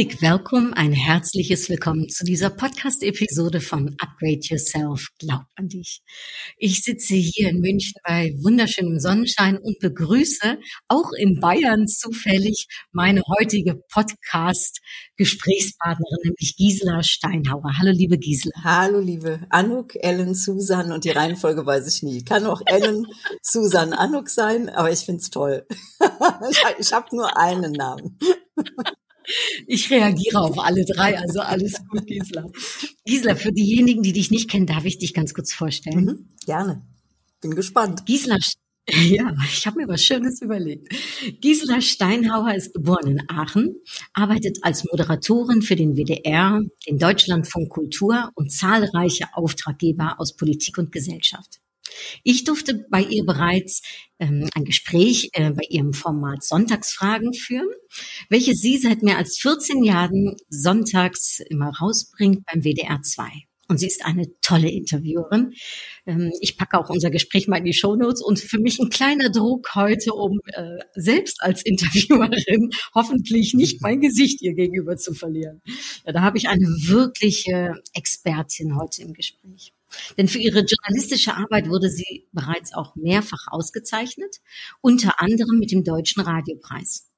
Herzlich 0.00 0.22
Willkommen, 0.22 0.72
ein 0.72 0.94
herzliches 0.94 1.68
Willkommen 1.68 2.08
zu 2.08 2.24
dieser 2.24 2.48
Podcast-Episode 2.48 3.60
von 3.60 3.94
Upgrade 3.98 4.40
Yourself. 4.40 5.08
Glaub 5.18 5.42
an 5.56 5.68
dich. 5.68 6.00
Ich 6.56 6.82
sitze 6.82 7.16
hier 7.16 7.50
in 7.50 7.60
München 7.60 8.00
bei 8.02 8.34
wunderschönem 8.40 8.98
Sonnenschein 8.98 9.58
und 9.58 9.78
begrüße 9.78 10.56
auch 10.88 11.12
in 11.12 11.38
Bayern 11.38 11.86
zufällig 11.86 12.66
meine 12.92 13.20
heutige 13.28 13.74
Podcast-Gesprächspartnerin, 13.92 16.16
nämlich 16.24 16.56
Gisela 16.56 17.02
Steinhauer. 17.02 17.76
Hallo, 17.78 17.92
liebe 17.92 18.16
Gisela. 18.16 18.54
Hallo, 18.64 19.00
liebe 19.00 19.40
Anuk, 19.50 19.96
Ellen, 19.96 20.34
Susan 20.34 20.92
und 20.92 21.04
die 21.04 21.10
Reihenfolge 21.10 21.66
weiß 21.66 21.94
ich 21.94 22.02
nie. 22.02 22.24
Kann 22.24 22.46
auch 22.46 22.62
Ellen, 22.64 23.06
Susan, 23.42 23.92
Anuk 23.92 24.30
sein, 24.30 24.70
aber 24.70 24.90
ich 24.90 25.00
find's 25.00 25.28
toll. 25.28 25.66
ich 26.78 26.94
habe 26.94 27.14
nur 27.14 27.36
einen 27.36 27.72
Namen. 27.72 28.18
Ich 29.66 29.90
reagiere 29.90 30.40
auf 30.40 30.58
alle 30.58 30.84
drei, 30.84 31.18
also 31.18 31.40
alles 31.40 31.74
gut, 31.88 32.06
Gisela. 32.06 32.46
Gisela, 33.04 33.34
für 33.34 33.52
diejenigen, 33.52 34.02
die 34.02 34.12
dich 34.12 34.30
nicht 34.30 34.50
kennen, 34.50 34.66
darf 34.66 34.84
ich 34.84 34.98
dich 34.98 35.14
ganz 35.14 35.34
kurz 35.34 35.52
vorstellen. 35.52 36.04
Mhm, 36.04 36.28
gerne. 36.46 36.82
Bin 37.40 37.54
gespannt. 37.54 38.06
Gisela, 38.06 38.36
ja, 38.88 39.34
ich 39.44 39.66
habe 39.66 39.78
mir 39.78 39.88
was 39.88 40.04
Schönes 40.04 40.42
überlegt. 40.42 40.92
Gisela 41.40 41.80
Steinhauer 41.80 42.54
ist 42.54 42.74
geboren 42.74 43.06
in 43.06 43.22
Aachen, 43.28 43.76
arbeitet 44.12 44.58
als 44.62 44.84
Moderatorin 44.84 45.62
für 45.62 45.76
den 45.76 45.96
WDR, 45.96 46.60
den 46.88 46.98
Deutschlandfunk 46.98 47.68
Kultur 47.68 48.30
und 48.34 48.50
zahlreiche 48.50 49.28
Auftraggeber 49.34 50.16
aus 50.18 50.36
Politik 50.36 50.78
und 50.78 50.92
Gesellschaft. 50.92 51.60
Ich 52.22 52.44
durfte 52.44 52.86
bei 52.90 53.02
ihr 53.02 53.24
bereits 53.24 53.82
ähm, 54.18 54.48
ein 54.54 54.64
Gespräch 54.64 55.30
äh, 55.32 55.50
bei 55.50 55.64
ihrem 55.68 55.92
Format 55.92 56.44
Sonntagsfragen 56.44 57.34
führen, 57.34 57.68
welches 58.28 58.60
sie 58.60 58.78
seit 58.78 59.02
mehr 59.02 59.18
als 59.18 59.38
14 59.38 59.82
Jahren 59.84 60.36
sonntags 60.48 61.40
immer 61.48 61.72
rausbringt 61.80 62.44
beim 62.46 62.62
WDR 62.62 63.00
2. 63.02 63.24
Und 63.70 63.78
sie 63.78 63.86
ist 63.86 64.04
eine 64.04 64.26
tolle 64.40 64.68
Interviewerin. 64.68 65.52
Ähm, 66.04 66.32
ich 66.40 66.56
packe 66.56 66.76
auch 66.76 66.90
unser 66.90 67.08
Gespräch 67.08 67.46
mal 67.46 67.58
in 67.58 67.64
die 67.64 67.72
Shownotes 67.72 68.20
und 68.20 68.40
für 68.40 68.58
mich 68.58 68.80
ein 68.80 68.90
kleiner 68.90 69.30
Druck 69.30 69.76
heute, 69.76 70.12
um 70.12 70.40
äh, 70.46 70.78
selbst 70.96 71.40
als 71.40 71.62
Interviewerin 71.62 72.70
hoffentlich 72.96 73.54
nicht 73.54 73.80
mein 73.80 74.00
Gesicht 74.00 74.42
ihr 74.42 74.54
gegenüber 74.54 74.96
zu 74.96 75.14
verlieren. 75.14 75.62
Ja, 76.04 76.12
da 76.12 76.22
habe 76.22 76.36
ich 76.36 76.48
eine 76.48 76.66
wirkliche 76.66 77.74
Expertin 77.94 78.76
heute 78.76 79.02
im 79.02 79.12
Gespräch. 79.12 79.72
Denn 80.16 80.28
für 80.28 80.38
ihre 80.38 80.64
journalistische 80.64 81.34
Arbeit 81.36 81.68
wurde 81.68 81.90
sie 81.90 82.28
bereits 82.32 82.72
auch 82.74 82.94
mehrfach 82.96 83.46
ausgezeichnet, 83.50 84.36
unter 84.80 85.20
anderem 85.20 85.58
mit 85.58 85.72
dem 85.72 85.84
Deutschen 85.84 86.22
Radiopreis. 86.22 87.08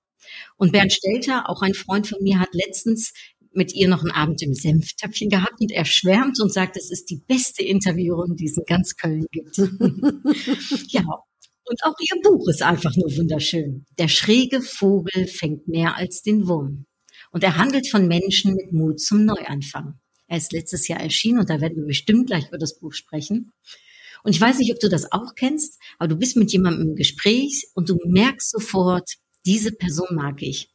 Und 0.57 0.73
Bernd 0.73 0.93
Stelter, 0.93 1.49
auch 1.49 1.63
ein 1.63 1.75
Freund 1.75 2.07
von 2.07 2.23
mir, 2.23 2.39
hat 2.39 2.51
letztens 2.53 3.13
mit 3.55 3.75
ihr 3.75 3.89
noch 3.89 4.01
einen 4.01 4.13
Abend 4.13 4.43
im 4.43 4.55
Senftöpfchen 4.55 5.29
gehabt 5.29 5.61
und 5.61 5.73
er 5.73 5.85
schwärmt 5.85 6.41
und 6.41 6.53
sagt, 6.53 6.77
es 6.77 6.91
ist 6.91 7.11
die 7.11 7.23
beste 7.27 7.63
Interviewerin, 7.63 8.37
die 8.37 8.47
es 8.47 8.57
in 8.57 8.65
ganz 8.67 8.97
Köln 8.97 9.27
gibt. 9.31 9.57
ja. 10.89 11.03
Und 11.65 11.85
auch 11.85 11.95
ihr 12.01 12.21
Buch 12.23 12.49
ist 12.49 12.63
einfach 12.63 12.95
nur 12.97 13.17
wunderschön. 13.17 13.87
Der 13.99 14.09
schräge 14.09 14.63
Vogel 14.63 15.27
fängt 15.27 15.69
mehr 15.69 15.97
als 15.97 16.23
den 16.23 16.49
Wurm. 16.49 16.87
Und 17.31 17.45
er 17.45 17.57
handelt 17.57 17.89
von 17.89 18.09
Menschen 18.09 18.55
mit 18.55 18.73
Mut 18.73 19.01
zum 19.01 19.25
Neuanfang. 19.25 19.99
Er 20.33 20.39
ist 20.39 20.53
letztes 20.55 20.89
Jahr 20.89 20.99
erschienen 20.99 21.41
und 21.41 21.51
da 21.51 21.61
werden 21.61 21.77
wir 21.77 21.85
bestimmt 21.85 22.29
gleich 22.29 22.49
über 22.49 22.57
das 22.57 22.79
Buch 22.79 22.95
sprechen. 22.95 23.53
Und 24.25 24.35
ich 24.35 24.41
weiß 24.41 24.61
nicht, 24.61 24.73
ob 24.73 24.81
du 24.81 24.89
das 24.89 25.13
auch 25.13 25.35
kennst, 25.35 25.79
aber 25.99 26.09
du 26.09 26.17
bist 26.17 26.39
mit 26.39 26.51
jemandem 26.53 26.89
im 26.89 26.97
Gespräch 26.97 27.67
und 27.75 27.91
du 27.91 27.99
merkst 28.07 28.51
sofort, 28.51 29.07
diese 29.45 29.73
Person 29.73 30.07
mag 30.13 30.41
ich. 30.41 30.71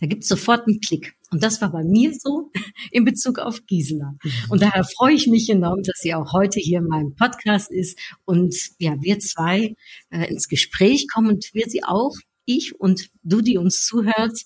Da 0.00 0.06
gibt 0.06 0.22
es 0.22 0.30
sofort 0.30 0.66
einen 0.66 0.80
Klick. 0.80 1.12
Und 1.30 1.42
das 1.42 1.60
war 1.60 1.70
bei 1.70 1.84
mir 1.84 2.14
so 2.18 2.50
in 2.90 3.04
Bezug 3.04 3.38
auf 3.38 3.66
Gisela. 3.66 4.14
Und 4.48 4.62
daher 4.62 4.82
freue 4.82 5.12
ich 5.12 5.26
mich 5.26 5.50
enorm, 5.50 5.82
dass 5.82 5.98
sie 6.00 6.14
auch 6.14 6.32
heute 6.32 6.58
hier 6.58 6.78
in 6.78 6.86
meinem 6.86 7.14
Podcast 7.14 7.70
ist 7.70 7.98
und 8.24 8.56
ja, 8.78 8.94
wir 9.02 9.18
zwei 9.18 9.74
äh, 10.08 10.26
ins 10.30 10.48
Gespräch 10.48 11.06
kommen 11.12 11.28
und 11.28 11.50
wir 11.52 11.66
sie 11.68 11.84
auch 11.84 12.14
ich 12.44 12.78
und 12.80 13.10
du, 13.22 13.40
die 13.40 13.58
uns 13.58 13.86
zuhört 13.86 14.38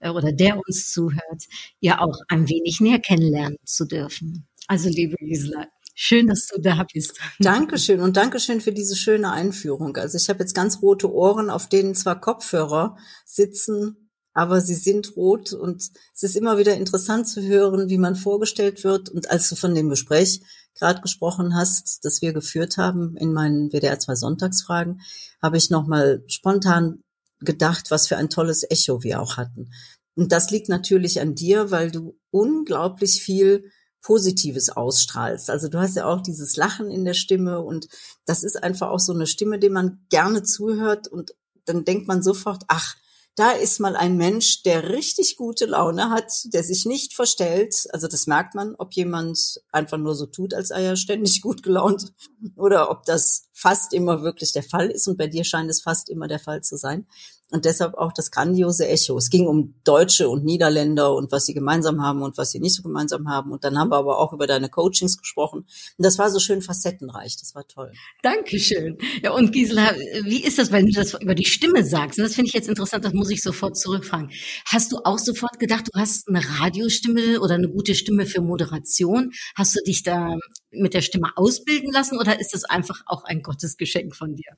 äh, 0.00 0.10
oder 0.10 0.32
der 0.32 0.60
uns 0.66 0.92
zuhört, 0.92 1.44
ja 1.80 2.00
auch 2.00 2.18
ein 2.28 2.48
wenig 2.48 2.80
näher 2.80 2.98
kennenlernen 2.98 3.58
zu 3.64 3.84
dürfen. 3.84 4.46
Also 4.66 4.88
liebe 4.88 5.16
Gisela, 5.16 5.66
schön, 5.94 6.26
dass 6.26 6.48
du 6.48 6.60
da 6.60 6.84
bist. 6.92 7.18
Dankeschön 7.38 8.00
und 8.00 8.16
Dankeschön 8.16 8.60
für 8.60 8.72
diese 8.72 8.96
schöne 8.96 9.30
Einführung. 9.30 9.96
Also 9.96 10.16
ich 10.16 10.28
habe 10.28 10.40
jetzt 10.40 10.54
ganz 10.54 10.82
rote 10.82 11.12
Ohren, 11.12 11.50
auf 11.50 11.68
denen 11.68 11.94
zwar 11.94 12.20
Kopfhörer 12.20 12.96
sitzen, 13.24 14.04
aber 14.32 14.60
sie 14.60 14.74
sind 14.74 15.16
rot 15.16 15.52
und 15.52 15.90
es 16.12 16.22
ist 16.22 16.36
immer 16.36 16.58
wieder 16.58 16.74
interessant 16.74 17.28
zu 17.28 17.40
hören, 17.42 17.88
wie 17.88 17.98
man 17.98 18.16
vorgestellt 18.16 18.82
wird. 18.82 19.08
Und 19.08 19.30
als 19.30 19.48
du 19.48 19.54
von 19.54 19.74
dem 19.76 19.88
Gespräch 19.88 20.40
gerade 20.74 21.00
gesprochen 21.00 21.54
hast, 21.54 22.04
das 22.04 22.20
wir 22.20 22.32
geführt 22.32 22.76
haben 22.76 23.16
in 23.16 23.32
meinen 23.32 23.70
WDR 23.70 23.98
2 24.00 24.16
Sonntagsfragen, 24.16 25.02
habe 25.40 25.56
ich 25.56 25.70
nochmal 25.70 26.24
spontan 26.26 27.03
gedacht, 27.44 27.90
was 27.90 28.08
für 28.08 28.16
ein 28.16 28.30
tolles 28.30 28.64
Echo 28.68 29.02
wir 29.02 29.20
auch 29.20 29.36
hatten. 29.36 29.70
Und 30.16 30.32
das 30.32 30.50
liegt 30.50 30.68
natürlich 30.68 31.20
an 31.20 31.34
dir, 31.34 31.70
weil 31.70 31.90
du 31.90 32.18
unglaublich 32.30 33.22
viel 33.22 33.70
Positives 34.02 34.68
ausstrahlst. 34.68 35.50
Also 35.50 35.68
du 35.68 35.78
hast 35.78 35.96
ja 35.96 36.04
auch 36.04 36.20
dieses 36.20 36.56
Lachen 36.56 36.90
in 36.90 37.04
der 37.04 37.14
Stimme 37.14 37.60
und 37.60 37.88
das 38.26 38.44
ist 38.44 38.62
einfach 38.62 38.90
auch 38.90 39.00
so 39.00 39.12
eine 39.12 39.26
Stimme, 39.26 39.58
dem 39.58 39.72
man 39.72 40.04
gerne 40.10 40.42
zuhört 40.42 41.08
und 41.08 41.34
dann 41.64 41.84
denkt 41.84 42.06
man 42.06 42.22
sofort, 42.22 42.64
ach, 42.68 42.96
da 43.36 43.50
ist 43.50 43.80
mal 43.80 43.96
ein 43.96 44.16
Mensch, 44.16 44.62
der 44.62 44.90
richtig 44.90 45.36
gute 45.36 45.66
Laune 45.66 46.10
hat, 46.10 46.30
der 46.44 46.62
sich 46.62 46.84
nicht 46.84 47.14
verstellt. 47.14 47.86
Also 47.92 48.06
das 48.06 48.26
merkt 48.26 48.54
man, 48.54 48.76
ob 48.76 48.92
jemand 48.92 49.60
einfach 49.72 49.98
nur 49.98 50.14
so 50.14 50.26
tut, 50.26 50.54
als 50.54 50.68
sei 50.68 50.84
er 50.84 50.96
ständig 50.96 51.40
gut 51.42 51.62
gelaunt 51.62 52.12
oder 52.56 52.90
ob 52.90 53.04
das 53.06 53.48
fast 53.54 53.94
immer 53.94 54.22
wirklich 54.22 54.52
der 54.52 54.62
Fall 54.62 54.90
ist. 54.90 55.08
Und 55.08 55.16
bei 55.16 55.28
dir 55.28 55.44
scheint 55.44 55.70
es 55.70 55.80
fast 55.80 56.10
immer 56.10 56.28
der 56.28 56.40
Fall 56.40 56.62
zu 56.62 56.76
sein 56.76 57.06
und 57.54 57.64
deshalb 57.64 57.94
auch 57.94 58.12
das 58.12 58.32
grandiose 58.32 58.88
Echo. 58.88 59.16
Es 59.16 59.30
ging 59.30 59.46
um 59.46 59.74
Deutsche 59.84 60.28
und 60.28 60.44
Niederländer 60.44 61.14
und 61.14 61.30
was 61.30 61.46
sie 61.46 61.54
gemeinsam 61.54 62.02
haben 62.02 62.22
und 62.22 62.36
was 62.36 62.50
sie 62.50 62.58
nicht 62.58 62.74
so 62.74 62.82
gemeinsam 62.82 63.28
haben. 63.28 63.52
Und 63.52 63.62
dann 63.62 63.78
haben 63.78 63.90
wir 63.90 63.96
aber 63.96 64.18
auch 64.18 64.32
über 64.32 64.48
deine 64.48 64.68
Coachings 64.68 65.18
gesprochen. 65.18 65.60
Und 65.60 66.04
das 66.04 66.18
war 66.18 66.30
so 66.30 66.40
schön 66.40 66.62
facettenreich. 66.62 67.36
Das 67.36 67.54
war 67.54 67.66
toll. 67.68 67.92
Dankeschön. 68.22 68.98
Ja, 69.22 69.30
und 69.32 69.52
Gisela, 69.52 69.94
wie 70.24 70.42
ist 70.42 70.58
das, 70.58 70.72
wenn 70.72 70.86
du 70.86 70.92
das 70.92 71.14
über 71.14 71.36
die 71.36 71.44
Stimme 71.44 71.84
sagst? 71.84 72.18
Und 72.18 72.24
das 72.24 72.34
finde 72.34 72.48
ich 72.48 72.54
jetzt 72.54 72.68
interessant, 72.68 73.04
das 73.04 73.12
muss 73.12 73.30
ich 73.30 73.40
sofort 73.40 73.76
zurückfragen. 73.78 74.30
Hast 74.66 74.90
du 74.90 74.98
auch 75.04 75.18
sofort 75.18 75.58
gedacht, 75.60 75.88
du 75.92 76.00
hast 76.00 76.26
eine 76.28 76.42
Radiostimme 76.60 77.40
oder 77.40 77.54
eine 77.54 77.68
gute 77.68 77.94
Stimme 77.94 78.26
für 78.26 78.40
Moderation? 78.40 79.30
Hast 79.54 79.76
du 79.76 79.80
dich 79.86 80.02
da 80.02 80.36
mit 80.76 80.94
der 80.94 81.02
Stimme 81.02 81.32
ausbilden 81.36 81.92
lassen 81.92 82.18
oder 82.18 82.38
ist 82.40 82.54
das 82.54 82.64
einfach 82.64 83.02
auch 83.06 83.24
ein 83.24 83.42
Gottesgeschenk 83.42 84.14
von 84.14 84.36
dir? 84.36 84.56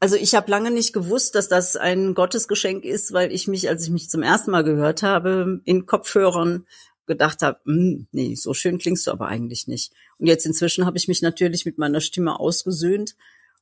Also 0.00 0.16
ich 0.16 0.34
habe 0.34 0.50
lange 0.50 0.70
nicht 0.70 0.92
gewusst, 0.92 1.34
dass 1.34 1.48
das 1.48 1.76
ein 1.76 2.14
Gottesgeschenk 2.14 2.84
ist, 2.84 3.12
weil 3.12 3.30
ich 3.32 3.46
mich, 3.46 3.68
als 3.68 3.84
ich 3.84 3.90
mich 3.90 4.10
zum 4.10 4.22
ersten 4.22 4.50
Mal 4.50 4.64
gehört 4.64 5.02
habe, 5.02 5.60
in 5.64 5.86
Kopfhörern 5.86 6.66
gedacht 7.06 7.42
habe, 7.42 7.60
hm, 7.64 8.08
nee, 8.10 8.34
so 8.34 8.54
schön 8.54 8.78
klingst 8.78 9.06
du 9.06 9.12
aber 9.12 9.28
eigentlich 9.28 9.68
nicht. 9.68 9.92
Und 10.18 10.26
jetzt 10.26 10.46
inzwischen 10.46 10.86
habe 10.86 10.98
ich 10.98 11.08
mich 11.08 11.22
natürlich 11.22 11.64
mit 11.64 11.78
meiner 11.78 12.00
Stimme 12.00 12.40
ausgesöhnt 12.40 13.14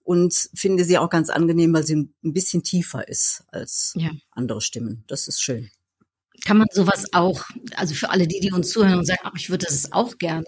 und 0.03 0.49
finde 0.55 0.85
sie 0.85 0.99
auch 0.99 1.11
ganz 1.11 1.29
angenehm, 1.29 1.75
weil 1.75 1.85
sie 1.85 1.97
ein 1.97 2.33
bisschen 2.33 2.63
tiefer 2.63 3.07
ist 3.07 3.45
als 3.49 3.93
ja. 3.97 4.11
andere 4.31 4.61
Stimmen. 4.61 5.05
Das 5.09 5.29
ist 5.29 5.43
schön 5.43 5.71
kann 6.45 6.59
man 6.59 6.69
sowas 6.73 7.07
auch, 7.13 7.45
also 7.77 7.95
für 7.95 8.11
alle 8.11 8.27
die, 8.27 8.41
die 8.41 8.53
uns 8.53 8.71
zuhören 8.71 8.99
und 8.99 9.07
sagen, 9.07 9.21
ach, 9.25 9.33
ich 9.37 9.51
würde 9.51 9.67
das 9.67 9.93
auch 9.93 10.19
gerne 10.19 10.45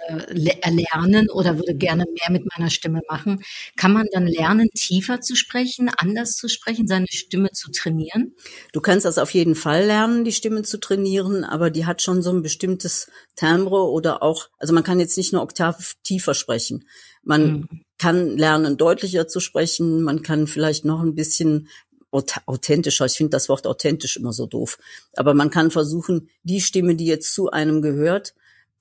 erlernen 0.61 1.29
oder 1.31 1.59
würde 1.59 1.75
gerne 1.75 2.05
mehr 2.05 2.31
mit 2.31 2.45
meiner 2.57 2.71
Stimme 2.71 3.01
machen, 3.09 3.43
kann 3.77 3.93
man 3.93 4.07
dann 4.13 4.27
lernen, 4.27 4.69
tiefer 4.75 5.21
zu 5.21 5.37
sprechen, 5.37 5.91
anders 5.97 6.33
zu 6.33 6.49
sprechen, 6.49 6.87
seine 6.87 7.07
Stimme 7.11 7.51
zu 7.53 7.71
trainieren? 7.71 8.35
Du 8.73 8.81
kannst 8.81 9.05
das 9.05 9.19
auf 9.19 9.33
jeden 9.35 9.55
Fall 9.55 9.85
lernen, 9.85 10.25
die 10.25 10.33
Stimme 10.33 10.63
zu 10.63 10.79
trainieren, 10.79 11.45
aber 11.45 11.71
die 11.71 11.87
hat 11.87 12.03
schon 12.03 12.23
so 12.23 12.31
ein 12.31 12.43
bestimmtes 12.43 13.11
Timbre 13.37 13.91
oder 13.91 14.23
auch, 14.23 14.49
also 14.59 14.73
man 14.73 14.85
kann 14.85 15.01
jetzt 15.01 15.17
nicht 15.17 15.33
nur 15.33 15.43
Oktav 15.43 15.95
tiefer 16.03 16.35
sprechen. 16.35 16.85
Man 17.23 17.53
mhm. 17.53 17.69
kann 17.99 18.37
lernen, 18.37 18.77
deutlicher 18.77 19.29
zu 19.29 19.41
sprechen, 19.41 20.03
man 20.03 20.23
kann 20.23 20.47
vielleicht 20.47 20.85
noch 20.85 21.01
ein 21.01 21.15
bisschen 21.15 21.69
authentischer. 22.13 23.07
Ich 23.07 23.17
finde 23.17 23.31
das 23.31 23.49
Wort 23.49 23.67
authentisch 23.67 24.17
immer 24.17 24.33
so 24.33 24.47
doof. 24.47 24.79
Aber 25.17 25.35
man 25.35 25.51
kann 25.51 25.71
versuchen, 25.71 26.29
die 26.43 26.61
Stimme, 26.61 26.95
die 26.95 27.07
jetzt 27.07 27.35
zu 27.35 27.51
einem 27.51 27.83
gehört, 27.83 28.35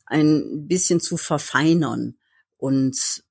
ein 0.06 0.68
bisschen 0.68 1.00
zu 1.00 1.18
verfeinern. 1.18 2.16
Und 2.58 3.24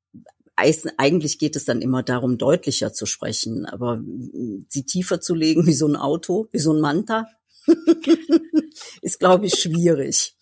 eigentlich 0.96 1.38
geht 1.38 1.56
es 1.56 1.64
dann 1.64 1.82
immer 1.82 2.02
darum, 2.02 2.38
deutlicher 2.38 2.92
zu 2.92 3.06
sprechen, 3.06 3.66
aber 3.66 3.96
mm, 3.96 4.66
sie 4.68 4.84
tiefer 4.84 5.20
zu 5.20 5.34
legen 5.34 5.66
wie 5.66 5.74
so 5.74 5.86
ein 5.86 5.96
Auto, 5.96 6.48
wie 6.52 6.58
so 6.58 6.72
ein 6.72 6.80
Manta, 6.80 7.26
ist, 9.02 9.20
glaube 9.20 9.46
ich, 9.46 9.54
schwierig. 9.54 10.34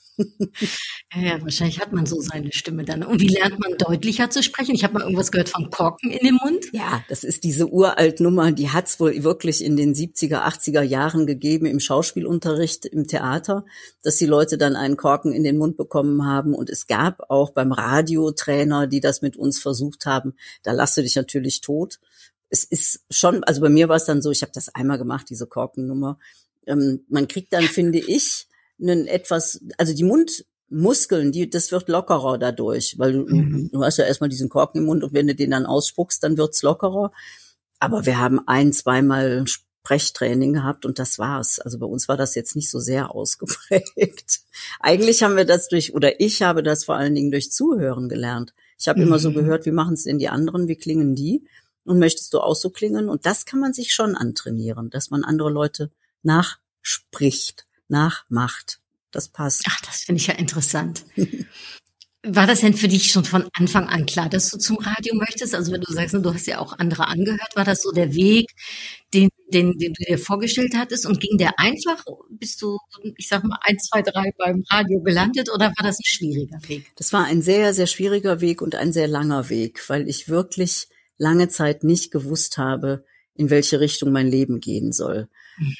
Ja, 1.15 1.23
ja, 1.23 1.43
wahrscheinlich 1.43 1.81
hat 1.81 1.93
man 1.93 2.07
so 2.07 2.21
seine 2.21 2.53
Stimme 2.53 2.85
dann. 2.85 3.03
Und 3.03 3.21
wie 3.21 3.29
lernt 3.29 3.59
man 3.61 3.79
deutlicher 3.79 4.31
zu 4.31 4.43
sprechen? 4.43 4.75
Ich 4.75 4.85
habe 4.85 4.95
mal 4.95 5.03
irgendwas 5.03 5.31
gehört 5.31 5.49
von 5.49 5.71
Korken 5.71 6.11
in 6.11 6.27
dem 6.27 6.39
Mund. 6.43 6.67
Ja, 6.73 7.03
das 7.09 7.25
ist 7.25 7.45
diese 7.45 7.69
uralt 7.69 8.21
Nummer, 8.21 8.53
die 8.53 8.69
hat's 8.71 8.99
wohl 9.01 9.23
wirklich 9.23 9.65
in 9.65 9.77
den 9.77 9.95
70er, 9.95 10.45
80er 10.45 10.83
Jahren 10.83 11.27
gegeben 11.27 11.67
im 11.67 11.81
Schauspielunterricht 11.81 12.85
im 12.85 13.07
Theater, 13.07 13.65
dass 14.03 14.17
die 14.17 14.27
Leute 14.27 14.59
dann 14.59 14.77
einen 14.77 14.97
Korken 14.97 15.33
in 15.33 15.45
den 15.45 15.57
Mund 15.57 15.77
bekommen 15.77 16.27
haben. 16.27 16.55
Und 16.55 16.69
es 16.69 16.87
gab 16.87 17.31
auch 17.31 17.51
beim 17.51 17.73
Radiotrainer, 17.73 18.87
die 18.87 19.01
das 19.01 19.23
mit 19.23 19.37
uns 19.37 19.61
versucht 19.61 20.05
haben, 20.05 20.35
da 20.63 20.73
lasst 20.73 20.97
du 20.97 21.03
dich 21.03 21.17
natürlich 21.17 21.61
tot. 21.61 22.01
Es 22.51 22.65
ist 22.65 23.05
schon, 23.11 23.45
also 23.45 23.61
bei 23.61 23.69
mir 23.69 23.89
war 23.89 23.97
es 23.97 24.05
dann 24.05 24.21
so, 24.21 24.31
ich 24.31 24.43
habe 24.43 24.53
das 24.53 24.75
einmal 24.75 24.99
gemacht, 24.99 25.27
diese 25.31 25.47
Korkennummer. 25.47 26.19
Ähm, 26.67 27.05
man 27.09 27.29
kriegt 27.29 27.53
dann, 27.53 27.65
finde 27.65 27.99
ich, 27.99 28.48
einen 28.81 29.07
etwas, 29.07 29.61
also 29.77 29.95
die 29.95 30.05
Mundmuskeln, 30.05 31.33
die, 31.33 31.49
das 31.51 31.73
wird 31.73 31.89
lockerer 31.89 32.39
dadurch, 32.39 32.99
weil 32.99 33.13
du, 33.13 33.25
Mhm. 33.27 33.71
du 33.73 33.85
hast 33.85 33.99
ja 33.99 34.05
erstmal 34.05 34.29
diesen 34.31 34.49
Korken 34.49 34.81
im 34.81 34.87
Mund 34.87 35.03
und 35.05 35.13
wenn 35.15 35.27
du 35.27 35.35
den 35.35 35.51
dann 35.51 35.67
ausspuckst, 35.67 36.23
dann 36.23 36.37
wird's 36.37 36.63
lockerer. 36.63 37.13
Aber 37.81 38.07
wir 38.07 38.19
haben 38.19 38.41
ein, 38.47 38.73
zweimal 38.73 39.45
Sprechtraining 39.47 40.53
gehabt 40.53 40.85
und 40.85 40.99
das 40.99 41.19
war's. 41.19 41.59
Also 41.61 41.79
bei 41.79 41.87
uns 41.87 42.09
war 42.09 42.17
das 42.17 42.35
jetzt 42.35 42.57
nicht 42.57 42.71
so 42.71 42.79
sehr 42.81 43.15
ausgeprägt. 43.15 44.41
Eigentlich 44.81 45.23
haben 45.23 45.37
wir 45.37 45.45
das 45.45 45.69
durch, 45.69 45.95
oder 45.95 46.21
ich 46.21 46.43
habe 46.43 46.63
das 46.63 46.85
vor 46.85 46.97
allen 46.97 47.15
Dingen 47.15 47.31
durch 47.31 47.51
Zuhören 47.53 48.09
gelernt. 48.09 48.53
Ich 48.79 48.89
habe 48.89 49.01
immer 49.03 49.19
so 49.19 49.31
Mhm. 49.31 49.35
gehört, 49.35 49.67
wie 49.67 49.71
machen 49.73 49.95
es 49.95 50.05
denn 50.05 50.19
die 50.19 50.29
anderen, 50.29 50.69
wie 50.69 50.77
klingen 50.77 51.15
die? 51.15 51.45
Und 51.85 51.99
möchtest 51.99 52.35
du 52.35 52.41
auch 52.41 52.55
so 52.55 52.71
klingen? 52.71 53.09
Und 53.09 53.25
das 53.27 53.47
kann 53.47 53.61
man 53.61 53.73
sich 53.73 53.95
schon 53.95 54.15
antrainieren, 54.15 54.91
dass 54.91 55.11
man 55.11 55.25
andere 55.25 55.51
Leute 55.51 55.91
nachspricht, 56.23 57.67
nachmacht. 57.89 58.81
Das 59.11 59.29
passt. 59.29 59.65
Ach, 59.69 59.81
das 59.81 60.03
finde 60.03 60.21
ich 60.21 60.27
ja 60.27 60.35
interessant. 60.35 61.05
War 62.27 62.49
das 62.49 62.61
denn 62.61 62.75
für 62.75 62.89
dich 62.89 63.13
schon 63.13 63.25
von 63.25 63.49
Anfang 63.55 63.89
an 63.89 64.05
klar, 64.05 64.29
dass 64.29 64.51
du 64.51 64.59
zum 64.59 64.77
Radio 64.79 65.15
möchtest? 65.15 65.55
Also 65.55 65.71
wenn 65.71 65.81
du 65.81 65.93
sagst, 65.93 66.15
du 66.15 66.35
hast 66.35 66.47
ja 66.49 66.59
auch 66.59 66.77
andere 66.77 67.07
angehört, 67.07 67.55
war 67.55 67.65
das 67.65 67.83
so 67.83 67.93
der 67.93 68.13
Weg, 68.13 68.51
den, 69.15 69.29
den, 69.53 69.79
den 69.79 69.95
du 69.95 70.05
dir 70.05 70.19
vorgestellt 70.19 70.75
hattest 70.77 71.07
und 71.07 71.21
ging 71.21 71.39
der 71.39 71.59
einfach? 71.61 72.05
Bist 72.29 72.61
du, 72.61 72.77
ich 73.17 73.29
sag 73.29 73.45
mal, 73.45 73.59
eins, 73.63 73.85
zwei, 73.89 74.03
drei 74.03 74.33
beim 74.37 74.65
Radio 74.69 75.01
gelandet 75.01 75.49
oder 75.49 75.67
war 75.67 75.85
das 75.85 76.01
ein 76.01 76.05
schwieriger 76.05 76.59
Weg? 76.67 76.91
Das 76.97 77.13
war 77.13 77.25
ein 77.25 77.41
sehr, 77.41 77.73
sehr 77.73 77.87
schwieriger 77.87 78.41
Weg 78.41 78.63
und 78.63 78.75
ein 78.75 78.93
sehr 78.93 79.07
langer 79.07 79.49
Weg, 79.49 79.89
weil 79.89 80.09
ich 80.09 80.29
wirklich 80.29 80.89
lange 81.19 81.49
Zeit 81.49 81.85
nicht 81.85 82.11
gewusst 82.11 82.59
habe, 82.59 83.05
in 83.35 83.49
welche 83.49 83.79
Richtung 83.79 84.11
mein 84.11 84.27
Leben 84.27 84.59
gehen 84.59 84.93
soll. 84.93 85.29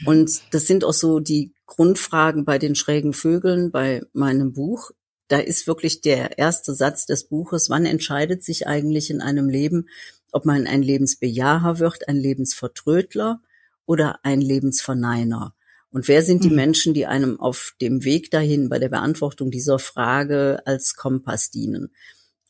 Und 0.07 0.31
das 0.53 0.67
sind 0.67 0.85
auch 0.85 0.93
so 0.93 1.19
die 1.19 1.53
Grundfragen 1.69 2.45
bei 2.45 2.59
den 2.59 2.75
schrägen 2.75 3.13
Vögeln, 3.13 3.71
bei 3.71 4.03
meinem 4.13 4.53
Buch. 4.53 4.91
Da 5.29 5.39
ist 5.39 5.67
wirklich 5.67 6.01
der 6.01 6.39
erste 6.39 6.75
Satz 6.75 7.07
des 7.07 7.25
Buches, 7.25 7.71
wann 7.71 7.87
entscheidet 7.87 8.43
sich 8.43 8.67
eigentlich 8.67 9.11
in 9.11 9.21
einem 9.21 9.49
Leben, 9.49 9.89
ob 10.33 10.45
man 10.47 10.67
ein 10.67 10.83
Lebensbejaher 10.83 11.79
wird, 11.79 12.09
ein 12.09 12.17
Lebensvertrödler 12.17 13.41
oder 13.87 14.19
ein 14.25 14.41
Lebensverneiner. 14.41 15.55
Und 15.91 16.09
wer 16.09 16.23
sind 16.23 16.45
die 16.45 16.51
Mhm. 16.51 16.57
Menschen, 16.57 16.95
die 16.95 17.07
einem 17.07 17.39
auf 17.39 17.75
dem 17.81 18.05
Weg 18.05 18.31
dahin 18.31 18.69
bei 18.69 18.79
der 18.79 18.89
Beantwortung 18.89 19.51
dieser 19.51 19.79
Frage 19.79 20.61
als 20.65 20.97
Kompass 20.97 21.51
dienen? 21.51 21.91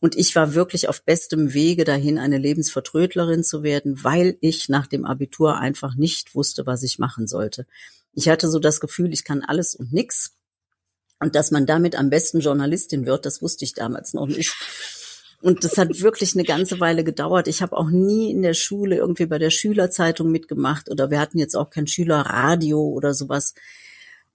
Und 0.00 0.16
ich 0.16 0.34
war 0.36 0.54
wirklich 0.54 0.88
auf 0.88 1.02
bestem 1.02 1.54
Wege 1.54 1.84
dahin, 1.84 2.18
eine 2.18 2.38
Lebensvertrödlerin 2.38 3.42
zu 3.42 3.64
werden, 3.64 4.04
weil 4.04 4.38
ich 4.40 4.68
nach 4.68 4.86
dem 4.86 5.04
Abitur 5.04 5.58
einfach 5.58 5.96
nicht 5.96 6.36
wusste, 6.36 6.66
was 6.66 6.84
ich 6.84 7.00
machen 7.00 7.26
sollte. 7.26 7.66
Ich 8.12 8.28
hatte 8.28 8.49
so 8.49 8.58
das 8.58 8.81
Gefühl, 8.81 9.12
ich 9.12 9.25
kann 9.25 9.43
alles 9.43 9.75
und 9.75 9.93
nix. 9.93 10.34
Und 11.20 11.34
dass 11.34 11.50
man 11.50 11.66
damit 11.66 11.96
am 11.96 12.10
besten 12.10 12.40
Journalistin 12.40 13.06
wird, 13.06 13.26
das 13.26 13.43
wusste 13.43 13.64
ich 13.64 13.75
damals 13.75 14.14
noch 14.14 14.26
nicht. 14.26 14.55
Und 15.40 15.64
das 15.64 15.78
hat 15.78 15.88
wirklich 16.00 16.34
eine 16.34 16.44
ganze 16.44 16.81
Weile 16.81 17.05
gedauert. 17.05 17.49
Ich 17.49 17.62
habe 17.62 17.76
auch 17.76 17.90
nie 17.90 18.31
in 18.31 18.43
der 18.43 18.55
Schule 18.55 18.96
irgendwie 18.96 19.26
bei 19.26 19.38
der 19.38 19.50
Schülerzeitung 19.50 20.31
mitgemacht 20.31 20.90
oder 20.90 21.10
wir 21.10 21.20
hatten 21.20 21.38
jetzt 21.38 21.56
auch 21.56 21.70
kein 21.70 21.87
Schülerradio 21.87 22.81
oder 22.81 23.14
sowas. 23.14 23.55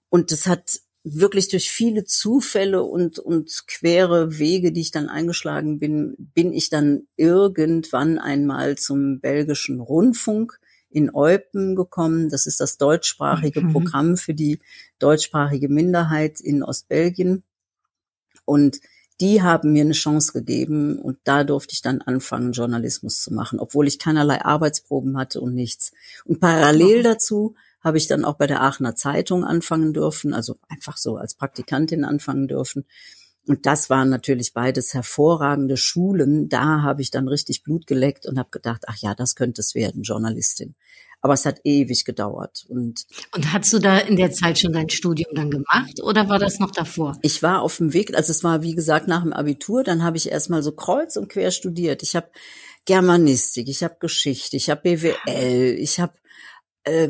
Und 0.08 0.30
das 0.30 0.46
hat 0.46 0.80
wirklich 1.04 1.48
durch 1.48 1.70
viele 1.70 2.04
Zufälle 2.04 2.82
und, 2.82 3.18
und 3.18 3.64
quere 3.66 4.38
Wege, 4.38 4.72
die 4.72 4.80
ich 4.80 4.90
dann 4.90 5.10
eingeschlagen 5.10 5.78
bin, 5.78 6.14
bin 6.34 6.54
ich 6.54 6.70
dann 6.70 7.06
irgendwann 7.16 8.18
einmal 8.18 8.76
zum 8.76 9.20
belgischen 9.20 9.80
Rundfunk 9.80 10.58
in 10.94 11.14
Eupen 11.14 11.74
gekommen. 11.74 12.30
Das 12.30 12.46
ist 12.46 12.60
das 12.60 12.78
deutschsprachige 12.78 13.60
Mhm. 13.60 13.72
Programm 13.72 14.16
für 14.16 14.32
die 14.32 14.60
deutschsprachige 14.98 15.68
Minderheit 15.68 16.40
in 16.40 16.62
Ostbelgien. 16.62 17.42
Und 18.44 18.80
die 19.20 19.42
haben 19.42 19.72
mir 19.72 19.82
eine 19.82 19.92
Chance 19.92 20.32
gegeben 20.32 20.98
und 20.98 21.18
da 21.24 21.44
durfte 21.44 21.72
ich 21.72 21.82
dann 21.82 22.00
anfangen, 22.00 22.52
Journalismus 22.52 23.22
zu 23.22 23.32
machen, 23.32 23.58
obwohl 23.60 23.86
ich 23.86 23.98
keinerlei 23.98 24.44
Arbeitsproben 24.44 25.16
hatte 25.16 25.40
und 25.40 25.54
nichts. 25.54 25.92
Und 26.24 26.40
parallel 26.40 27.02
dazu 27.02 27.54
habe 27.80 27.98
ich 27.98 28.06
dann 28.06 28.24
auch 28.24 28.34
bei 28.34 28.46
der 28.46 28.62
Aachener 28.62 28.96
Zeitung 28.96 29.44
anfangen 29.44 29.92
dürfen, 29.92 30.32
also 30.32 30.56
einfach 30.68 30.96
so 30.96 31.16
als 31.16 31.34
Praktikantin 31.34 32.04
anfangen 32.04 32.48
dürfen. 32.48 32.86
Und 33.46 33.66
das 33.66 33.90
waren 33.90 34.08
natürlich 34.08 34.54
beides 34.54 34.94
hervorragende 34.94 35.76
Schulen. 35.76 36.48
Da 36.48 36.82
habe 36.82 37.02
ich 37.02 37.10
dann 37.10 37.28
richtig 37.28 37.62
Blut 37.62 37.86
geleckt 37.86 38.26
und 38.26 38.38
habe 38.38 38.48
gedacht, 38.50 38.84
ach 38.86 38.96
ja, 39.00 39.14
das 39.14 39.34
könnte 39.34 39.60
es 39.60 39.74
werden, 39.74 40.02
Journalistin. 40.02 40.74
Aber 41.20 41.34
es 41.34 41.46
hat 41.46 41.60
ewig 41.64 42.04
gedauert. 42.04 42.64
Und 42.68 43.06
Und 43.34 43.52
hast 43.52 43.72
du 43.72 43.78
da 43.78 43.98
in 43.98 44.16
der 44.16 44.30
Zeit 44.32 44.58
schon 44.58 44.72
dein 44.72 44.90
Studium 44.90 45.34
dann 45.34 45.50
gemacht 45.50 46.02
oder 46.02 46.28
war 46.28 46.38
das 46.38 46.58
noch 46.58 46.70
davor? 46.70 47.18
ich 47.22 47.42
war 47.42 47.62
auf 47.62 47.78
dem 47.78 47.92
Weg, 47.94 48.14
also 48.14 48.30
es 48.30 48.44
war 48.44 48.62
wie 48.62 48.74
gesagt 48.74 49.08
nach 49.08 49.22
dem 49.22 49.32
Abitur, 49.32 49.84
dann 49.84 50.02
habe 50.02 50.16
ich 50.18 50.30
erstmal 50.30 50.62
so 50.62 50.72
kreuz 50.72 51.16
und 51.16 51.28
quer 51.28 51.50
studiert. 51.50 52.02
Ich 52.02 52.14
habe 52.14 52.28
Germanistik, 52.84 53.68
ich 53.68 53.82
habe 53.82 53.96
Geschichte, 54.00 54.56
ich 54.56 54.68
habe 54.68 54.82
BWL, 54.82 55.76
ich 55.78 56.00
habe 56.00 56.12
äh, 56.84 57.08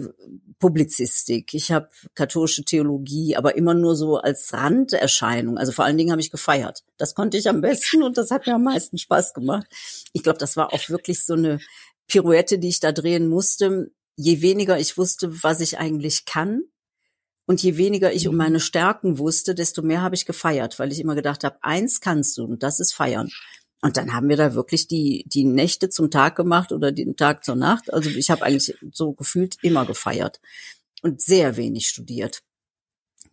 Publizistik, 0.58 1.52
ich 1.52 1.72
habe 1.72 1.88
katholische 2.14 2.64
Theologie, 2.64 3.36
aber 3.36 3.56
immer 3.56 3.74
nur 3.74 3.96
so 3.96 4.16
als 4.16 4.52
Randerscheinung. 4.52 5.58
Also 5.58 5.72
vor 5.72 5.84
allen 5.84 5.98
Dingen 5.98 6.10
habe 6.10 6.20
ich 6.20 6.30
gefeiert. 6.30 6.84
Das 6.96 7.14
konnte 7.14 7.36
ich 7.36 7.48
am 7.48 7.60
besten 7.60 8.02
und 8.02 8.16
das 8.16 8.30
hat 8.30 8.46
mir 8.46 8.54
am 8.54 8.64
meisten 8.64 8.98
Spaß 8.98 9.34
gemacht. 9.34 9.66
Ich 10.12 10.22
glaube, 10.22 10.38
das 10.38 10.56
war 10.56 10.72
auch 10.72 10.88
wirklich 10.88 11.24
so 11.24 11.34
eine 11.34 11.60
Pirouette, 12.06 12.58
die 12.58 12.68
ich 12.68 12.80
da 12.80 12.92
drehen 12.92 13.28
musste. 13.28 13.90
Je 14.16 14.40
weniger 14.42 14.78
ich 14.78 14.96
wusste, 14.96 15.42
was 15.42 15.60
ich 15.60 15.78
eigentlich 15.78 16.24
kann, 16.24 16.62
und 17.46 17.62
je 17.62 17.76
weniger 17.76 18.12
ich 18.12 18.26
um 18.26 18.36
meine 18.36 18.60
Stärken 18.60 19.18
wusste, 19.18 19.54
desto 19.54 19.82
mehr 19.82 20.02
habe 20.02 20.14
ich 20.14 20.24
gefeiert, 20.24 20.78
weil 20.78 20.92
ich 20.92 21.00
immer 21.00 21.14
gedacht 21.14 21.44
habe, 21.44 21.58
eins 21.60 22.00
kannst 22.00 22.38
du 22.38 22.44
und 22.44 22.62
das 22.62 22.80
ist 22.80 22.94
feiern. 22.94 23.30
Und 23.84 23.98
dann 23.98 24.14
haben 24.14 24.30
wir 24.30 24.38
da 24.38 24.54
wirklich 24.54 24.88
die, 24.88 25.26
die 25.26 25.44
Nächte 25.44 25.90
zum 25.90 26.10
Tag 26.10 26.36
gemacht 26.36 26.72
oder 26.72 26.90
den 26.90 27.16
Tag 27.16 27.44
zur 27.44 27.54
Nacht. 27.54 27.92
Also 27.92 28.08
ich 28.08 28.30
habe 28.30 28.42
eigentlich 28.42 28.74
so 28.92 29.12
gefühlt 29.12 29.56
immer 29.60 29.84
gefeiert 29.84 30.40
und 31.02 31.20
sehr 31.20 31.58
wenig 31.58 31.88
studiert. 31.88 32.40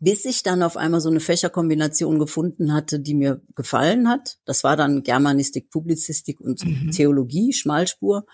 Bis 0.01 0.25
ich 0.25 0.43
dann 0.43 0.61
auf 0.61 0.75
einmal 0.75 0.99
so 0.99 1.09
eine 1.09 1.21
Fächerkombination 1.21 2.19
gefunden 2.19 2.73
hatte, 2.73 2.99
die 2.99 3.13
mir 3.13 3.39
gefallen 3.55 4.09
hat. 4.09 4.39
Das 4.43 4.65
war 4.65 4.75
dann 4.75 5.03
Germanistik, 5.03 5.69
Publizistik 5.69 6.41
und 6.41 6.65
Mhm. 6.65 6.91
Theologie, 6.91 7.53
Schmalspur. 7.53 8.25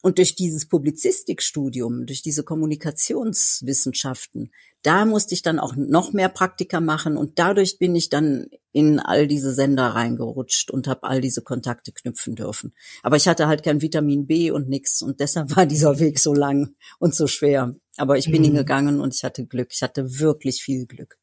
Und 0.00 0.18
durch 0.18 0.36
dieses 0.36 0.68
Publizistikstudium, 0.68 2.06
durch 2.06 2.22
diese 2.22 2.44
Kommunikationswissenschaften, 2.44 4.52
da 4.82 5.04
musste 5.04 5.34
ich 5.34 5.42
dann 5.42 5.58
auch 5.58 5.74
noch 5.76 6.12
mehr 6.12 6.28
Praktika 6.28 6.78
machen 6.80 7.16
und 7.16 7.40
dadurch 7.40 7.78
bin 7.78 7.96
ich 7.96 8.10
dann 8.10 8.46
in 8.72 9.00
all 9.00 9.26
diese 9.26 9.52
Sender 9.52 9.88
reingerutscht 9.88 10.70
und 10.70 10.86
habe 10.86 11.02
all 11.02 11.20
diese 11.20 11.42
Kontakte 11.42 11.90
knüpfen 11.90 12.36
dürfen. 12.36 12.72
Aber 13.02 13.16
ich 13.16 13.26
hatte 13.26 13.48
halt 13.48 13.64
kein 13.64 13.82
Vitamin 13.82 14.26
B 14.26 14.52
und 14.52 14.68
nix 14.68 15.02
und 15.02 15.18
deshalb 15.18 15.56
war 15.56 15.66
dieser 15.66 15.98
Weg 15.98 16.20
so 16.20 16.32
lang 16.32 16.76
und 17.00 17.12
so 17.14 17.26
schwer. 17.26 17.74
Aber 17.96 18.18
ich 18.18 18.26
bin 18.30 18.42
Mhm. 18.42 18.48
ihn 18.48 18.54
gegangen 18.54 19.00
und 19.00 19.12
ich 19.14 19.24
hatte 19.24 19.44
Glück. 19.46 19.70
Ich 19.72 19.82
hatte 19.82 20.20
wirklich 20.20 20.62
viel 20.62 20.86
Glück. 20.86 21.18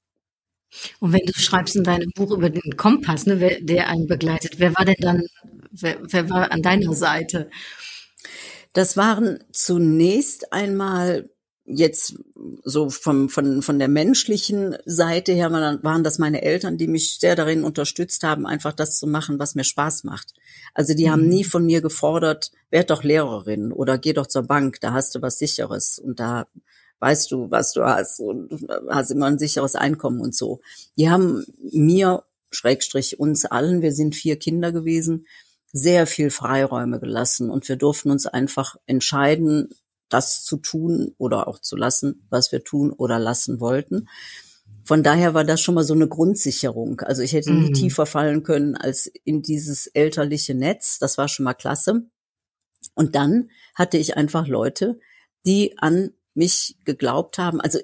Und 0.99 1.13
wenn 1.13 1.25
du 1.25 1.31
schreibst 1.33 1.77
in 1.77 1.85
deinem 1.85 2.11
Buch 2.13 2.31
über 2.31 2.49
den 2.49 2.75
Kompass, 2.75 3.25
ne, 3.25 3.39
wer, 3.39 3.61
der 3.61 3.87
einen 3.87 4.07
begleitet, 4.07 4.59
wer 4.59 4.75
war 4.75 4.83
denn 4.83 4.97
dann, 4.99 5.23
wer, 5.71 5.97
wer 6.01 6.29
war 6.29 6.51
an 6.51 6.61
deiner 6.61 6.91
Seite? 6.93 7.49
Das 8.75 8.97
waren 8.97 9.39
zunächst 9.53 10.51
einmal 10.51 11.29
jetzt 11.63 12.19
so 12.63 12.89
vom, 12.89 13.29
von, 13.29 13.61
von 13.61 13.79
der 13.79 13.87
menschlichen 13.87 14.75
Seite 14.85 15.31
her 15.31 15.49
waren 15.51 16.03
das 16.03 16.19
meine 16.19 16.41
Eltern, 16.41 16.77
die 16.77 16.87
mich 16.87 17.17
sehr 17.19 17.37
darin 17.37 17.63
unterstützt 17.63 18.23
haben, 18.23 18.45
einfach 18.45 18.73
das 18.73 18.99
zu 18.99 19.07
machen, 19.07 19.39
was 19.39 19.55
mir 19.55 19.63
Spaß 19.63 20.03
macht. 20.03 20.33
Also 20.73 20.93
die 20.93 21.05
mhm. 21.05 21.11
haben 21.11 21.27
nie 21.27 21.45
von 21.45 21.65
mir 21.65 21.81
gefordert, 21.81 22.51
werd 22.69 22.89
doch 22.89 23.03
Lehrerin 23.03 23.71
oder 23.71 23.97
geh 23.97 24.11
doch 24.11 24.27
zur 24.27 24.43
Bank, 24.43 24.81
da 24.81 24.91
hast 24.91 25.15
du 25.15 25.21
was 25.21 25.39
Sicheres 25.39 25.97
und 25.97 26.19
da 26.19 26.45
weißt 26.99 27.31
du, 27.31 27.49
was 27.49 27.71
du 27.71 27.83
hast 27.85 28.19
und 28.19 28.67
hast 28.89 29.11
immer 29.11 29.27
ein 29.27 29.39
sicheres 29.39 29.75
Einkommen 29.75 30.19
und 30.19 30.35
so. 30.35 30.59
Die 30.97 31.09
haben 31.09 31.45
mir, 31.71 32.23
Schrägstrich 32.51 33.19
uns 33.19 33.45
allen, 33.45 33.81
wir 33.81 33.93
sind 33.93 34.15
vier 34.15 34.37
Kinder 34.37 34.73
gewesen, 34.73 35.25
sehr 35.77 36.07
viel 36.07 36.29
Freiräume 36.29 37.01
gelassen 37.01 37.49
und 37.49 37.67
wir 37.67 37.75
durften 37.75 38.09
uns 38.09 38.25
einfach 38.25 38.77
entscheiden, 38.85 39.69
das 40.07 40.45
zu 40.45 40.55
tun 40.55 41.13
oder 41.17 41.49
auch 41.49 41.59
zu 41.59 41.75
lassen, 41.75 42.25
was 42.29 42.53
wir 42.53 42.63
tun 42.63 42.93
oder 42.93 43.19
lassen 43.19 43.59
wollten. 43.59 44.07
Von 44.85 45.03
daher 45.03 45.33
war 45.33 45.43
das 45.43 45.59
schon 45.59 45.75
mal 45.75 45.83
so 45.83 45.93
eine 45.93 46.07
Grundsicherung. 46.07 47.01
Also 47.01 47.23
ich 47.23 47.33
hätte 47.33 47.51
nie 47.51 47.69
mhm. 47.69 47.73
tiefer 47.73 48.05
fallen 48.05 48.43
können 48.43 48.77
als 48.77 49.11
in 49.25 49.41
dieses 49.41 49.87
elterliche 49.87 50.55
Netz. 50.55 50.97
Das 50.97 51.17
war 51.17 51.27
schon 51.27 51.43
mal 51.43 51.53
klasse. 51.55 52.05
Und 52.93 53.15
dann 53.15 53.49
hatte 53.73 53.97
ich 53.97 54.15
einfach 54.15 54.47
Leute, 54.47 54.97
die 55.45 55.77
an 55.77 56.11
mich 56.35 56.77
geglaubt 56.85 57.37
haben. 57.37 57.59
Also 57.59 57.79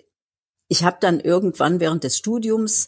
ich 0.70 0.86
habe 0.86 0.98
dann 1.02 1.20
irgendwann 1.20 1.82
während 1.82 2.06
des 2.06 2.18
Studiums 2.18 2.88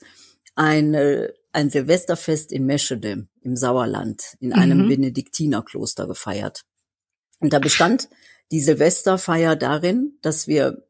eine, 0.55 1.33
ein 1.53 1.69
Silvesterfest 1.69 2.51
in 2.51 2.65
Meschede 2.65 3.27
im 3.41 3.55
Sauerland 3.55 4.35
in 4.39 4.53
einem 4.53 4.83
mhm. 4.83 4.89
Benediktinerkloster 4.89 6.07
gefeiert. 6.07 6.63
Und 7.39 7.53
da 7.53 7.59
bestand 7.59 8.09
die 8.51 8.59
Silvesterfeier 8.59 9.55
darin, 9.55 10.17
dass 10.21 10.47
wir 10.47 10.85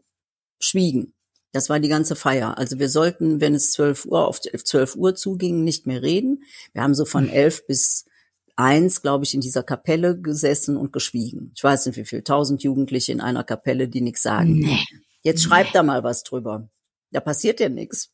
schwiegen. 0.59 1.13
Das 1.51 1.69
war 1.69 1.79
die 1.79 1.89
ganze 1.89 2.15
Feier. 2.15 2.57
Also 2.57 2.79
wir 2.79 2.89
sollten, 2.89 3.39
wenn 3.39 3.53
es 3.53 3.71
12 3.73 4.05
Uhr 4.05 4.27
auf 4.27 4.41
12 4.41 4.95
Uhr 4.95 5.15
zuging, 5.15 5.63
nicht 5.63 5.85
mehr 5.85 6.01
reden. 6.01 6.43
Wir 6.73 6.81
haben 6.81 6.95
so 6.95 7.05
von 7.05 7.29
11 7.29 7.59
hm. 7.59 7.63
bis 7.67 8.05
eins, 8.55 9.01
glaube 9.01 9.25
ich, 9.25 9.33
in 9.33 9.41
dieser 9.41 9.63
Kapelle 9.63 10.19
gesessen 10.19 10.77
und 10.77 10.93
geschwiegen. 10.93 11.51
Ich 11.55 11.63
weiß 11.63 11.85
nicht, 11.85 11.97
wie 11.97 12.05
viel, 12.05 12.23
tausend 12.23 12.63
Jugendliche 12.63 13.11
in 13.11 13.21
einer 13.21 13.43
Kapelle, 13.43 13.87
die 13.87 14.01
nichts 14.01 14.23
sagen. 14.23 14.59
Nee. 14.59 14.79
Jetzt 15.21 15.43
schreibt 15.43 15.75
da 15.75 15.83
mal 15.83 16.03
was 16.03 16.23
drüber. 16.23 16.69
Da 17.11 17.19
passiert 17.19 17.59
ja 17.59 17.69
nichts. 17.69 18.11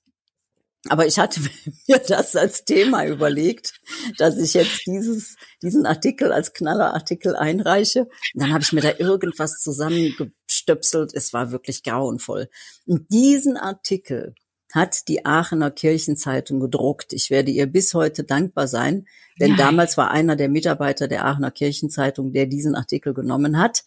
Aber 0.88 1.06
ich 1.06 1.20
hatte 1.20 1.42
mir 1.88 1.98
das 2.00 2.36
als 2.36 2.64
Thema 2.64 3.06
überlegt, 3.06 3.74
dass 4.18 4.38
ich 4.38 4.54
jetzt 4.54 4.86
dieses, 4.86 5.36
diesen 5.62 5.86
Artikel 5.86 6.32
als 6.32 6.54
Knallerartikel 6.54 7.36
einreiche. 7.36 8.04
Und 8.34 8.42
dann 8.42 8.54
habe 8.54 8.64
ich 8.64 8.72
mir 8.72 8.82
da 8.82 8.94
irgendwas 8.98 9.62
zusammengestöpselt. 9.62 11.14
Es 11.14 11.34
war 11.34 11.52
wirklich 11.52 11.84
grauenvoll. 11.84 12.50
Und 12.86 13.12
diesen 13.12 13.58
Artikel 13.58 14.36
hat 14.72 15.08
die 15.08 15.26
Aachener 15.26 15.72
Kirchenzeitung 15.72 16.60
gedruckt. 16.60 17.12
Ich 17.14 17.30
werde 17.30 17.52
ihr 17.52 17.66
bis 17.66 17.94
heute 17.94 18.24
dankbar 18.24 18.68
sein, 18.68 19.08
denn 19.40 19.52
ja. 19.52 19.58
damals 19.58 19.98
war 19.98 20.12
einer 20.12 20.36
der 20.36 20.48
Mitarbeiter 20.48 21.08
der 21.08 21.26
Aachener 21.26 21.52
Kirchenzeitung, 21.52 22.34
der 22.34 22.46
diesen 22.46 22.76
Artikel 22.76 23.14
genommen 23.14 23.58
hat. 23.58 23.84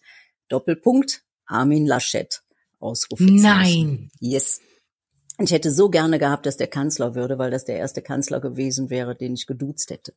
Doppelpunkt 0.49 1.23
Armin 1.45 1.85
Laschet. 1.85 2.43
Ausrufezeichen. 2.79 3.41
Nein. 3.41 4.11
Yes. 4.19 4.59
Ich 5.39 5.51
hätte 5.51 5.71
so 5.71 5.89
gerne 5.89 6.19
gehabt, 6.19 6.45
dass 6.45 6.57
der 6.57 6.67
Kanzler 6.67 7.15
würde, 7.15 7.37
weil 7.37 7.51
das 7.51 7.65
der 7.65 7.77
erste 7.77 8.01
Kanzler 8.01 8.39
gewesen 8.39 8.89
wäre, 8.89 9.15
den 9.15 9.33
ich 9.33 9.47
geduzt 9.47 9.89
hätte. 9.89 10.13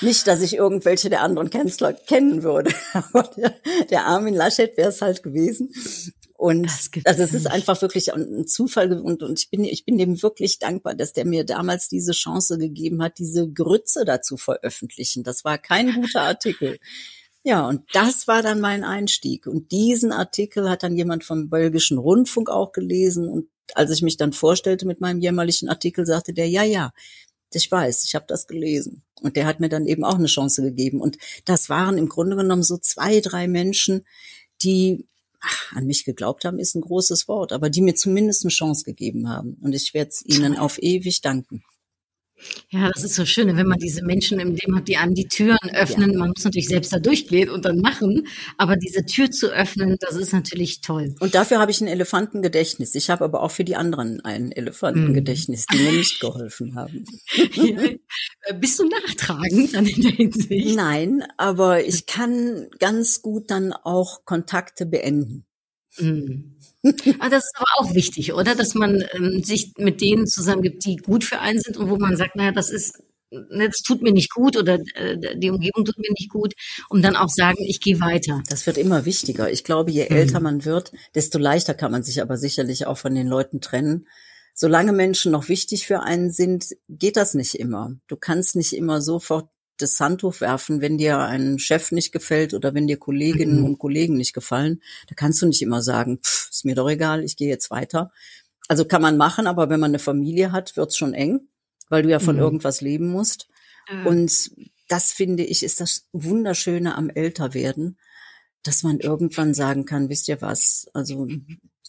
Nicht, 0.00 0.26
dass 0.26 0.42
ich 0.42 0.56
irgendwelche 0.56 1.10
der 1.10 1.22
anderen 1.22 1.48
Kanzler 1.48 1.92
kennen 1.92 2.42
würde, 2.42 2.72
aber 2.92 3.22
der, 3.36 3.54
der 3.90 4.04
Armin 4.06 4.34
Laschet 4.34 4.76
wäre 4.76 4.88
es 4.90 5.00
halt 5.00 5.22
gewesen. 5.22 5.72
Und 6.36 6.68
also 7.04 7.22
es 7.22 7.32
ist 7.32 7.46
einfach 7.46 7.80
wirklich 7.80 8.12
ein 8.12 8.46
Zufall 8.46 8.92
und, 9.00 9.22
und 9.22 9.38
ich 9.38 9.50
bin 9.50 9.64
ich 9.64 9.84
bin 9.84 9.96
dem 9.96 10.20
wirklich 10.20 10.58
dankbar, 10.58 10.94
dass 10.94 11.12
der 11.12 11.24
mir 11.24 11.44
damals 11.44 11.88
diese 11.88 12.12
Chance 12.12 12.58
gegeben 12.58 13.02
hat, 13.02 13.18
diese 13.18 13.50
Grütze 13.50 14.04
dazu 14.04 14.36
veröffentlichen. 14.36 15.22
Das 15.22 15.44
war 15.44 15.58
kein 15.58 15.94
guter 15.94 16.22
Artikel. 16.22 16.78
Ja, 17.44 17.68
und 17.68 17.82
das 17.92 18.26
war 18.26 18.42
dann 18.42 18.60
mein 18.60 18.84
Einstieg. 18.84 19.46
Und 19.46 19.70
diesen 19.70 20.12
Artikel 20.12 20.68
hat 20.68 20.82
dann 20.82 20.96
jemand 20.96 21.24
vom 21.24 21.50
belgischen 21.50 21.98
Rundfunk 21.98 22.50
auch 22.50 22.72
gelesen. 22.72 23.28
Und 23.28 23.48
als 23.74 23.90
ich 23.90 24.02
mich 24.02 24.16
dann 24.16 24.32
vorstellte 24.32 24.86
mit 24.86 25.00
meinem 25.00 25.20
jämmerlichen 25.20 25.68
Artikel, 25.68 26.06
sagte 26.06 26.32
der, 26.32 26.48
ja, 26.48 26.62
ja, 26.62 26.92
ich 27.52 27.70
weiß, 27.70 28.04
ich 28.04 28.14
habe 28.14 28.24
das 28.28 28.46
gelesen. 28.46 29.02
Und 29.20 29.36
der 29.36 29.46
hat 29.46 29.60
mir 29.60 29.68
dann 29.68 29.86
eben 29.86 30.04
auch 30.04 30.16
eine 30.16 30.26
Chance 30.26 30.62
gegeben. 30.62 31.00
Und 31.00 31.18
das 31.44 31.68
waren 31.68 31.98
im 31.98 32.08
Grunde 32.08 32.36
genommen 32.36 32.62
so 32.62 32.76
zwei, 32.78 33.20
drei 33.20 33.48
Menschen, 33.48 34.04
die 34.62 35.06
ach, 35.40 35.76
an 35.76 35.86
mich 35.86 36.04
geglaubt 36.04 36.44
haben, 36.44 36.58
ist 36.58 36.74
ein 36.74 36.82
großes 36.82 37.28
Wort, 37.28 37.52
aber 37.52 37.70
die 37.70 37.82
mir 37.82 37.94
zumindest 37.94 38.44
eine 38.44 38.50
Chance 38.50 38.84
gegeben 38.84 39.28
haben. 39.28 39.56
Und 39.60 39.72
ich 39.72 39.94
werde 39.94 40.10
es 40.10 40.24
ihnen 40.24 40.56
auf 40.56 40.82
ewig 40.82 41.20
danken. 41.20 41.62
Ja, 42.70 42.90
das 42.92 43.04
ist 43.04 43.14
so 43.14 43.24
schön, 43.24 43.56
wenn 43.56 43.66
man 43.66 43.78
diese 43.78 44.04
Menschen 44.04 44.40
im 44.40 44.50
Leben 44.50 44.76
hat, 44.76 44.88
die 44.88 44.96
einem 44.96 45.14
die 45.14 45.28
Türen 45.28 45.58
öffnen. 45.72 46.12
Ja. 46.12 46.18
Man 46.18 46.28
muss 46.30 46.44
natürlich 46.44 46.68
selbst 46.68 46.92
da 46.92 46.98
durchgehen 46.98 47.48
und 47.48 47.64
dann 47.64 47.78
machen, 47.78 48.26
aber 48.58 48.76
diese 48.76 49.04
Tür 49.04 49.30
zu 49.30 49.52
öffnen, 49.52 49.96
das 50.00 50.16
ist 50.16 50.32
natürlich 50.32 50.80
toll. 50.80 51.14
Und 51.20 51.34
dafür 51.34 51.60
habe 51.60 51.70
ich 51.70 51.80
ein 51.80 51.86
Elefantengedächtnis. 51.86 52.94
Ich 52.94 53.10
habe 53.10 53.24
aber 53.24 53.42
auch 53.42 53.50
für 53.50 53.64
die 53.64 53.76
anderen 53.76 54.20
ein 54.22 54.50
Elefantengedächtnis, 54.52 55.66
die 55.66 55.78
mir 55.78 55.92
nicht 55.92 56.20
geholfen 56.20 56.74
haben. 56.74 57.04
Ja. 57.54 57.80
Äh, 57.82 58.54
bist 58.58 58.78
du 58.78 58.84
nachtragend 58.84 59.74
dann 59.74 59.86
in 59.86 60.02
der 60.02 60.10
Hinsicht? 60.10 60.76
Nein, 60.76 61.22
aber 61.36 61.84
ich 61.84 62.06
kann 62.06 62.68
ganz 62.78 63.22
gut 63.22 63.50
dann 63.50 63.72
auch 63.72 64.24
Kontakte 64.24 64.86
beenden. 64.86 65.46
Mhm. 65.98 66.53
Ah, 67.18 67.30
das 67.30 67.44
ist 67.44 67.54
aber 67.56 67.66
auch 67.78 67.94
wichtig, 67.94 68.34
oder? 68.34 68.54
Dass 68.54 68.74
man 68.74 69.04
ähm, 69.14 69.42
sich 69.42 69.72
mit 69.78 70.00
denen 70.00 70.26
zusammengibt, 70.26 70.84
die 70.84 70.96
gut 70.96 71.24
für 71.24 71.40
einen 71.40 71.60
sind 71.60 71.76
und 71.76 71.88
wo 71.88 71.96
man 71.96 72.16
sagt, 72.16 72.36
naja, 72.36 72.52
das 72.52 72.70
ist, 72.70 73.02
ne, 73.30 73.68
das 73.68 73.82
tut 73.82 74.02
mir 74.02 74.12
nicht 74.12 74.30
gut 74.30 74.56
oder 74.56 74.78
äh, 74.94 75.16
die 75.36 75.50
Umgebung 75.50 75.84
tut 75.84 75.98
mir 75.98 76.12
nicht 76.18 76.30
gut, 76.30 76.54
um 76.90 77.00
dann 77.00 77.16
auch 77.16 77.30
sagen, 77.30 77.58
ich 77.66 77.80
gehe 77.80 78.00
weiter. 78.00 78.42
Das 78.50 78.66
wird 78.66 78.76
immer 78.76 79.06
wichtiger. 79.06 79.50
Ich 79.50 79.64
glaube, 79.64 79.90
je 79.90 80.04
mhm. 80.08 80.16
älter 80.16 80.40
man 80.40 80.64
wird, 80.64 80.92
desto 81.14 81.38
leichter 81.38 81.74
kann 81.74 81.92
man 81.92 82.02
sich 82.02 82.20
aber 82.20 82.36
sicherlich 82.36 82.86
auch 82.86 82.98
von 82.98 83.14
den 83.14 83.26
Leuten 83.26 83.60
trennen. 83.60 84.06
Solange 84.54 84.92
Menschen 84.92 85.32
noch 85.32 85.48
wichtig 85.48 85.86
für 85.86 86.00
einen 86.00 86.30
sind, 86.30 86.66
geht 86.88 87.16
das 87.16 87.34
nicht 87.34 87.54
immer. 87.54 87.96
Du 88.06 88.16
kannst 88.16 88.54
nicht 88.54 88.72
immer 88.72 89.00
sofort 89.00 89.48
das 89.76 89.98
Handtuch 89.98 90.40
werfen, 90.40 90.80
wenn 90.80 90.98
dir 90.98 91.18
ein 91.18 91.58
Chef 91.58 91.90
nicht 91.92 92.12
gefällt 92.12 92.54
oder 92.54 92.74
wenn 92.74 92.86
dir 92.86 92.96
Kolleginnen 92.96 93.60
mhm. 93.60 93.64
und 93.64 93.78
Kollegen 93.78 94.16
nicht 94.16 94.32
gefallen. 94.32 94.82
Da 95.08 95.14
kannst 95.14 95.42
du 95.42 95.46
nicht 95.46 95.62
immer 95.62 95.82
sagen, 95.82 96.18
pff, 96.18 96.48
ist 96.50 96.64
mir 96.64 96.74
doch 96.74 96.88
egal, 96.88 97.24
ich 97.24 97.36
gehe 97.36 97.48
jetzt 97.48 97.70
weiter. 97.70 98.12
Also 98.68 98.84
kann 98.84 99.02
man 99.02 99.16
machen, 99.16 99.46
aber 99.46 99.68
wenn 99.68 99.80
man 99.80 99.90
eine 99.90 99.98
Familie 99.98 100.52
hat, 100.52 100.76
wird's 100.76 100.96
schon 100.96 101.12
eng, 101.12 101.48
weil 101.88 102.02
du 102.02 102.10
ja 102.10 102.18
von 102.18 102.36
mhm. 102.36 102.42
irgendwas 102.42 102.80
leben 102.80 103.08
musst. 103.08 103.48
Mhm. 103.90 104.06
Und 104.06 104.50
das 104.88 105.12
finde 105.12 105.44
ich 105.44 105.62
ist 105.62 105.80
das 105.80 106.08
Wunderschöne 106.12 106.94
am 106.94 107.10
Älterwerden, 107.10 107.98
dass 108.62 108.82
man 108.82 109.00
irgendwann 109.00 109.54
sagen 109.54 109.84
kann, 109.84 110.08
wisst 110.08 110.28
ihr 110.28 110.40
was, 110.40 110.86
also 110.94 111.28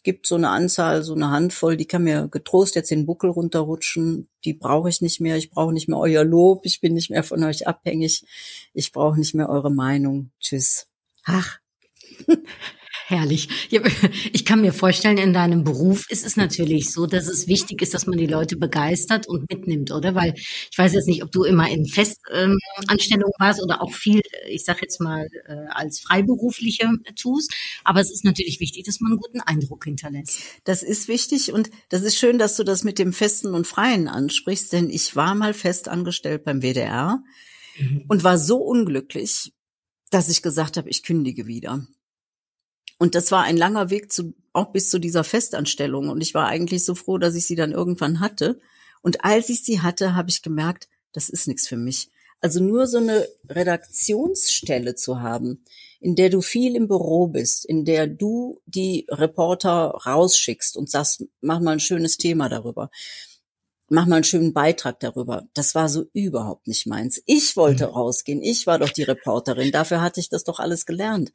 gibt 0.05 0.27
so 0.27 0.35
eine 0.35 0.50
Anzahl, 0.50 1.03
so 1.03 1.13
eine 1.13 1.31
Handvoll, 1.31 1.75
die 1.75 1.88
kann 1.88 2.03
mir 2.03 2.29
getrost 2.29 2.75
jetzt 2.75 2.91
den 2.91 3.05
Buckel 3.05 3.29
runterrutschen. 3.31 4.29
Die 4.45 4.53
brauche 4.53 4.88
ich 4.88 5.01
nicht 5.01 5.19
mehr. 5.19 5.35
Ich 5.35 5.50
brauche 5.50 5.74
nicht 5.74 5.89
mehr 5.89 5.97
euer 5.97 6.24
Lob. 6.24 6.65
Ich 6.65 6.79
bin 6.79 6.93
nicht 6.93 7.09
mehr 7.09 7.24
von 7.24 7.43
euch 7.43 7.67
abhängig. 7.67 8.24
Ich 8.74 8.93
brauche 8.93 9.19
nicht 9.19 9.33
mehr 9.33 9.50
eure 9.50 9.71
Meinung. 9.71 10.31
Tschüss. 10.39 10.88
Ach. 11.25 11.59
Herrlich. 13.07 13.69
Ich 14.33 14.45
kann 14.45 14.62
mir 14.62 14.74
vorstellen, 14.74 15.19
in 15.19 15.31
deinem 15.31 15.63
Beruf 15.63 16.09
ist 16.09 16.25
es 16.25 16.38
natürlich 16.38 16.91
so, 16.91 17.05
dass 17.05 17.27
es 17.27 17.47
wichtig 17.47 17.83
ist, 17.83 17.93
dass 17.93 18.07
man 18.07 18.17
die 18.17 18.25
Leute 18.25 18.57
begeistert 18.57 19.27
und 19.27 19.47
mitnimmt, 19.47 19.91
oder? 19.91 20.15
Weil 20.15 20.33
ich 20.35 20.75
weiß 20.75 20.93
jetzt 20.93 21.07
nicht, 21.07 21.21
ob 21.21 21.31
du 21.31 21.43
immer 21.43 21.69
in 21.69 21.85
Festanstellung 21.85 23.31
warst 23.38 23.62
oder 23.62 23.83
auch 23.83 23.93
viel, 23.93 24.21
ich 24.47 24.65
sage 24.65 24.79
jetzt 24.81 25.00
mal, 25.00 25.27
äh, 25.47 25.53
als 25.69 26.00
Freiberufliche 26.00 26.89
tust. 27.15 27.53
Aber 27.83 28.01
es 28.01 28.12
ist 28.12 28.25
natürlich 28.25 28.59
wichtig, 28.59 28.85
dass 28.85 29.00
man 29.00 29.12
einen 29.12 29.21
guten 29.21 29.41
Eindruck 29.41 29.83
hinterlässt. 29.83 30.39
Das 30.63 30.81
ist 30.81 31.07
wichtig 31.07 31.53
und 31.53 31.69
das 31.89 32.01
ist 32.01 32.17
schön, 32.17 32.39
dass 32.39 32.55
du 32.55 32.63
das 32.63 32.83
mit 32.83 32.97
dem 32.97 33.13
Festen 33.13 33.53
und 33.53 33.67
Freien 33.67 34.07
ansprichst, 34.07 34.74
denn 34.74 34.89
ich 34.89 35.15
war 35.15 35.35
mal 35.35 35.53
fest 35.53 35.89
angestellt 35.89 36.43
beim 36.43 36.62
WDR 36.63 37.21
mhm. 37.77 38.05
und 38.07 38.24
war 38.24 38.39
so 38.39 38.57
unglücklich, 38.57 39.53
dass 40.09 40.29
ich 40.29 40.41
gesagt 40.41 40.77
habe, 40.77 40.89
ich 40.89 41.03
kündige 41.03 41.45
wieder. 41.45 41.85
Und 43.05 43.13
das 43.13 43.31
war 43.31 43.43
ein 43.43 43.55
langer 43.55 43.91
Weg 43.91 44.12
zu, 44.12 44.33
auch 44.51 44.71
bis 44.71 44.89
zu 44.89 44.97
dieser 44.97 45.24
Festanstellung. 45.24 46.09
Und 46.09 46.21
ich 46.21 46.33
war 46.33 46.47
eigentlich 46.47 46.83
so 46.83 46.95
froh, 46.95 47.19
dass 47.19 47.35
ich 47.35 47.45
sie 47.45 47.53
dann 47.53 47.71
irgendwann 47.71 48.19
hatte. 48.19 48.59
Und 49.03 49.24
als 49.24 49.50
ich 49.50 49.63
sie 49.63 49.81
hatte, 49.81 50.15
habe 50.15 50.31
ich 50.31 50.41
gemerkt, 50.41 50.89
das 51.13 51.29
ist 51.29 51.47
nichts 51.47 51.67
für 51.67 51.77
mich. 51.77 52.09
Also 52.41 52.63
nur 52.63 52.88
so 52.88 52.97
eine 52.97 53.27
Redaktionsstelle 53.47 54.95
zu 54.95 55.21
haben, 55.21 55.63
in 56.00 56.15
der 56.15 56.31
du 56.31 56.41
viel 56.41 56.75
im 56.75 56.88
Büro 56.88 57.27
bist, 57.27 57.63
in 57.63 57.85
der 57.85 58.07
du 58.07 58.59
die 58.65 59.05
Reporter 59.07 59.91
rausschickst 60.03 60.75
und 60.75 60.89
sagst, 60.89 61.25
mach 61.41 61.59
mal 61.59 61.74
ein 61.74 61.79
schönes 61.79 62.17
Thema 62.17 62.50
darüber 62.50 62.89
mach 63.89 64.05
mal 64.05 64.15
einen 64.15 64.24
schönen 64.24 64.53
Beitrag 64.53 65.00
darüber. 65.00 65.43
Das 65.53 65.75
war 65.75 65.89
so 65.89 66.05
überhaupt 66.13 66.67
nicht 66.67 66.88
meins. 66.88 67.21
Ich 67.25 67.55
wollte 67.55 67.88
mhm. 67.88 67.93
rausgehen. 67.93 68.41
Ich 68.41 68.65
war 68.67 68.79
doch 68.79 68.89
die 68.89 69.03
Reporterin. 69.03 69.71
Dafür 69.71 70.01
hatte 70.01 70.19
ich 70.19 70.29
das 70.29 70.43
doch 70.43 70.59
alles 70.59 70.85
gelernt. 70.85 71.31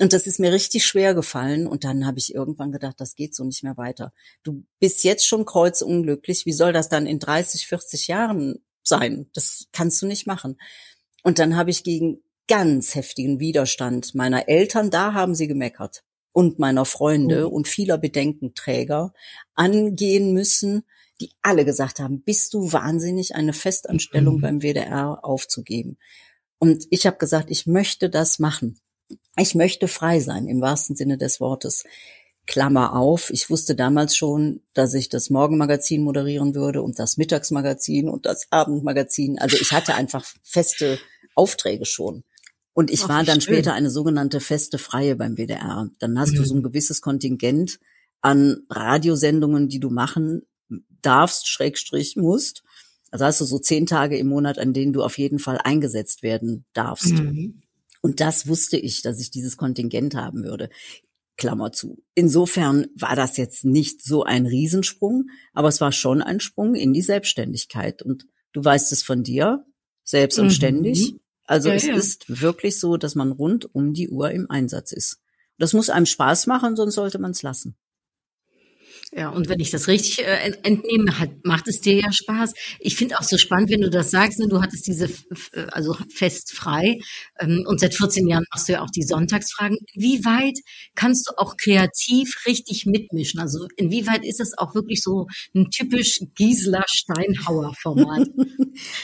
Und 0.00 0.12
das 0.12 0.26
ist 0.26 0.38
mir 0.38 0.52
richtig 0.52 0.86
schwer 0.86 1.14
gefallen. 1.14 1.66
Und 1.66 1.82
dann 1.84 2.06
habe 2.06 2.18
ich 2.18 2.34
irgendwann 2.34 2.70
gedacht, 2.72 3.00
das 3.00 3.14
geht 3.16 3.34
so 3.34 3.44
nicht 3.44 3.64
mehr 3.64 3.76
weiter. 3.76 4.12
Du 4.44 4.64
bist 4.78 5.02
jetzt 5.04 5.26
schon 5.26 5.44
kreuzunglücklich. 5.44 6.46
Wie 6.46 6.52
soll 6.52 6.72
das 6.72 6.88
dann 6.88 7.06
in 7.06 7.18
30, 7.18 7.66
40 7.66 8.06
Jahren 8.08 8.58
sein? 8.84 9.28
Das 9.34 9.66
kannst 9.72 10.00
du 10.00 10.06
nicht 10.06 10.26
machen. 10.26 10.56
Und 11.24 11.38
dann 11.40 11.56
habe 11.56 11.70
ich 11.70 11.82
gegen 11.82 12.22
ganz 12.46 12.94
heftigen 12.94 13.40
Widerstand 13.40 14.14
meiner 14.14 14.48
Eltern, 14.48 14.90
da 14.90 15.12
haben 15.12 15.34
sie 15.34 15.48
gemeckert, 15.48 16.02
und 16.32 16.58
meiner 16.58 16.84
Freunde 16.84 17.46
Oh. 17.48 17.50
und 17.50 17.66
vieler 17.68 17.98
Bedenkenträger 17.98 19.12
angehen 19.54 20.32
müssen, 20.32 20.84
die 21.20 21.32
alle 21.42 21.64
gesagt 21.64 21.98
haben, 21.98 22.22
bist 22.22 22.54
du 22.54 22.72
wahnsinnig, 22.72 23.34
eine 23.34 23.52
Festanstellung 23.52 24.36
Mhm. 24.36 24.40
beim 24.40 24.62
WDR 24.62 25.24
aufzugeben. 25.24 25.98
Und 26.58 26.86
ich 26.90 27.06
habe 27.06 27.18
gesagt, 27.18 27.50
ich 27.50 27.66
möchte 27.66 28.08
das 28.08 28.38
machen. 28.38 28.78
Ich 29.38 29.54
möchte 29.54 29.88
frei 29.88 30.20
sein, 30.20 30.46
im 30.46 30.60
wahrsten 30.60 30.96
Sinne 30.96 31.18
des 31.18 31.40
Wortes. 31.40 31.84
Klammer 32.46 32.94
auf, 32.96 33.28
ich 33.30 33.50
wusste 33.50 33.74
damals 33.74 34.16
schon, 34.16 34.62
dass 34.72 34.94
ich 34.94 35.10
das 35.10 35.28
Morgenmagazin 35.28 36.02
moderieren 36.02 36.54
würde 36.54 36.80
und 36.82 36.98
das 36.98 37.18
Mittagsmagazin 37.18 38.08
und 38.08 38.24
das 38.24 38.46
Abendmagazin. 38.50 39.38
Also 39.38 39.58
ich 39.60 39.72
hatte 39.72 39.94
einfach 39.94 40.24
feste 40.42 40.98
Aufträge 41.34 41.84
schon. 41.84 42.24
Und 42.72 42.90
ich 42.90 43.04
Ach, 43.04 43.08
war 43.10 43.24
dann 43.24 43.40
schön. 43.42 43.54
später 43.54 43.74
eine 43.74 43.90
sogenannte 43.90 44.40
feste 44.40 44.78
Freie 44.78 45.14
beim 45.16 45.36
WDR. 45.36 45.90
Dann 45.98 46.18
hast 46.18 46.36
du 46.38 46.40
Mhm. 46.40 46.46
so 46.46 46.54
ein 46.54 46.62
gewisses 46.62 47.02
Kontingent 47.02 47.80
an 48.22 48.62
Radiosendungen, 48.70 49.68
die 49.68 49.80
du 49.80 49.90
machen 49.90 50.42
darfst, 51.02 51.48
Schrägstrich 51.48 52.16
musst. 52.16 52.62
Also 53.10 53.24
hast 53.26 53.40
du 53.40 53.44
so 53.44 53.58
zehn 53.58 53.84
Tage 53.84 54.16
im 54.16 54.28
Monat, 54.28 54.58
an 54.58 54.72
denen 54.72 54.92
du 54.92 55.02
auf 55.02 55.18
jeden 55.18 55.38
Fall 55.38 55.58
eingesetzt 55.62 56.22
werden 56.22 56.64
darfst. 56.72 57.12
Mhm. 57.12 57.62
Und 58.00 58.20
das 58.20 58.46
wusste 58.46 58.76
ich, 58.76 59.02
dass 59.02 59.20
ich 59.20 59.30
dieses 59.30 59.56
Kontingent 59.56 60.14
haben 60.14 60.44
würde. 60.44 60.70
Klammer 61.36 61.70
zu. 61.72 62.02
Insofern 62.14 62.86
war 62.96 63.14
das 63.14 63.36
jetzt 63.36 63.64
nicht 63.64 64.02
so 64.02 64.24
ein 64.24 64.46
Riesensprung, 64.46 65.28
aber 65.52 65.68
es 65.68 65.80
war 65.80 65.92
schon 65.92 66.20
ein 66.20 66.40
Sprung 66.40 66.74
in 66.74 66.92
die 66.92 67.02
Selbstständigkeit. 67.02 68.02
Und 68.02 68.26
du 68.52 68.64
weißt 68.64 68.90
es 68.92 69.02
von 69.02 69.22
dir, 69.22 69.64
selbst 70.04 70.38
und 70.38 70.46
Mhm. 70.46 70.50
ständig. 70.50 71.14
Also 71.44 71.68
Ja, 71.68 71.74
es 71.76 71.86
ja. 71.86 71.94
ist 71.94 72.24
wirklich 72.40 72.78
so, 72.80 72.96
dass 72.96 73.14
man 73.14 73.30
rund 73.32 73.72
um 73.74 73.94
die 73.94 74.08
Uhr 74.08 74.30
im 74.32 74.50
Einsatz 74.50 74.90
ist. 74.92 75.20
Das 75.58 75.72
muss 75.72 75.90
einem 75.90 76.06
Spaß 76.06 76.46
machen, 76.46 76.76
sonst 76.76 76.94
sollte 76.94 77.18
man 77.18 77.30
es 77.32 77.42
lassen. 77.42 77.76
Ja, 79.10 79.30
und 79.30 79.48
wenn 79.48 79.58
ich 79.58 79.70
das 79.70 79.88
richtig 79.88 80.18
äh, 80.18 80.36
ent- 80.44 80.58
entnehme, 80.66 81.18
hat, 81.18 81.30
macht 81.42 81.66
es 81.66 81.80
dir 81.80 81.94
ja 81.94 82.12
Spaß. 82.12 82.52
Ich 82.78 82.94
finde 82.96 83.18
auch 83.18 83.22
so 83.22 83.38
spannend, 83.38 83.70
wenn 83.70 83.80
du 83.80 83.88
das 83.88 84.10
sagst, 84.10 84.38
ne, 84.38 84.48
du 84.48 84.60
hattest 84.60 84.86
diese, 84.86 85.08
also 85.72 85.96
fest 86.14 86.52
frei 86.54 86.98
ähm, 87.40 87.64
und 87.66 87.80
seit 87.80 87.94
14 87.94 88.28
Jahren 88.28 88.44
machst 88.52 88.68
du 88.68 88.74
ja 88.74 88.82
auch 88.82 88.90
die 88.90 89.02
Sonntagsfragen. 89.02 89.78
Wie 89.94 90.24
weit 90.26 90.58
kannst 90.94 91.26
du 91.28 91.38
auch 91.38 91.56
kreativ 91.56 92.34
richtig 92.46 92.84
mitmischen? 92.84 93.40
Also 93.40 93.66
inwieweit 93.76 94.26
ist 94.26 94.40
es 94.40 94.56
auch 94.58 94.74
wirklich 94.74 95.00
so 95.02 95.26
ein 95.54 95.70
typisch 95.70 96.20
Gisela 96.34 96.84
Steinhauer 96.86 97.74
Format? 97.80 98.28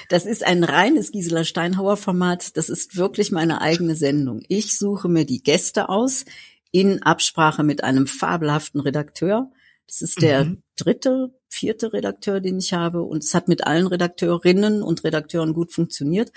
Das 0.09 0.25
ist 0.27 0.45
ein 0.45 0.63
reines 0.65 1.11
Gisela 1.11 1.45
Steinhauer 1.45 1.97
Format. 1.97 2.57
Das 2.57 2.69
ist 2.69 2.97
wirklich 2.97 3.33
meine 3.33 3.61
eigene 3.61 3.97
Sendung. 3.97 4.43
Ich 4.49 4.77
suche 4.79 5.09
mir 5.09 5.25
die 5.25 5.43
Gäste 5.43 5.89
aus 5.89 6.25
in 6.71 7.03
Absprache 7.03 7.63
mit 7.65 7.83
einem 7.83 8.07
fabelhaften 8.07 8.81
Redakteur. 8.81 9.51
Das 9.87 10.03
ist 10.03 10.23
der 10.23 10.45
Mhm. 10.45 10.63
dritte, 10.77 11.35
vierte 11.49 11.93
Redakteur, 11.93 12.41
den 12.41 12.59
ich 12.59 12.73
habe. 12.73 13.03
Und 13.03 13.23
es 13.25 13.35
hat 13.35 13.49
mit 13.49 13.67
allen 13.67 13.87
Redakteurinnen 13.87 14.83
und 14.83 15.05
Redakteuren 15.05 15.53
gut 15.55 15.73
funktioniert. 15.73 16.33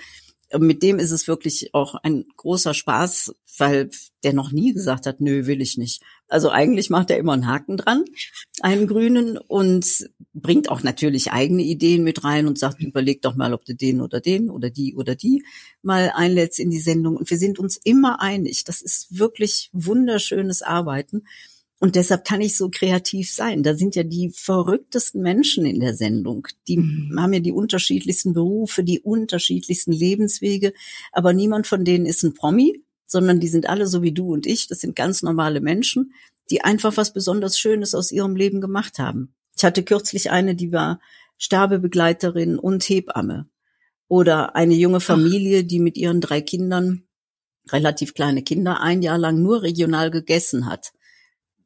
Mit 0.56 0.82
dem 0.82 0.98
ist 0.98 1.10
es 1.10 1.28
wirklich 1.28 1.74
auch 1.74 1.94
ein 1.96 2.24
großer 2.36 2.72
Spaß, 2.72 3.34
weil 3.58 3.90
der 4.24 4.32
noch 4.32 4.50
nie 4.50 4.72
gesagt 4.72 5.06
hat, 5.06 5.20
nö, 5.20 5.46
will 5.46 5.60
ich 5.60 5.76
nicht. 5.76 6.00
Also 6.26 6.50
eigentlich 6.50 6.88
macht 6.88 7.10
er 7.10 7.18
immer 7.18 7.32
einen 7.34 7.46
Haken 7.46 7.76
dran, 7.76 8.04
einen 8.62 8.86
grünen 8.86 9.36
und 9.36 10.08
bringt 10.32 10.70
auch 10.70 10.82
natürlich 10.82 11.32
eigene 11.32 11.62
Ideen 11.62 12.02
mit 12.02 12.24
rein 12.24 12.46
und 12.46 12.58
sagt, 12.58 12.80
überleg 12.80 13.20
doch 13.20 13.34
mal, 13.34 13.52
ob 13.52 13.64
du 13.66 13.74
den 13.74 14.00
oder 14.00 14.20
den 14.20 14.48
oder 14.48 14.70
die 14.70 14.94
oder 14.94 15.14
die 15.16 15.44
mal 15.82 16.12
einlädst 16.14 16.60
in 16.60 16.70
die 16.70 16.80
Sendung. 16.80 17.16
Und 17.16 17.28
wir 17.28 17.38
sind 17.38 17.58
uns 17.58 17.76
immer 17.84 18.20
einig. 18.22 18.64
Das 18.64 18.80
ist 18.80 19.18
wirklich 19.18 19.68
wunderschönes 19.72 20.62
Arbeiten. 20.62 21.24
Und 21.80 21.94
deshalb 21.94 22.24
kann 22.24 22.40
ich 22.40 22.56
so 22.56 22.70
kreativ 22.70 23.32
sein. 23.32 23.62
Da 23.62 23.74
sind 23.74 23.94
ja 23.94 24.02
die 24.02 24.30
verrücktesten 24.30 25.22
Menschen 25.22 25.64
in 25.64 25.78
der 25.78 25.94
Sendung. 25.94 26.48
Die 26.66 26.78
Mhm. 26.78 27.20
haben 27.20 27.32
ja 27.32 27.40
die 27.40 27.52
unterschiedlichsten 27.52 28.32
Berufe, 28.32 28.82
die 28.82 29.00
unterschiedlichsten 29.00 29.92
Lebenswege. 29.92 30.72
Aber 31.12 31.32
niemand 31.32 31.68
von 31.68 31.84
denen 31.84 32.06
ist 32.06 32.24
ein 32.24 32.34
Promi, 32.34 32.82
sondern 33.06 33.38
die 33.38 33.48
sind 33.48 33.68
alle 33.68 33.86
so 33.86 34.02
wie 34.02 34.12
du 34.12 34.32
und 34.32 34.46
ich. 34.46 34.66
Das 34.66 34.80
sind 34.80 34.96
ganz 34.96 35.22
normale 35.22 35.60
Menschen, 35.60 36.12
die 36.50 36.62
einfach 36.62 36.96
was 36.96 37.12
besonders 37.12 37.58
Schönes 37.58 37.94
aus 37.94 38.10
ihrem 38.10 38.34
Leben 38.34 38.60
gemacht 38.60 38.98
haben. 38.98 39.34
Ich 39.56 39.64
hatte 39.64 39.84
kürzlich 39.84 40.30
eine, 40.32 40.56
die 40.56 40.72
war 40.72 41.00
Sterbebegleiterin 41.36 42.58
und 42.58 42.82
Hebamme. 42.88 43.48
Oder 44.08 44.56
eine 44.56 44.74
junge 44.74 45.00
Familie, 45.00 45.62
die 45.64 45.78
mit 45.78 45.96
ihren 45.96 46.20
drei 46.20 46.40
Kindern, 46.40 47.04
relativ 47.68 48.14
kleine 48.14 48.42
Kinder, 48.42 48.80
ein 48.80 49.02
Jahr 49.02 49.18
lang 49.18 49.42
nur 49.42 49.62
regional 49.62 50.10
gegessen 50.10 50.66
hat 50.66 50.92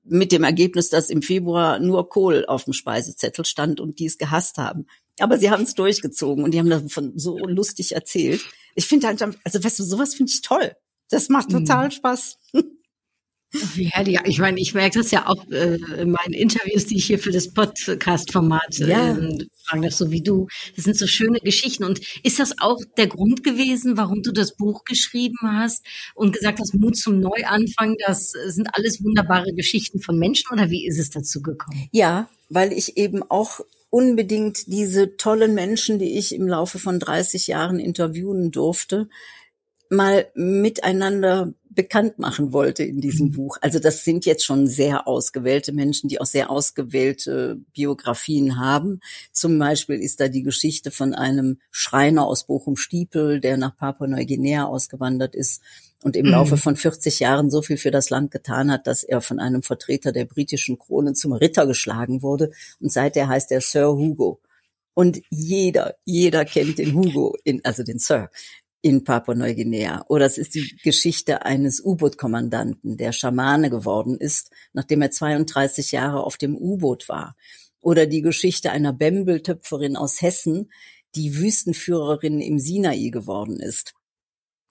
mit 0.05 0.33
dem 0.33 0.45
Ergebnis, 0.45 0.89
dass 0.91 1.11
im 1.11 1.23
Februar 1.23 1.79
nur 1.79 2.09
Kohl 2.09 2.45
auf 2.47 2.65
dem 2.65 2.73
Speisezettel 2.73 3.45
stand 3.45 3.81
und 3.81 3.99
die 3.99 4.07
es 4.07 4.19
gehasst 4.19 4.59
haben. 4.59 4.87
Aber 5.21 5.39
sie 5.39 5.51
haben 5.51 5.63
es 5.63 5.75
durchgezogen 5.75 6.45
und 6.45 6.53
die 6.53 6.59
haben 6.59 6.71
davon 6.71 7.13
so 7.17 7.39
lustig 7.39 7.93
erzählt. 7.95 8.43
Ich 8.75 8.87
finde 8.87 9.07
halt, 9.07 9.23
also 9.23 9.63
weißt 9.63 9.79
du, 9.79 9.85
sowas 9.85 10.15
finde 10.15 10.33
ich 10.33 10.43
toll. 10.43 10.75
Das 11.11 11.29
macht 11.29 11.51
total 11.51 11.87
Mhm. 11.87 11.91
Spaß. 11.93 12.39
Wie 13.75 13.85
herrlich. 13.87 14.15
Ja, 14.15 14.23
ich 14.25 14.39
meine, 14.39 14.59
ich 14.61 14.75
merke 14.75 14.99
das 14.99 15.11
ja 15.11 15.27
auch 15.27 15.47
äh, 15.51 15.77
in 16.01 16.11
meinen 16.11 16.33
Interviews, 16.33 16.87
die 16.87 16.97
ich 16.97 17.05
hier 17.07 17.19
für 17.19 17.31
das 17.33 17.53
Podcast-Format 17.53 18.79
Ja. 18.79 19.11
ähm, 19.11 19.49
fragen 19.65 19.83
darf, 19.83 19.93
so 19.95 20.11
wie 20.11 20.23
du. 20.23 20.49
Das 20.75 20.85
sind 20.85 20.97
so 20.99 21.07
schöne 21.07 21.39
Geschichten. 21.41 21.85
Und 21.85 22.01
ist 22.23 22.39
das 22.39 22.55
auch 22.61 22.79
der 22.97 23.07
Grund 23.09 23.45
gewesen, 23.45 23.97
warum 23.97 24.23
du 24.23 24.33
das 24.33 24.57
Buch 24.57 24.85
geschrieben 24.85 25.37
hast 25.43 25.85
und 26.15 26.33
gesagt 26.35 26.61
hast, 26.61 26.75
Mut 26.75 26.97
zum 26.97 27.21
Neuanfang, 27.21 27.97
das 28.07 28.33
sind 28.49 28.69
alles 28.73 29.03
wunderbare 29.05 29.53
Geschichten 29.55 30.01
von 30.01 30.19
Menschen 30.19 30.51
oder 30.53 30.71
wie 30.71 30.87
ist 30.87 30.99
es 30.99 31.11
dazu 31.11 31.43
gekommen? 31.43 31.89
Ja, 31.93 32.29
weil 32.49 32.73
ich 32.73 32.97
eben 32.97 33.23
auch 33.23 33.61
unbedingt 33.91 34.73
diese 34.73 35.17
tollen 35.19 35.55
Menschen, 35.55 35.99
die 35.99 36.17
ich 36.19 36.35
im 36.35 36.49
Laufe 36.49 36.79
von 36.79 36.99
30 36.99 37.47
Jahren 37.49 37.79
interviewen 37.79 38.51
durfte, 38.51 39.09
mal 39.93 40.27
miteinander 40.35 41.53
bekannt 41.69 42.19
machen 42.19 42.53
wollte 42.53 42.83
in 42.83 43.01
diesem 43.01 43.31
Buch. 43.31 43.57
Also 43.61 43.79
das 43.79 44.05
sind 44.05 44.27
jetzt 44.27 44.45
schon 44.45 44.67
sehr 44.67 45.07
ausgewählte 45.07 45.73
Menschen, 45.73 46.09
die 46.09 46.21
auch 46.21 46.27
sehr 46.27 46.51
ausgewählte 46.51 47.61
Biografien 47.73 48.59
haben. 48.59 49.01
Zum 49.33 49.59
Beispiel 49.59 50.01
ist 50.01 50.21
da 50.21 50.29
die 50.29 50.43
Geschichte 50.43 50.91
von 50.91 51.15
einem 51.15 51.59
Schreiner 51.71 52.27
aus 52.27 52.47
Bochum-Stiepel, 52.47 53.41
der 53.41 53.57
nach 53.57 53.77
Papua-Neuguinea 53.77 54.65
ausgewandert 54.65 55.35
ist 55.35 55.63
und 56.03 56.17
im 56.17 56.27
Mhm. 56.27 56.33
Laufe 56.33 56.57
von 56.57 56.77
40 56.77 57.21
Jahren 57.21 57.51
so 57.51 57.63
viel 57.63 57.79
für 57.79 57.91
das 57.91 58.11
Land 58.11 58.31
getan 58.33 58.71
hat, 58.71 58.87
dass 58.87 59.03
er 59.03 59.21
von 59.21 59.39
einem 59.39 59.63
Vertreter 59.63 60.13
der 60.13 60.25
britischen 60.27 60.79
Krone 60.79 61.15
zum 61.15 61.33
Ritter 61.33 61.67
geschlagen 61.67 62.23
wurde. 62.23 62.51
Und 62.81 62.93
seither 62.93 63.29
heißt 63.29 63.51
er 63.53 63.61
Sir 63.61 63.93
Hugo. 63.93 64.41
Und 64.95 65.23
jeder, 65.31 65.95
jeder 66.05 66.45
kennt 66.45 66.79
den 66.79 66.93
Hugo, 66.95 67.35
in, 67.45 67.65
also 67.65 67.83
den 67.83 67.99
Sir, 67.99 68.31
in 68.83 69.05
Papua-Neuguinea. 69.05 70.05
Oder 70.09 70.27
es 70.27 70.37
ist 70.39 70.55
die 70.55 70.77
Geschichte 70.83 71.45
eines 71.47 71.83
U-Boot-Kommandanten, 71.83 72.97
der 72.97 73.13
Schamane 73.13 73.71
geworden 73.71 74.17
ist, 74.19 74.51
nachdem 74.73 75.03
er 75.03 75.11
32 75.13 75.93
Jahre 75.93 76.25
auf 76.25 76.37
dem 76.37 76.57
U-Boot 76.57 77.09
war. 77.09 77.37
Oder 77.81 78.07
die 78.07 78.23
Geschichte 78.23 78.71
einer 78.73 78.93
Bembel-Töpferin 78.93 79.97
aus 79.97 80.21
Hessen, 80.21 80.71
die 81.15 81.37
Wüstenführerin 81.39 82.41
im 82.41 82.59
Sinai 82.59 83.09
geworden 83.11 83.61
ist. 83.61 83.95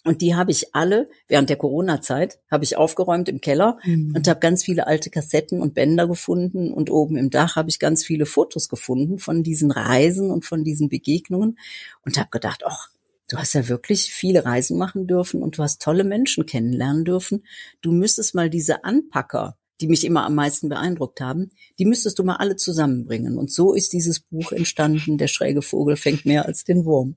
Und 0.04 0.22
die 0.22 0.34
habe 0.34 0.50
ich 0.52 0.74
alle 0.74 1.08
während 1.28 1.50
der 1.50 1.58
Corona-Zeit 1.58 2.40
habe 2.50 2.64
ich 2.64 2.76
aufgeräumt 2.76 3.30
im 3.30 3.40
Keller 3.40 3.78
Mhm. 3.84 4.14
und 4.16 4.28
habe 4.28 4.40
ganz 4.40 4.64
viele 4.64 4.88
alte 4.88 5.12
Kassetten 5.12 5.62
und 5.62 5.76
Bänder 5.76 6.08
gefunden 6.08 6.74
und 6.74 6.90
oben 6.90 7.18
im 7.18 7.30
Dach 7.30 7.56
habe 7.56 7.70
ich 7.70 7.78
ganz 7.78 8.04
viele 8.04 8.26
Fotos 8.26 8.68
gefunden 8.68 9.20
von 9.20 9.44
diesen 9.44 9.70
Reisen 9.70 10.32
und 10.32 10.44
von 10.44 10.64
diesen 10.64 10.90
Begegnungen 10.90 11.60
und 12.04 12.18
habe 12.18 12.30
gedacht, 12.32 12.64
ach, 12.66 12.90
du 13.32 13.38
hast 13.38 13.54
ja 13.54 13.68
wirklich 13.70 14.14
viele 14.14 14.46
Reisen 14.46 14.78
machen 14.78 15.08
dürfen 15.08 15.42
und 15.42 15.58
du 15.58 15.64
hast 15.64 15.82
tolle 15.82 16.04
Menschen 16.04 16.46
kennenlernen 16.46 17.06
dürfen. 17.06 17.46
Du 17.82 17.92
müsstest 17.92 18.36
mal 18.36 18.50
diese 18.50 18.84
Anpacker, 18.84 19.58
die 19.80 19.88
mich 19.88 20.06
immer 20.06 20.26
am 20.26 20.36
meisten 20.36 20.68
beeindruckt 20.70 21.22
haben, 21.22 21.52
die 21.80 21.86
müsstest 21.86 22.20
du 22.20 22.24
mal 22.24 22.36
alle 22.36 22.58
zusammenbringen. 22.58 23.38
Und 23.38 23.52
so 23.52 23.74
ist 23.74 23.94
dieses 23.94 24.20
Buch 24.20 24.52
entstanden. 24.52 25.18
Der 25.18 25.28
schräge 25.28 25.62
Vogel 25.62 25.96
fängt 25.96 26.26
mehr 26.26 26.46
als 26.46 26.66
den 26.66 26.86
Wurm. 26.86 27.16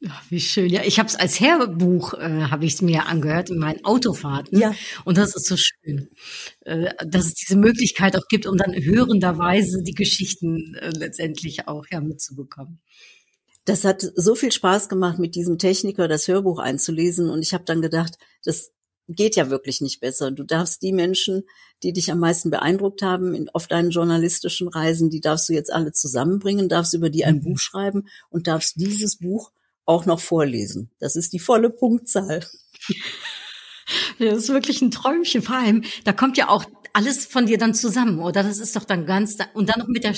Ja, 0.00 0.22
wie 0.28 0.40
schön. 0.40 0.70
Ja, 0.70 0.82
ich 0.84 1.00
habe 1.00 1.08
es 1.08 1.16
als 1.16 1.40
Hörbuch, 1.40 2.14
äh, 2.14 2.44
habe 2.44 2.64
ich 2.64 2.74
es 2.74 2.82
mir 2.82 3.06
angehört 3.06 3.50
in 3.50 3.58
meinen 3.58 3.84
Autofahrten. 3.84 4.56
Ja. 4.56 4.72
Und 5.04 5.18
das 5.18 5.34
ist 5.34 5.46
so 5.46 5.56
schön, 5.56 6.08
äh, 6.60 6.94
dass 7.04 7.26
es 7.26 7.34
diese 7.34 7.58
Möglichkeit 7.58 8.16
auch 8.16 8.28
gibt, 8.28 8.46
um 8.46 8.56
dann 8.56 8.72
hörenderweise 8.74 9.82
die 9.82 9.94
Geschichten 9.94 10.76
äh, 10.76 10.90
letztendlich 10.90 11.66
auch 11.66 11.84
ja 11.90 12.00
mitzubekommen. 12.00 12.80
Das 13.68 13.84
hat 13.84 14.00
so 14.14 14.34
viel 14.34 14.50
Spaß 14.50 14.88
gemacht, 14.88 15.18
mit 15.18 15.34
diesem 15.34 15.58
Techniker 15.58 16.08
das 16.08 16.26
Hörbuch 16.26 16.58
einzulesen. 16.58 17.28
Und 17.28 17.42
ich 17.42 17.52
habe 17.52 17.64
dann 17.64 17.82
gedacht, 17.82 18.14
das 18.42 18.72
geht 19.08 19.36
ja 19.36 19.50
wirklich 19.50 19.82
nicht 19.82 20.00
besser. 20.00 20.30
Du 20.30 20.42
darfst 20.42 20.80
die 20.80 20.92
Menschen, 20.92 21.42
die 21.82 21.92
dich 21.92 22.10
am 22.10 22.18
meisten 22.18 22.48
beeindruckt 22.48 23.02
haben 23.02 23.34
in, 23.34 23.50
auf 23.50 23.66
deinen 23.66 23.90
journalistischen 23.90 24.68
Reisen, 24.68 25.10
die 25.10 25.20
darfst 25.20 25.50
du 25.50 25.52
jetzt 25.52 25.70
alle 25.70 25.92
zusammenbringen, 25.92 26.70
darfst 26.70 26.94
über 26.94 27.10
die 27.10 27.26
ein 27.26 27.42
Buch 27.42 27.58
schreiben 27.58 28.08
und 28.30 28.46
darfst 28.46 28.76
dieses 28.76 29.18
Buch 29.18 29.52
auch 29.84 30.06
noch 30.06 30.20
vorlesen. 30.20 30.90
Das 30.98 31.14
ist 31.14 31.34
die 31.34 31.38
volle 31.38 31.68
Punktzahl. 31.68 32.40
Das 34.18 34.36
ist 34.36 34.48
wirklich 34.48 34.82
ein 34.82 34.90
Träumchen. 34.90 35.42
Vor 35.42 35.56
allem, 35.56 35.84
da 36.04 36.12
kommt 36.12 36.36
ja 36.36 36.48
auch 36.48 36.64
alles 36.94 37.26
von 37.26 37.46
dir 37.46 37.58
dann 37.58 37.74
zusammen, 37.74 38.18
oder? 38.18 38.42
Das 38.42 38.58
ist 38.58 38.76
doch 38.76 38.84
dann 38.84 39.04
ganz, 39.06 39.36
und 39.54 39.68
dann 39.68 39.80
noch 39.80 39.88
mit 39.88 40.04
der 40.04 40.14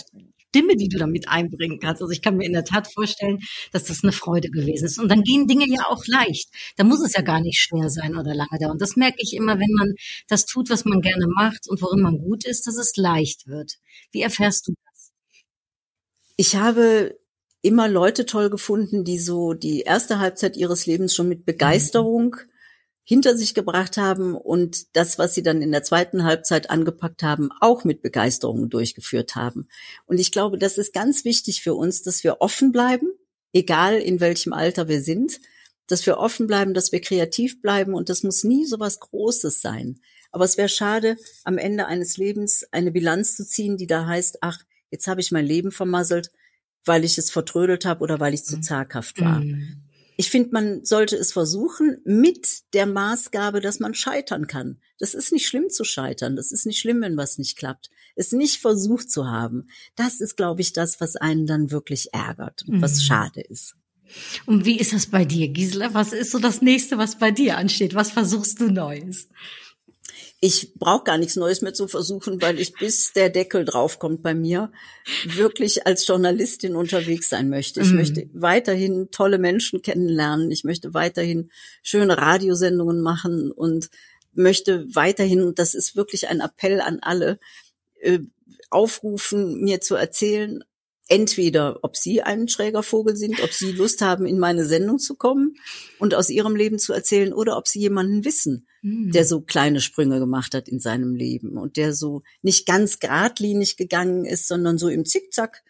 Stimme, 0.51 0.77
die 0.77 0.89
du 0.89 0.99
damit 0.99 1.29
einbringen 1.29 1.79
kannst. 1.81 2.03
Also 2.03 2.13
ich 2.13 2.23
kann 2.23 2.37
mir 2.37 2.45
in 2.45 2.53
der 2.53 2.65
Tat 2.65 2.93
vorstellen, 2.93 3.39
dass 3.73 3.85
das 3.85 4.03
eine 4.03 4.13
Freude 4.13 4.51
gewesen 4.51 4.87
ist. 4.87 4.99
Und 4.99 5.09
dann 5.09 5.23
gehen 5.23 5.47
Dinge 5.47 5.67
ja 5.69 5.85
auch 5.89 6.05
leicht. 6.07 6.49
Da 6.77 6.85
muss 6.85 7.01
es 7.01 7.15
ja 7.15 7.23
gar 7.23 7.41
nicht 7.41 7.61
schwer 7.61 7.89
sein 7.89 8.17
oder 8.17 8.35
lange 8.35 8.59
dauern. 8.61 8.79
Das 8.79 8.97
merke 8.97 9.19
ich 9.21 9.35
immer, 9.35 9.59
wenn 9.59 9.73
man 9.79 9.95
das 10.29 10.47
tut, 10.47 10.69
was 10.69 10.85
man 10.85 11.01
gerne 11.01 11.27
macht 11.29 11.69
und 11.69 11.81
worin 11.81 12.01
man 12.01 12.19
gut 12.19 12.45
ist, 12.45 12.67
dass 12.67 12.77
es 12.77 12.97
leicht 12.97 13.47
wird. 13.47 13.75
Wie 14.11 14.23
erfährst 14.23 14.67
du 14.69 14.75
das? 14.85 15.13
Ich 16.37 16.57
habe 16.57 17.17
immer 17.63 17.89
Leute 17.89 18.27
toll 18.27 18.51
gefunden, 18.51 19.05
die 19.05 19.19
so 19.19 19.53
die 19.53 19.83
erste 19.83 20.19
Halbzeit 20.19 20.57
ihres 20.57 20.87
Lebens 20.87 21.15
schon 21.15 21.29
mit 21.29 21.45
Begeisterung 21.45 22.37
mhm 22.37 22.51
hinter 23.11 23.37
sich 23.37 23.55
gebracht 23.55 23.97
haben 23.97 24.37
und 24.37 24.95
das, 24.95 25.19
was 25.19 25.35
sie 25.35 25.43
dann 25.43 25.63
in 25.63 25.73
der 25.73 25.83
zweiten 25.83 26.23
Halbzeit 26.23 26.71
angepackt 26.71 27.25
haben, 27.25 27.51
auch 27.59 27.83
mit 27.83 28.03
Begeisterung 28.03 28.71
durchgeführt 28.71 29.35
haben. 29.35 29.67
Und 30.07 30.21
ich 30.21 30.31
glaube, 30.31 30.59
das 30.59 30.79
ist 30.79 30.95
ganz 30.95 31.25
wichtig 31.25 31.61
für 31.61 31.75
uns, 31.75 32.05
dass 32.05 32.23
wir 32.23 32.41
offen 32.41 32.71
bleiben, 32.71 33.09
egal 33.53 33.97
in 33.97 34.21
welchem 34.21 34.53
Alter 34.53 34.87
wir 34.87 35.03
sind, 35.03 35.41
dass 35.89 36.07
wir 36.07 36.19
offen 36.19 36.47
bleiben, 36.47 36.73
dass 36.73 36.93
wir 36.93 37.01
kreativ 37.01 37.61
bleiben 37.61 37.95
und 37.95 38.11
das 38.11 38.23
muss 38.23 38.45
nie 38.45 38.65
so 38.65 38.79
was 38.79 39.01
Großes 39.01 39.61
sein. 39.61 39.99
Aber 40.31 40.45
es 40.45 40.57
wäre 40.57 40.69
schade, 40.69 41.17
am 41.43 41.59
Ende 41.59 41.87
eines 41.87 42.17
Lebens 42.17 42.65
eine 42.71 42.93
Bilanz 42.93 43.35
zu 43.35 43.45
ziehen, 43.45 43.77
die 43.77 43.89
da 43.89 44.07
heißt, 44.07 44.39
ach, 44.41 44.61
jetzt 44.93 45.09
habe 45.09 45.21
ich 45.21 45.33
mein 45.33 45.47
Leben 45.47 45.73
vermasselt, 45.73 46.31
weil 46.85 47.05
ich 47.05 47.19
es 47.19 47.33
vertrödelt 47.33 47.85
habe 47.87 48.05
oder 48.05 48.21
weil 48.21 48.35
ich 48.35 48.45
zu 48.45 48.61
zaghaft 48.61 49.21
war. 49.21 49.41
Mhm. 49.41 49.90
Ich 50.21 50.29
finde, 50.29 50.51
man 50.53 50.85
sollte 50.85 51.17
es 51.17 51.33
versuchen 51.33 51.97
mit 52.05 52.75
der 52.75 52.85
Maßgabe, 52.85 53.63
dass 53.63 53.81
man 53.81 53.95
scheitern 53.95 54.47
kann. 54.47 54.79
Das 54.99 55.15
ist 55.15 55.33
nicht 55.33 55.47
schlimm 55.47 55.71
zu 55.71 55.83
scheitern. 55.83 56.37
Das 56.37 56.53
ist 56.53 56.67
nicht 56.67 56.79
schlimm, 56.79 57.01
wenn 57.01 57.17
was 57.17 57.39
nicht 57.39 57.57
klappt. 57.57 57.89
Es 58.17 58.31
nicht 58.31 58.61
versucht 58.61 59.11
zu 59.11 59.29
haben. 59.29 59.69
Das 59.97 60.21
ist, 60.21 60.37
glaube 60.37 60.61
ich, 60.61 60.75
das, 60.75 61.01
was 61.01 61.17
einen 61.17 61.47
dann 61.47 61.71
wirklich 61.71 62.13
ärgert 62.13 62.65
und 62.69 62.77
mhm. 62.77 62.83
was 62.83 63.03
schade 63.03 63.41
ist. 63.41 63.77
Und 64.45 64.67
wie 64.67 64.79
ist 64.79 64.93
das 64.93 65.07
bei 65.07 65.25
dir, 65.25 65.49
Gisela? 65.49 65.95
Was 65.95 66.13
ist 66.13 66.33
so 66.33 66.39
das 66.39 66.61
nächste, 66.61 66.99
was 66.99 67.19
bei 67.19 67.31
dir 67.31 67.57
ansteht? 67.57 67.95
Was 67.95 68.11
versuchst 68.11 68.61
du 68.61 68.71
Neues? 68.71 69.27
Ich 70.43 70.73
brauche 70.75 71.05
gar 71.05 71.19
nichts 71.19 71.37
Neues 71.37 71.61
mehr 71.61 71.75
zu 71.75 71.87
versuchen, 71.87 72.41
weil 72.41 72.59
ich 72.59 72.73
bis 72.73 73.13
der 73.13 73.29
Deckel 73.29 73.67
draufkommt 73.67 74.23
bei 74.23 74.35
mir 74.35 74.73
wirklich 75.27 75.87
als 75.87 76.07
Journalistin 76.07 76.77
unterwegs 76.77 77.29
sein 77.29 77.51
möchte. 77.51 77.83
Ich 77.83 77.93
mm. 77.93 77.97
möchte 77.97 78.31
weiterhin 78.33 79.11
tolle 79.11 79.39
Menschen 79.39 79.83
kennenlernen. 79.83 80.51
Ich 80.51 80.65
möchte 80.65 80.95
weiterhin 80.95 81.51
schöne 81.83 82.17
Radiosendungen 82.17 83.03
machen 83.03 83.53
und 83.53 83.91
möchte 84.33 84.87
weiterhin, 84.95 85.55
das 85.55 85.75
ist 85.75 85.95
wirklich 85.95 86.29
ein 86.29 86.41
Appell 86.41 86.81
an 86.81 87.01
alle, 87.03 87.39
äh, 88.01 88.21
aufrufen, 88.71 89.61
mir 89.61 89.83
zu 89.83 89.95
erzählen, 89.95 90.65
entweder, 91.11 91.81
ob 91.83 91.97
Sie 91.97 92.23
ein 92.23 92.49
schräger 92.49 92.83
Vogel 92.83 93.17
sind, 93.17 93.43
ob 93.43 93.53
Sie 93.53 93.73
Lust 93.73 94.01
haben, 94.01 94.27
in 94.27 94.39
meine 94.39 94.65
Sendung 94.65 94.99
zu 94.99 95.17
kommen 95.17 95.57
und 95.99 96.15
aus 96.15 96.31
Ihrem 96.31 96.57
Leben 96.57 96.79
zu 96.79 96.93
erzählen, 96.93 97.33
oder 97.33 97.57
ob 97.57 97.69
Sie 97.69 97.81
jemanden 97.81 98.25
wissen, 98.25 98.67
mhm. 98.83 99.11
der 99.13 99.25
so 99.25 99.41
kleine 99.41 99.81
Sprünge 99.81 100.21
gemacht 100.21 100.55
hat 100.55 100.69
in 100.69 100.81
seinem 100.81 101.15
Leben 101.15 101.59
und 101.59 101.77
der 101.77 101.95
so 101.95 102.23
nicht 102.43 102.67
ganz 102.67 103.01
geradlinig 103.01 103.77
gegangen 103.77 104.25
ist, 104.25 104.49
sondern 104.49 104.79
so 104.79 104.89
im 104.89 105.05
Zickzack 105.05 105.63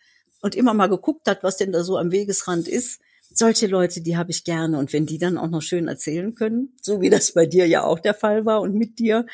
und 0.42 0.54
immer 0.54 0.74
mal 0.74 0.88
geguckt 0.88 1.26
hat, 1.26 1.42
was 1.42 1.56
denn 1.56 1.72
da 1.72 1.82
so 1.82 1.96
am 1.96 2.12
Wegesrand 2.12 2.68
ist. 2.68 3.00
Solche 3.32 3.66
Leute, 3.66 4.00
die 4.00 4.16
habe 4.16 4.32
ich 4.32 4.44
gerne. 4.44 4.78
Und 4.78 4.92
wenn 4.92 5.06
die 5.06 5.18
dann 5.18 5.38
auch 5.38 5.48
noch 5.48 5.62
schön 5.62 5.88
erzählen 5.88 6.34
können, 6.34 6.74
so 6.82 7.00
wie 7.00 7.10
das 7.10 7.32
bei 7.32 7.46
dir 7.46 7.66
ja 7.66 7.84
auch 7.84 8.00
der 8.00 8.14
Fall 8.14 8.44
war 8.44 8.60
und 8.60 8.74
mit 8.74 8.98
dir, 8.98 9.26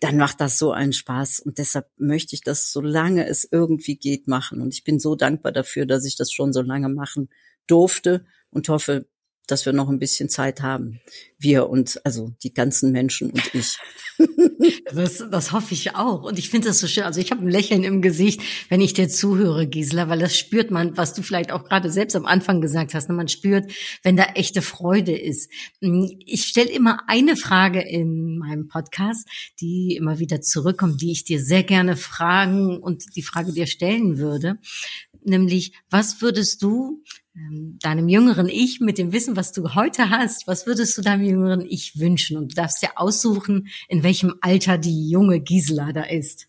dann 0.00 0.16
macht 0.16 0.40
das 0.40 0.58
so 0.58 0.72
einen 0.72 0.92
Spaß. 0.92 1.40
Und 1.40 1.58
deshalb 1.58 1.86
möchte 1.96 2.34
ich 2.34 2.42
das, 2.42 2.72
solange 2.72 3.26
es 3.26 3.48
irgendwie 3.50 3.96
geht, 3.96 4.28
machen. 4.28 4.60
Und 4.60 4.74
ich 4.74 4.84
bin 4.84 4.98
so 4.98 5.14
dankbar 5.14 5.52
dafür, 5.52 5.86
dass 5.86 6.04
ich 6.04 6.16
das 6.16 6.32
schon 6.32 6.52
so 6.52 6.62
lange 6.62 6.88
machen 6.88 7.30
durfte 7.66 8.24
und 8.50 8.68
hoffe, 8.68 9.06
dass 9.46 9.66
wir 9.66 9.72
noch 9.72 9.88
ein 9.88 9.98
bisschen 9.98 10.28
Zeit 10.28 10.62
haben. 10.62 11.00
Wir 11.38 11.68
und 11.68 12.00
also 12.04 12.32
die 12.42 12.54
ganzen 12.54 12.92
Menschen 12.92 13.30
und 13.30 13.54
ich. 13.54 13.76
Das, 14.94 15.22
das 15.30 15.52
hoffe 15.52 15.74
ich 15.74 15.94
auch. 15.94 16.22
Und 16.22 16.38
ich 16.38 16.48
finde 16.48 16.68
das 16.68 16.78
so 16.78 16.86
schön. 16.86 17.02
Also 17.02 17.20
ich 17.20 17.30
habe 17.30 17.42
ein 17.42 17.50
Lächeln 17.50 17.82
im 17.84 18.00
Gesicht, 18.00 18.40
wenn 18.68 18.80
ich 18.80 18.94
dir 18.94 19.08
zuhöre, 19.08 19.66
Gisela, 19.66 20.08
weil 20.08 20.20
das 20.20 20.38
spürt 20.38 20.70
man, 20.70 20.96
was 20.96 21.14
du 21.14 21.22
vielleicht 21.22 21.52
auch 21.52 21.64
gerade 21.64 21.90
selbst 21.90 22.14
am 22.14 22.24
Anfang 22.24 22.60
gesagt 22.60 22.94
hast. 22.94 23.08
Ne? 23.08 23.14
Man 23.14 23.28
spürt, 23.28 23.70
wenn 24.02 24.16
da 24.16 24.24
echte 24.34 24.62
Freude 24.62 25.16
ist. 25.16 25.50
Ich 25.80 26.44
stelle 26.44 26.70
immer 26.70 27.00
eine 27.08 27.36
Frage 27.36 27.80
in 27.80 28.38
meinem 28.38 28.68
Podcast, 28.68 29.28
die 29.60 29.96
immer 29.96 30.18
wieder 30.18 30.40
zurückkommt, 30.40 31.02
die 31.02 31.12
ich 31.12 31.24
dir 31.24 31.42
sehr 31.42 31.64
gerne 31.64 31.96
fragen 31.96 32.78
und 32.78 33.16
die 33.16 33.22
Frage 33.22 33.52
dir 33.52 33.66
stellen 33.66 34.18
würde. 34.18 34.58
Nämlich, 35.24 35.72
was 35.90 36.22
würdest 36.22 36.62
du 36.62 37.02
deinem 37.34 38.08
jüngeren 38.08 38.48
Ich 38.48 38.80
mit 38.80 38.96
dem 38.96 39.12
Wissen, 39.12 39.36
was 39.36 39.52
du 39.52 39.74
heute 39.74 40.10
hast, 40.10 40.46
was 40.46 40.66
würdest 40.66 40.96
du 40.96 41.02
deinem 41.02 41.24
jüngeren 41.24 41.60
Ich 41.62 41.98
wünschen? 41.98 42.36
Und 42.36 42.52
du 42.52 42.54
darfst 42.54 42.82
ja 42.82 42.90
aussuchen, 42.96 43.68
in 43.88 44.02
welchem 44.02 44.36
Alter 44.40 44.78
die 44.78 45.10
junge 45.10 45.40
Gisela 45.40 45.92
da 45.92 46.04
ist. 46.04 46.46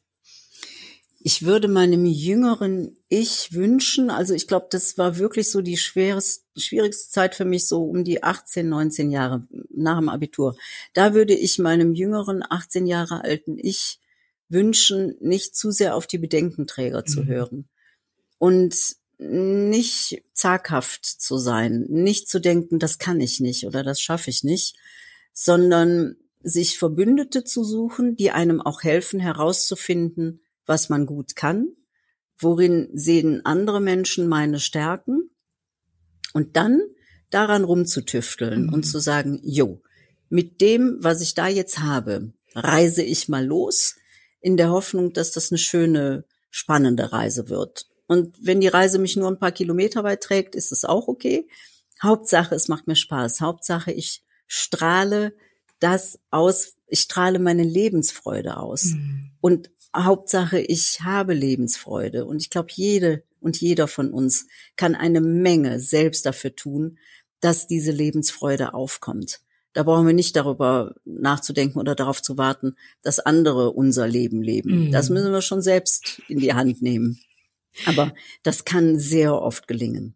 Ich 1.28 1.44
würde 1.44 1.68
meinem 1.68 2.06
jüngeren 2.06 2.96
Ich 3.10 3.52
wünschen, 3.52 4.12
also 4.12 4.36
ich 4.36 4.48
glaube, 4.48 4.68
das 4.70 4.96
war 5.00 5.18
wirklich 5.18 5.50
so 5.50 5.62
die 5.62 5.78
schwerste, 5.78 6.44
schwierigste 6.56 7.10
Zeit 7.10 7.34
für 7.34 7.46
mich, 7.46 7.68
so 7.68 7.84
um 7.84 8.04
die 8.04 8.22
18, 8.22 8.70
19 8.70 9.10
Jahre 9.10 9.48
nach 9.72 9.98
dem 9.98 10.08
Abitur. 10.08 10.56
Da 10.94 11.16
würde 11.16 11.34
ich 11.34 11.58
meinem 11.58 11.96
jüngeren 11.96 12.44
18 12.48 12.86
Jahre 12.86 13.24
alten 13.24 13.58
Ich 13.58 14.00
wünschen, 14.50 15.16
nicht 15.20 15.56
zu 15.56 15.72
sehr 15.72 15.96
auf 15.96 16.06
die 16.06 16.20
Bedenkenträger 16.20 17.00
mhm. 17.00 17.08
zu 17.08 17.26
hören. 17.26 17.70
Und 18.38 18.76
nicht 19.18 20.24
zaghaft 20.34 21.06
zu 21.06 21.38
sein, 21.38 21.86
nicht 21.90 22.28
zu 22.30 22.40
denken, 22.40 22.80
das 22.80 22.98
kann 22.98 23.20
ich 23.22 23.40
nicht 23.40 23.66
oder 23.66 23.84
das 23.84 24.02
schaffe 24.02 24.30
ich 24.30 24.44
nicht, 24.44 24.76
sondern 25.34 26.18
sich 26.42 26.78
Verbündete 26.78 27.44
zu 27.44 27.64
suchen, 27.64 28.16
die 28.16 28.32
einem 28.32 28.62
auch 28.62 28.84
helfen 28.84 29.20
herauszufinden, 29.20 30.42
was 30.66 30.90
man 30.90 31.06
gut 31.06 31.36
kann, 31.36 31.70
worin 32.38 32.90
sehen 32.94 33.46
andere 33.46 33.82
Menschen 33.82 34.28
meine 34.28 34.60
Stärken 34.60 35.32
und 36.34 36.56
dann 36.56 36.82
daran 37.30 37.64
rumzutüfteln 37.64 38.68
mhm. 38.68 38.74
und 38.74 38.84
zu 38.84 39.00
sagen, 39.00 39.40
jo, 39.44 39.82
mit 40.30 40.62
dem, 40.62 40.98
was 41.00 41.22
ich 41.22 41.34
da 41.34 41.48
jetzt 41.48 41.80
habe, 41.80 42.34
reise 42.54 43.04
ich 43.04 43.28
mal 43.30 43.46
los, 43.46 43.96
in 44.42 44.58
der 44.58 44.70
Hoffnung, 44.70 45.14
dass 45.14 45.32
das 45.32 45.52
eine 45.52 45.58
schöne, 45.58 46.26
spannende 46.52 47.12
Reise 47.12 47.50
wird. 47.50 47.88
Und 48.08 48.36
wenn 48.40 48.62
die 48.62 48.68
Reise 48.68 49.00
mich 49.00 49.16
nur 49.16 49.30
ein 49.30 49.40
paar 49.40 49.52
Kilometer 49.52 50.04
weit 50.04 50.22
trägt, 50.22 50.56
ist 50.56 50.72
es 50.72 50.86
auch 50.86 51.08
okay. 51.08 51.48
Hauptsache, 52.02 52.54
es 52.54 52.68
macht 52.68 52.88
mir 52.88 52.96
Spaß. 52.96 53.42
Hauptsache, 53.42 53.92
ich 53.92 54.24
strahle 54.48 55.34
das 55.80 56.20
aus, 56.30 56.76
ich 56.88 57.00
strahle 57.02 57.40
meine 57.40 57.64
Lebensfreude 57.64 58.58
aus. 58.58 58.86
Mhm. 58.86 59.32
Und 59.42 59.72
Hauptsache, 59.96 60.60
ich 60.60 61.02
habe 61.02 61.34
Lebensfreude. 61.34 62.26
Und 62.26 62.42
ich 62.42 62.50
glaube, 62.50 62.70
jede 62.72 63.24
und 63.40 63.60
jeder 63.60 63.88
von 63.88 64.12
uns 64.12 64.48
kann 64.76 64.96
eine 64.96 65.22
Menge 65.22 65.80
selbst 65.80 66.26
dafür 66.26 66.56
tun, 66.56 66.98
dass 67.40 67.68
diese 67.68 67.92
Lebensfreude 67.92 68.74
aufkommt. 68.74 69.42
Da 69.74 69.84
brauchen 69.84 70.08
wir 70.08 70.14
nicht 70.14 70.36
darüber 70.36 70.96
nachzudenken 71.04 71.80
oder 71.80 71.96
darauf 71.96 72.22
zu 72.22 72.38
warten, 72.38 72.76
dass 73.04 73.20
andere 73.20 73.72
unser 73.72 74.08
Leben 74.08 74.42
leben. 74.42 74.88
Mhm. 74.88 74.92
Das 74.92 75.10
müssen 75.10 75.32
wir 75.32 75.42
schon 75.42 75.62
selbst 75.62 76.22
in 76.28 76.40
die 76.40 76.54
Hand 76.54 76.82
nehmen. 76.82 77.20
Aber 77.86 78.14
das 78.44 78.66
kann 78.66 78.98
sehr 78.98 79.42
oft 79.42 79.68
gelingen. 79.68 80.16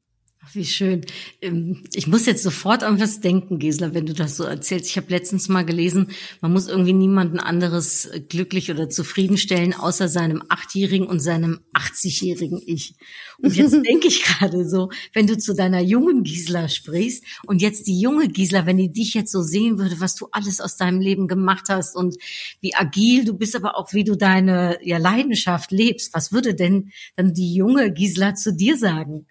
Wie 0.53 0.65
schön. 0.65 1.05
Ähm, 1.41 1.83
ich 1.93 2.07
muss 2.07 2.25
jetzt 2.25 2.43
sofort 2.43 2.81
an 2.83 2.99
was 2.99 3.19
denken, 3.19 3.59
Gisela, 3.59 3.93
wenn 3.93 4.05
du 4.05 4.13
das 4.13 4.37
so 4.37 4.45
erzählst. 4.45 4.87
Ich 4.87 4.95
habe 4.95 5.09
letztens 5.09 5.49
mal 5.49 5.65
gelesen, 5.65 6.11
man 6.39 6.53
muss 6.53 6.69
irgendwie 6.69 6.93
niemanden 6.93 7.39
anderes 7.39 8.05
äh, 8.05 8.21
glücklich 8.21 8.71
oder 8.71 8.89
zufriedenstellen, 8.89 9.73
außer 9.73 10.07
seinem 10.07 10.41
achtjährigen 10.47 11.07
und 11.07 11.19
seinem 11.19 11.59
80-jährigen 11.73 12.61
Ich. 12.65 12.95
Und 13.37 13.55
jetzt 13.55 13.73
denke 13.85 14.07
ich 14.07 14.23
gerade 14.23 14.67
so, 14.67 14.89
wenn 15.13 15.27
du 15.27 15.37
zu 15.37 15.53
deiner 15.53 15.81
jungen 15.81 16.23
Gisela 16.23 16.69
sprichst 16.69 17.25
und 17.45 17.61
jetzt 17.61 17.85
die 17.87 17.99
junge 17.99 18.29
Gisela, 18.29 18.65
wenn 18.65 18.77
die 18.77 18.93
dich 18.93 19.13
jetzt 19.13 19.33
so 19.33 19.43
sehen 19.43 19.77
würde, 19.77 19.99
was 19.99 20.15
du 20.15 20.29
alles 20.31 20.61
aus 20.61 20.77
deinem 20.77 21.01
Leben 21.01 21.27
gemacht 21.27 21.65
hast 21.67 21.97
und 21.97 22.15
wie 22.61 22.73
agil 22.73 23.25
du 23.25 23.33
bist, 23.33 23.57
aber 23.57 23.77
auch 23.77 23.93
wie 23.93 24.05
du 24.05 24.15
deine 24.15 24.79
ja, 24.83 24.99
Leidenschaft 24.99 25.71
lebst, 25.71 26.13
was 26.13 26.31
würde 26.31 26.55
denn 26.55 26.91
dann 27.17 27.33
die 27.33 27.53
junge 27.53 27.91
Gisela 27.91 28.35
zu 28.35 28.53
dir 28.53 28.77
sagen? 28.77 29.27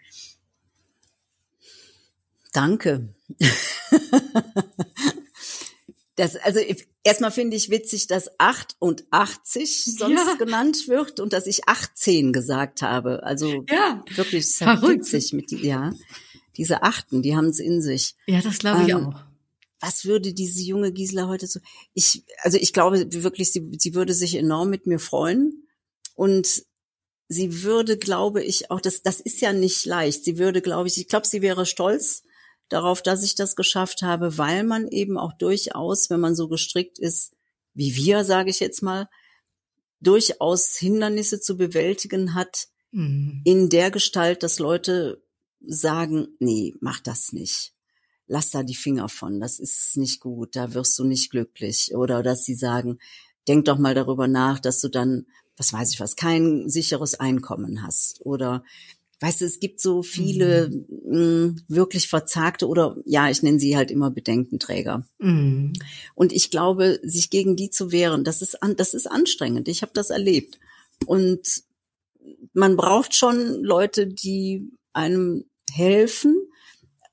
Danke. 2.52 3.14
Das, 6.16 6.34
also 6.34 6.58
erstmal 7.04 7.30
finde 7.30 7.56
ich 7.56 7.70
witzig, 7.70 8.08
dass 8.08 8.28
88 8.40 9.84
sonst 9.96 10.16
Ja. 10.26 10.34
genannt 10.34 10.88
wird 10.88 11.20
und 11.20 11.32
dass 11.32 11.46
ich 11.46 11.68
18 11.68 12.32
gesagt 12.32 12.82
habe. 12.82 13.22
Also 13.22 13.64
Ja. 13.70 14.04
wirklich 14.16 14.40
ist 14.46 14.56
Verrückt. 14.58 15.04
witzig 15.12 15.32
mit 15.32 15.50
die, 15.52 15.64
ja. 15.64 15.92
Diese 16.56 16.82
Achten, 16.82 17.22
die 17.22 17.36
haben 17.36 17.46
es 17.46 17.60
in 17.60 17.80
sich. 17.80 18.16
Ja, 18.26 18.40
das 18.40 18.58
glaube 18.58 18.82
ich 18.82 18.88
Ähm, 18.88 19.06
auch. 19.06 19.20
Was 19.80 20.06
würde 20.06 20.32
diese 20.34 20.60
junge 20.60 20.90
Gisela 20.92 21.28
heute 21.28 21.46
so? 21.46 21.60
Ich, 21.94 22.24
also 22.42 22.58
ich 22.58 22.72
glaube 22.72 23.06
wirklich, 23.22 23.52
sie, 23.52 23.70
sie 23.78 23.94
würde 23.94 24.12
sich 24.12 24.34
enorm 24.34 24.70
mit 24.70 24.86
mir 24.88 24.98
freuen 24.98 25.68
und 26.16 26.64
sie 27.28 27.62
würde, 27.62 27.96
glaube 27.96 28.42
ich, 28.42 28.72
auch 28.72 28.80
das, 28.80 29.02
das 29.02 29.20
ist 29.20 29.40
ja 29.40 29.52
nicht 29.52 29.84
leicht. 29.86 30.24
Sie 30.24 30.36
würde, 30.36 30.62
glaube 30.62 30.88
ich, 30.88 30.98
ich 30.98 31.06
glaube, 31.06 31.28
sie 31.28 31.42
wäre 31.42 31.64
stolz 31.64 32.24
darauf, 32.68 33.02
dass 33.02 33.22
ich 33.22 33.34
das 33.34 33.56
geschafft 33.56 34.02
habe, 34.02 34.38
weil 34.38 34.64
man 34.64 34.88
eben 34.88 35.18
auch 35.18 35.32
durchaus, 35.32 36.10
wenn 36.10 36.20
man 36.20 36.34
so 36.34 36.48
gestrickt 36.48 36.98
ist, 36.98 37.34
wie 37.74 37.94
wir, 37.96 38.24
sage 38.24 38.50
ich 38.50 38.60
jetzt 38.60 38.82
mal, 38.82 39.08
durchaus 40.00 40.76
Hindernisse 40.76 41.40
zu 41.40 41.56
bewältigen 41.56 42.34
hat 42.34 42.68
Mhm. 42.90 43.42
in 43.44 43.68
der 43.68 43.90
Gestalt, 43.90 44.42
dass 44.42 44.58
Leute 44.58 45.22
sagen, 45.60 46.28
nee, 46.38 46.74
mach 46.80 47.00
das 47.00 47.32
nicht. 47.32 47.74
Lass 48.26 48.50
da 48.50 48.62
die 48.62 48.74
Finger 48.74 49.08
von, 49.08 49.40
das 49.40 49.58
ist 49.58 49.96
nicht 49.96 50.20
gut, 50.20 50.56
da 50.56 50.74
wirst 50.74 50.98
du 50.98 51.04
nicht 51.04 51.30
glücklich. 51.30 51.94
Oder 51.94 52.22
dass 52.22 52.44
sie 52.44 52.54
sagen, 52.54 52.98
denk 53.46 53.64
doch 53.66 53.78
mal 53.78 53.94
darüber 53.94 54.28
nach, 54.28 54.58
dass 54.58 54.80
du 54.80 54.88
dann, 54.88 55.26
was 55.56 55.72
weiß 55.72 55.92
ich 55.92 56.00
was, 56.00 56.16
kein 56.16 56.68
sicheres 56.68 57.14
Einkommen 57.18 57.82
hast. 57.82 58.24
Oder 58.24 58.64
weißt 59.20 59.40
du, 59.40 59.44
es 59.46 59.58
gibt 59.58 59.80
so 59.80 60.02
viele 60.02 60.70
mh, 61.04 61.56
wirklich 61.68 62.08
verzagte 62.08 62.68
oder 62.68 62.96
ja, 63.04 63.28
ich 63.28 63.42
nenne 63.42 63.58
sie 63.58 63.76
halt 63.76 63.90
immer 63.90 64.10
Bedenkenträger. 64.10 65.06
Mhm. 65.18 65.72
Und 66.14 66.32
ich 66.32 66.50
glaube, 66.50 67.00
sich 67.02 67.30
gegen 67.30 67.56
die 67.56 67.70
zu 67.70 67.90
wehren, 67.90 68.24
das 68.24 68.42
ist 68.42 68.62
an, 68.62 68.76
das 68.76 68.94
ist 68.94 69.06
anstrengend. 69.06 69.68
Ich 69.68 69.82
habe 69.82 69.92
das 69.94 70.10
erlebt. 70.10 70.58
Und 71.06 71.62
man 72.52 72.76
braucht 72.76 73.14
schon 73.14 73.62
Leute, 73.62 74.06
die 74.06 74.70
einem 74.92 75.44
helfen. 75.72 76.36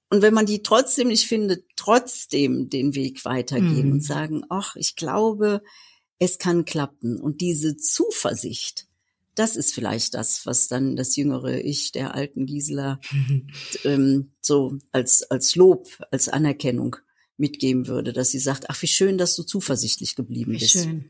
Und 0.09 0.21
wenn 0.21 0.33
man 0.33 0.45
die 0.45 0.61
trotzdem 0.61 1.07
nicht 1.07 1.25
findet, 1.27 1.65
trotzdem 1.75 2.69
den 2.69 2.93
Weg 2.95 3.25
weitergehen 3.25 3.87
Mhm. 3.87 3.91
und 3.93 4.03
sagen, 4.03 4.43
ach, 4.49 4.75
ich 4.75 4.95
glaube, 4.95 5.61
es 6.19 6.37
kann 6.37 6.65
klappen. 6.65 7.19
Und 7.19 7.41
diese 7.41 7.75
Zuversicht, 7.77 8.87
das 9.35 9.55
ist 9.55 9.73
vielleicht 9.73 10.13
das, 10.13 10.45
was 10.45 10.67
dann 10.67 10.95
das 10.95 11.15
jüngere 11.15 11.59
Ich 11.59 11.91
der 11.91 12.15
alten 12.15 12.45
Gisela 12.45 12.99
ähm, 13.83 14.31
so 14.41 14.77
als, 14.91 15.23
als 15.29 15.55
Lob, 15.55 15.87
als 16.11 16.29
Anerkennung 16.29 16.97
mitgeben 17.37 17.87
würde, 17.87 18.13
dass 18.13 18.31
sie 18.31 18.39
sagt, 18.39 18.69
ach, 18.69 18.81
wie 18.81 18.87
schön, 18.87 19.17
dass 19.17 19.35
du 19.35 19.43
zuversichtlich 19.43 20.15
geblieben 20.15 20.53
Wie 20.53 20.59
bist. 20.59 20.83
schön. 20.83 21.05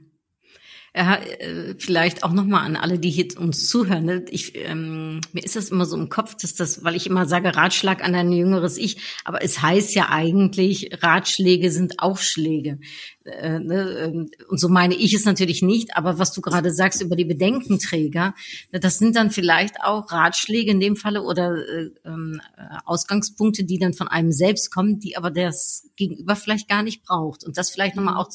Ja, 0.97 1.17
äh, 1.17 1.75
vielleicht 1.77 2.23
auch 2.23 2.31
nochmal 2.31 2.65
an 2.65 2.77
alle, 2.77 2.97
die 2.97 3.09
hier 3.09 3.37
uns 3.37 3.67
zuhören. 3.67 4.05
Ne? 4.05 4.25
Ich, 4.29 4.55
ähm, 4.55 5.19
mir 5.33 5.43
ist 5.43 5.57
das 5.57 5.69
immer 5.69 5.85
so 5.85 5.97
im 5.97 6.07
Kopf, 6.07 6.35
dass 6.35 6.55
das, 6.55 6.85
weil 6.85 6.95
ich 6.95 7.05
immer 7.05 7.25
sage, 7.25 7.53
Ratschlag 7.53 8.01
an 8.01 8.15
ein 8.15 8.31
jüngeres 8.31 8.77
Ich, 8.77 8.97
aber 9.25 9.43
es 9.43 9.61
heißt 9.61 9.93
ja 9.93 10.07
eigentlich, 10.09 11.03
Ratschläge 11.03 11.69
sind 11.69 11.99
auch 11.99 12.17
Schläge. 12.17 12.79
Äh, 13.25 13.59
ne? 13.59 13.89
ähm, 13.99 14.29
Und 14.49 14.59
so 14.59 14.69
meine 14.69 14.95
ich 14.95 15.13
es 15.13 15.25
natürlich 15.25 15.61
nicht, 15.61 15.95
aber 15.97 16.19
was 16.19 16.31
du 16.31 16.41
gerade 16.41 16.71
sagst 16.71 17.01
über 17.01 17.15
die 17.15 17.25
Bedenkenträger, 17.25 18.35
ne, 18.71 18.79
das 18.79 18.99
sind 18.99 19.15
dann 19.15 19.31
vielleicht 19.31 19.81
auch 19.81 20.11
Ratschläge 20.11 20.71
in 20.71 20.79
dem 20.79 20.95
Falle 20.95 21.23
oder 21.23 21.55
äh, 21.55 21.89
ähm, 22.05 22.39
äh, 22.57 22.61
Ausgangspunkte, 22.85 23.63
die 23.63 23.79
dann 23.79 23.93
von 23.93 24.07
einem 24.07 24.31
selbst 24.31 24.71
kommen, 24.71 24.99
die 24.99 25.17
aber 25.17 25.31
das 25.31 25.89
Gegenüber 25.95 26.35
vielleicht 26.35 26.69
gar 26.69 26.83
nicht 26.83 27.03
braucht. 27.03 27.43
Und 27.43 27.57
das 27.57 27.71
vielleicht 27.71 27.95
nochmal 27.95 28.17
auch 28.17 28.29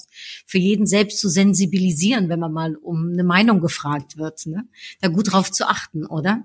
für 0.46 0.58
jeden 0.58 0.86
selbst 0.86 1.20
zu 1.20 1.28
sensibilisieren, 1.28 2.28
wenn 2.28 2.40
man 2.40 2.52
mal 2.52 2.76
um 2.76 3.10
eine 3.12 3.24
Meinung 3.24 3.60
gefragt 3.60 4.16
wird, 4.16 4.46
ne? 4.46 4.68
da 5.00 5.08
gut 5.08 5.32
drauf 5.32 5.50
zu 5.52 5.68
achten, 5.68 6.04
oder? 6.06 6.44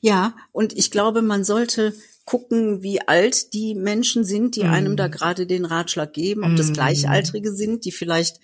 Ja, 0.00 0.34
und 0.52 0.72
ich 0.72 0.90
glaube, 0.90 1.20
man 1.20 1.44
sollte 1.44 1.94
gucken, 2.26 2.82
wie 2.82 3.00
alt 3.00 3.54
die 3.54 3.74
Menschen 3.74 4.24
sind, 4.24 4.56
die 4.56 4.64
einem 4.64 4.96
da 4.96 5.08
gerade 5.08 5.46
den 5.46 5.64
Ratschlag 5.64 6.12
geben, 6.12 6.44
ob 6.44 6.56
das 6.56 6.68
Mhm. 6.68 6.72
Gleichaltrige 6.74 7.52
sind, 7.52 7.84
die 7.86 7.92
vielleicht 7.92 8.40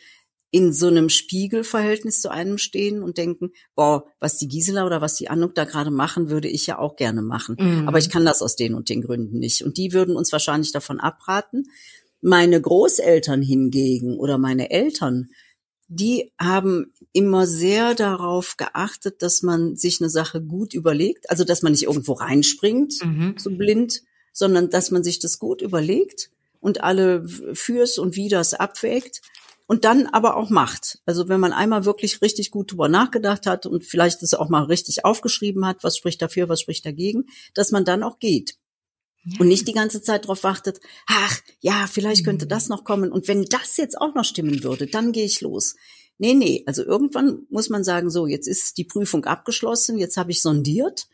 in 0.52 0.72
so 0.72 0.86
einem 0.86 1.08
Spiegelverhältnis 1.08 2.20
zu 2.20 2.30
einem 2.30 2.58
stehen 2.58 3.02
und 3.02 3.18
denken, 3.18 3.52
boah, 3.74 4.04
was 4.20 4.36
die 4.36 4.48
Gisela 4.48 4.86
oder 4.86 5.00
was 5.00 5.14
die 5.14 5.28
Anuk 5.30 5.54
da 5.54 5.64
gerade 5.64 5.90
machen, 5.90 6.30
würde 6.30 6.46
ich 6.46 6.66
ja 6.66 6.78
auch 6.78 6.96
gerne 6.96 7.22
machen. 7.22 7.56
Mhm. 7.58 7.88
Aber 7.88 7.98
ich 7.98 8.08
kann 8.10 8.24
das 8.24 8.40
aus 8.42 8.54
den 8.54 8.74
und 8.74 8.88
den 8.88 9.02
Gründen 9.02 9.38
nicht. 9.38 9.62
Und 9.62 9.78
die 9.78 9.92
würden 9.92 10.14
uns 10.14 10.30
wahrscheinlich 10.30 10.70
davon 10.70 11.00
abraten. 11.00 11.64
Meine 12.20 12.60
Großeltern 12.60 13.42
hingegen 13.42 14.18
oder 14.18 14.38
meine 14.38 14.70
Eltern, 14.70 15.30
die 15.94 16.32
haben 16.38 16.92
immer 17.12 17.46
sehr 17.46 17.94
darauf 17.94 18.56
geachtet, 18.56 19.20
dass 19.22 19.42
man 19.42 19.76
sich 19.76 20.00
eine 20.00 20.08
Sache 20.10 20.40
gut 20.40 20.74
überlegt, 20.74 21.28
also 21.30 21.44
dass 21.44 21.62
man 21.62 21.72
nicht 21.72 21.84
irgendwo 21.84 22.12
reinspringt, 22.14 22.94
Mhm. 23.04 23.34
so 23.36 23.50
blind, 23.50 24.02
sondern 24.32 24.70
dass 24.70 24.90
man 24.90 25.04
sich 25.04 25.18
das 25.18 25.38
gut 25.38 25.60
überlegt 25.60 26.30
und 26.60 26.82
alle 26.82 27.26
Fürs 27.52 27.98
und 27.98 28.16
Widers 28.16 28.54
abwägt 28.54 29.20
und 29.66 29.84
dann 29.84 30.06
aber 30.06 30.36
auch 30.36 30.48
macht. 30.50 30.98
Also 31.06 31.28
wenn 31.28 31.40
man 31.40 31.52
einmal 31.52 31.84
wirklich 31.84 32.22
richtig 32.22 32.50
gut 32.50 32.72
drüber 32.72 32.88
nachgedacht 32.88 33.46
hat 33.46 33.66
und 33.66 33.84
vielleicht 33.84 34.22
das 34.22 34.34
auch 34.34 34.48
mal 34.48 34.64
richtig 34.64 35.04
aufgeschrieben 35.04 35.66
hat, 35.66 35.84
was 35.84 35.96
spricht 35.96 36.22
dafür, 36.22 36.48
was 36.48 36.60
spricht 36.60 36.86
dagegen, 36.86 37.26
dass 37.54 37.70
man 37.70 37.84
dann 37.84 38.02
auch 38.02 38.18
geht. 38.18 38.56
Und 39.38 39.46
nicht 39.46 39.68
die 39.68 39.72
ganze 39.72 40.02
Zeit 40.02 40.24
darauf 40.24 40.42
wartet, 40.42 40.80
ach, 41.06 41.40
ja, 41.60 41.86
vielleicht 41.86 42.24
könnte 42.24 42.46
das 42.46 42.68
noch 42.68 42.82
kommen. 42.82 43.12
Und 43.12 43.28
wenn 43.28 43.44
das 43.44 43.76
jetzt 43.76 44.00
auch 44.00 44.14
noch 44.14 44.24
stimmen 44.24 44.64
würde, 44.64 44.88
dann 44.88 45.12
gehe 45.12 45.24
ich 45.24 45.40
los. 45.40 45.76
Nee, 46.18 46.34
nee, 46.34 46.64
also 46.66 46.84
irgendwann 46.84 47.46
muss 47.48 47.68
man 47.68 47.84
sagen, 47.84 48.10
so, 48.10 48.26
jetzt 48.26 48.48
ist 48.48 48.78
die 48.78 48.84
Prüfung 48.84 49.24
abgeschlossen, 49.24 49.98
jetzt 49.98 50.16
habe 50.16 50.32
ich 50.32 50.42
sondiert 50.42 51.06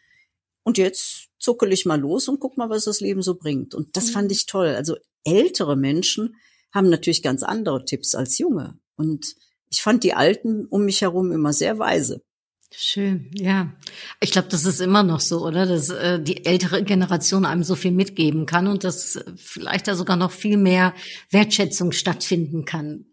und 0.65 0.79
jetzt 0.79 1.29
zuckel 1.39 1.73
ich 1.73 1.87
mal 1.87 2.01
los 2.01 2.29
und 2.29 2.41
guck 2.41 2.57
mal, 2.57 2.71
was 2.71 2.85
das 2.85 3.01
Leben 3.01 3.23
so 3.23 3.35
bringt. 3.37 3.75
Und 3.75 3.97
das 3.97 4.11
fand 4.11 4.33
ich 4.33 4.47
toll. 4.47 4.69
Also 4.69 4.97
ältere 5.25 5.77
Menschen 5.77 6.37
haben 6.73 6.91
natürlich 6.91 7.23
ganz 7.23 7.43
andere 7.43 7.85
Tipps 7.85 8.15
als 8.15 8.39
junge. 8.39 8.79
Und 8.97 9.35
ich 9.71 9.83
fand 9.83 10.03
die 10.03 10.15
Alten 10.15 10.67
um 10.67 10.85
mich 10.85 11.03
herum 11.03 11.33
immer 11.33 11.53
sehr 11.53 11.79
weise. 11.79 12.23
Schön, 12.71 13.31
ja. 13.33 13.73
Ich 14.21 14.31
glaube, 14.31 14.49
das 14.49 14.65
ist 14.67 14.81
immer 14.81 15.03
noch 15.03 15.21
so, 15.21 15.45
oder? 15.47 15.65
Dass 15.65 15.89
äh, 15.89 16.21
die 16.23 16.45
ältere 16.45 16.83
Generation 16.85 17.45
einem 17.47 17.63
so 17.65 17.75
viel 17.75 17.93
mitgeben 17.93 18.45
kann 18.45 18.67
und 18.67 18.85
dass 18.85 19.19
vielleicht 19.37 19.89
da 19.89 19.95
sogar 19.97 20.17
noch 20.17 20.31
viel 20.31 20.59
mehr 20.59 20.95
Wertschätzung 21.31 21.93
stattfinden 21.93 22.67
kann. 22.67 23.07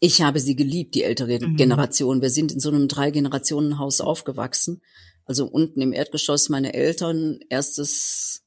Ich 0.00 0.22
habe 0.22 0.40
sie 0.40 0.56
geliebt, 0.56 0.94
die 0.96 1.04
ältere 1.04 1.38
Mhm. 1.40 1.56
Generation. 1.56 2.20
Wir 2.20 2.30
sind 2.30 2.52
in 2.52 2.60
so 2.60 2.68
einem 2.70 2.88
Drei-Generationen-Haus 2.88 4.00
aufgewachsen. 4.00 4.82
Also 5.24 5.46
unten 5.46 5.80
im 5.80 5.92
Erdgeschoss 5.92 6.48
meine 6.48 6.74
Eltern, 6.74 7.38
erstes 7.48 8.43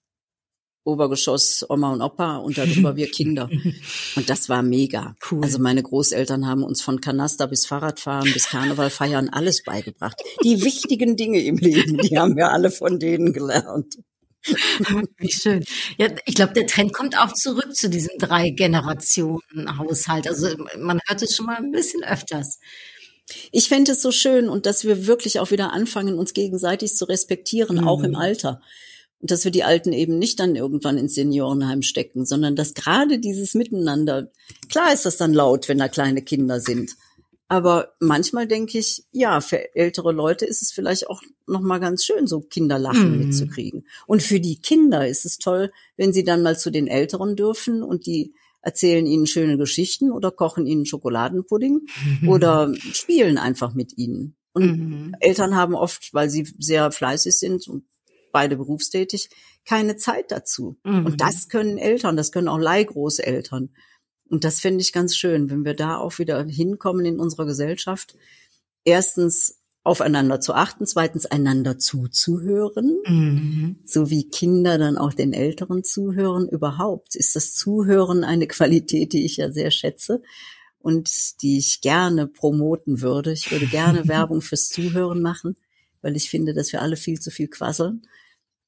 Obergeschoss 0.88 1.66
Oma 1.70 1.92
und 1.94 2.02
Opa 2.02 2.38
und 2.38 2.58
darüber 2.58 2.96
wir 2.96 3.10
Kinder. 3.12 3.50
Und 4.16 4.30
das 4.30 4.50
war 4.50 4.64
mega. 4.64 5.16
Cool. 5.30 5.44
Also 5.44 5.60
meine 5.60 5.84
Großeltern 5.84 6.48
haben 6.48 6.64
uns 6.64 6.82
von 6.82 7.02
Kanaster 7.02 7.48
bis 7.48 7.66
Fahrradfahren 7.66 8.32
bis 8.34 8.50
Karneval 8.50 8.90
feiern 8.90 9.30
alles 9.30 9.64
beigebracht. 9.64 10.16
Die 10.44 10.64
wichtigen 10.64 11.16
Dinge 11.16 11.44
im 11.44 11.58
Leben, 11.58 11.98
die 11.98 12.18
haben 12.18 12.36
wir 12.36 12.52
alle 12.52 12.72
von 12.72 13.00
denen 13.00 13.34
gelernt. 13.34 13.96
Wie 15.18 15.32
schön. 15.32 15.64
Ja, 15.98 16.08
ich 16.26 16.36
glaube, 16.36 16.54
der 16.54 16.68
Trend 16.68 16.94
kommt 16.94 17.18
auch 17.18 17.34
zurück 17.34 17.76
zu 17.76 17.90
diesem 17.90 18.18
drei 18.18 18.50
Generationen 18.50 19.78
Haushalt. 19.78 20.28
Also 20.28 20.48
man 20.80 21.00
hört 21.08 21.22
es 21.22 21.36
schon 21.36 21.48
mal 21.48 21.58
ein 21.58 21.72
bisschen 21.72 22.04
öfters. 22.04 22.60
Ich 23.52 23.68
fände 23.68 23.92
es 23.92 24.02
so 24.02 24.12
schön 24.12 24.48
und 24.48 24.66
dass 24.66 24.86
wir 24.86 25.06
wirklich 25.06 25.40
auch 25.40 25.52
wieder 25.52 25.74
anfangen, 25.74 26.18
uns 26.18 26.34
gegenseitig 26.34 26.96
zu 26.96 27.06
respektieren, 27.06 27.84
auch 27.84 28.04
im 28.04 28.16
Alter. 28.16 28.62
Und 29.20 29.32
dass 29.32 29.44
wir 29.44 29.52
die 29.52 29.64
Alten 29.64 29.94
eben 29.94 30.20
nicht 30.20 30.40
dann 30.40 30.56
irgendwann 30.56 30.98
ins 30.98 31.16
Seniorenheim 31.16 31.82
stecken, 31.82 32.26
sondern 32.26 32.56
dass 32.56 32.74
gerade 32.76 33.20
dieses 33.20 33.56
Miteinander, 33.56 34.32
klar 34.70 34.94
ist 34.94 35.06
das 35.06 35.18
dann 35.18 35.34
laut, 35.34 35.68
wenn 35.68 35.80
da 35.80 35.88
kleine 35.88 36.22
Kinder 36.22 36.60
sind. 36.60 36.92
Aber 37.50 37.94
manchmal 38.00 38.46
denke 38.46 38.78
ich, 38.78 39.06
ja, 39.12 39.40
für 39.40 39.74
ältere 39.76 40.12
Leute 40.12 40.46
ist 40.46 40.62
es 40.62 40.72
vielleicht 40.72 41.10
auch 41.10 41.22
nochmal 41.48 41.80
ganz 41.80 42.04
schön, 42.04 42.28
so 42.28 42.42
Kinderlachen 42.42 43.14
Mhm. 43.14 43.18
mitzukriegen. 43.20 43.88
Und 44.06 44.22
für 44.22 44.40
die 44.42 44.60
Kinder 44.60 45.08
ist 45.08 45.26
es 45.26 45.38
toll, 45.38 45.72
wenn 45.96 46.12
sie 46.12 46.26
dann 46.26 46.44
mal 46.44 46.60
zu 46.60 46.72
den 46.72 46.88
Älteren 46.88 47.36
dürfen 47.38 47.84
und 47.84 48.06
die 48.06 48.34
erzählen 48.62 49.06
ihnen 49.08 49.28
schöne 49.28 49.58
Geschichten 49.58 50.12
oder 50.12 50.30
kochen 50.30 50.68
ihnen 50.68 50.86
Schokoladenpudding 50.86 51.88
oder 52.28 52.74
spielen 52.92 53.38
einfach 53.38 53.74
mit 53.74 53.98
ihnen. 53.98 54.36
Und 54.52 54.66
Mhm. 54.66 55.16
Eltern 55.22 55.56
haben 55.56 55.74
oft, 55.74 56.14
weil 56.14 56.30
sie 56.30 56.46
sehr 56.60 56.92
fleißig 56.92 57.38
sind 57.40 57.68
und 57.70 57.86
beide 58.38 58.56
berufstätig, 58.56 59.30
keine 59.66 59.98
Zeit 59.98 60.32
dazu. 60.32 60.78
Mhm. 60.84 61.08
Und 61.08 61.22
das 61.22 61.50
können 61.50 61.80
Eltern, 61.80 62.16
das 62.16 62.32
können 62.32 62.50
auch 62.50 62.60
Leihgroßeltern. 62.60 63.70
Und 64.30 64.44
das 64.44 64.60
finde 64.60 64.84
ich 64.84 64.94
ganz 64.94 65.18
schön, 65.18 65.50
wenn 65.50 65.66
wir 65.66 65.74
da 65.74 65.98
auch 65.98 66.20
wieder 66.20 66.46
hinkommen 66.46 67.04
in 67.08 67.20
unserer 67.20 67.48
Gesellschaft. 67.48 68.16
Erstens 68.84 69.58
aufeinander 69.84 70.40
zu 70.40 70.54
achten, 70.54 70.86
zweitens 70.86 71.26
einander 71.26 71.80
zuzuhören, 71.80 73.00
Mhm. 73.08 73.80
so 73.86 74.12
wie 74.12 74.30
Kinder 74.30 74.78
dann 74.78 75.00
auch 75.00 75.14
den 75.16 75.34
Älteren 75.34 75.84
zuhören. 75.84 76.48
Überhaupt 76.48 77.16
ist 77.16 77.36
das 77.36 77.56
Zuhören 77.56 78.24
eine 78.24 78.46
Qualität, 78.46 79.14
die 79.14 79.26
ich 79.26 79.38
ja 79.38 79.52
sehr 79.52 79.72
schätze 79.72 80.22
und 80.78 81.42
die 81.42 81.58
ich 81.58 81.82
gerne 81.82 82.28
promoten 82.28 83.02
würde. 83.02 83.32
Ich 83.32 83.52
würde 83.52 83.66
gerne 83.66 84.08
Werbung 84.08 84.42
fürs 84.42 84.70
Zuhören 84.70 85.24
machen, 85.24 85.56
weil 86.04 86.16
ich 86.16 86.30
finde, 86.30 86.54
dass 86.54 86.72
wir 86.72 86.84
alle 86.84 86.98
viel 86.98 87.20
zu 87.20 87.32
viel 87.32 87.48
quasseln. 87.48 88.04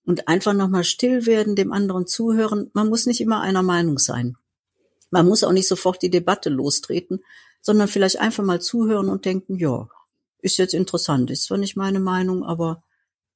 Und 0.09 0.27
einfach 0.27 0.53
nochmal 0.53 0.83
still 0.83 1.27
werden, 1.27 1.55
dem 1.55 1.71
anderen 1.71 2.07
zuhören. 2.07 2.71
Man 2.73 2.89
muss 2.89 3.05
nicht 3.05 3.21
immer 3.21 3.41
einer 3.41 3.61
Meinung 3.61 3.99
sein. 3.99 4.37
Man 5.11 5.27
muss 5.27 5.43
auch 5.43 5.51
nicht 5.51 5.67
sofort 5.67 6.01
die 6.01 6.09
Debatte 6.09 6.49
lostreten, 6.49 7.19
sondern 7.61 7.87
vielleicht 7.87 8.19
einfach 8.19 8.43
mal 8.43 8.59
zuhören 8.59 9.07
und 9.07 9.25
denken, 9.25 9.55
ja, 9.55 9.87
ist 10.41 10.57
jetzt 10.57 10.73
interessant, 10.73 11.29
ist 11.29 11.43
zwar 11.43 11.59
nicht 11.59 11.75
meine 11.75 11.99
Meinung, 11.99 12.43
aber 12.43 12.81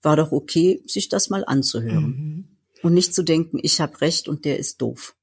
war 0.01 0.15
doch 0.15 0.31
okay, 0.31 0.81
sich 0.87 1.09
das 1.09 1.29
mal 1.29 1.45
anzuhören. 1.45 2.05
Mhm. 2.05 2.47
Und 2.81 2.95
nicht 2.95 3.13
zu 3.13 3.21
denken, 3.21 3.59
ich 3.61 3.79
habe 3.79 4.01
recht 4.01 4.27
und 4.27 4.43
der 4.43 4.57
ist 4.57 4.81
doof. 4.81 5.15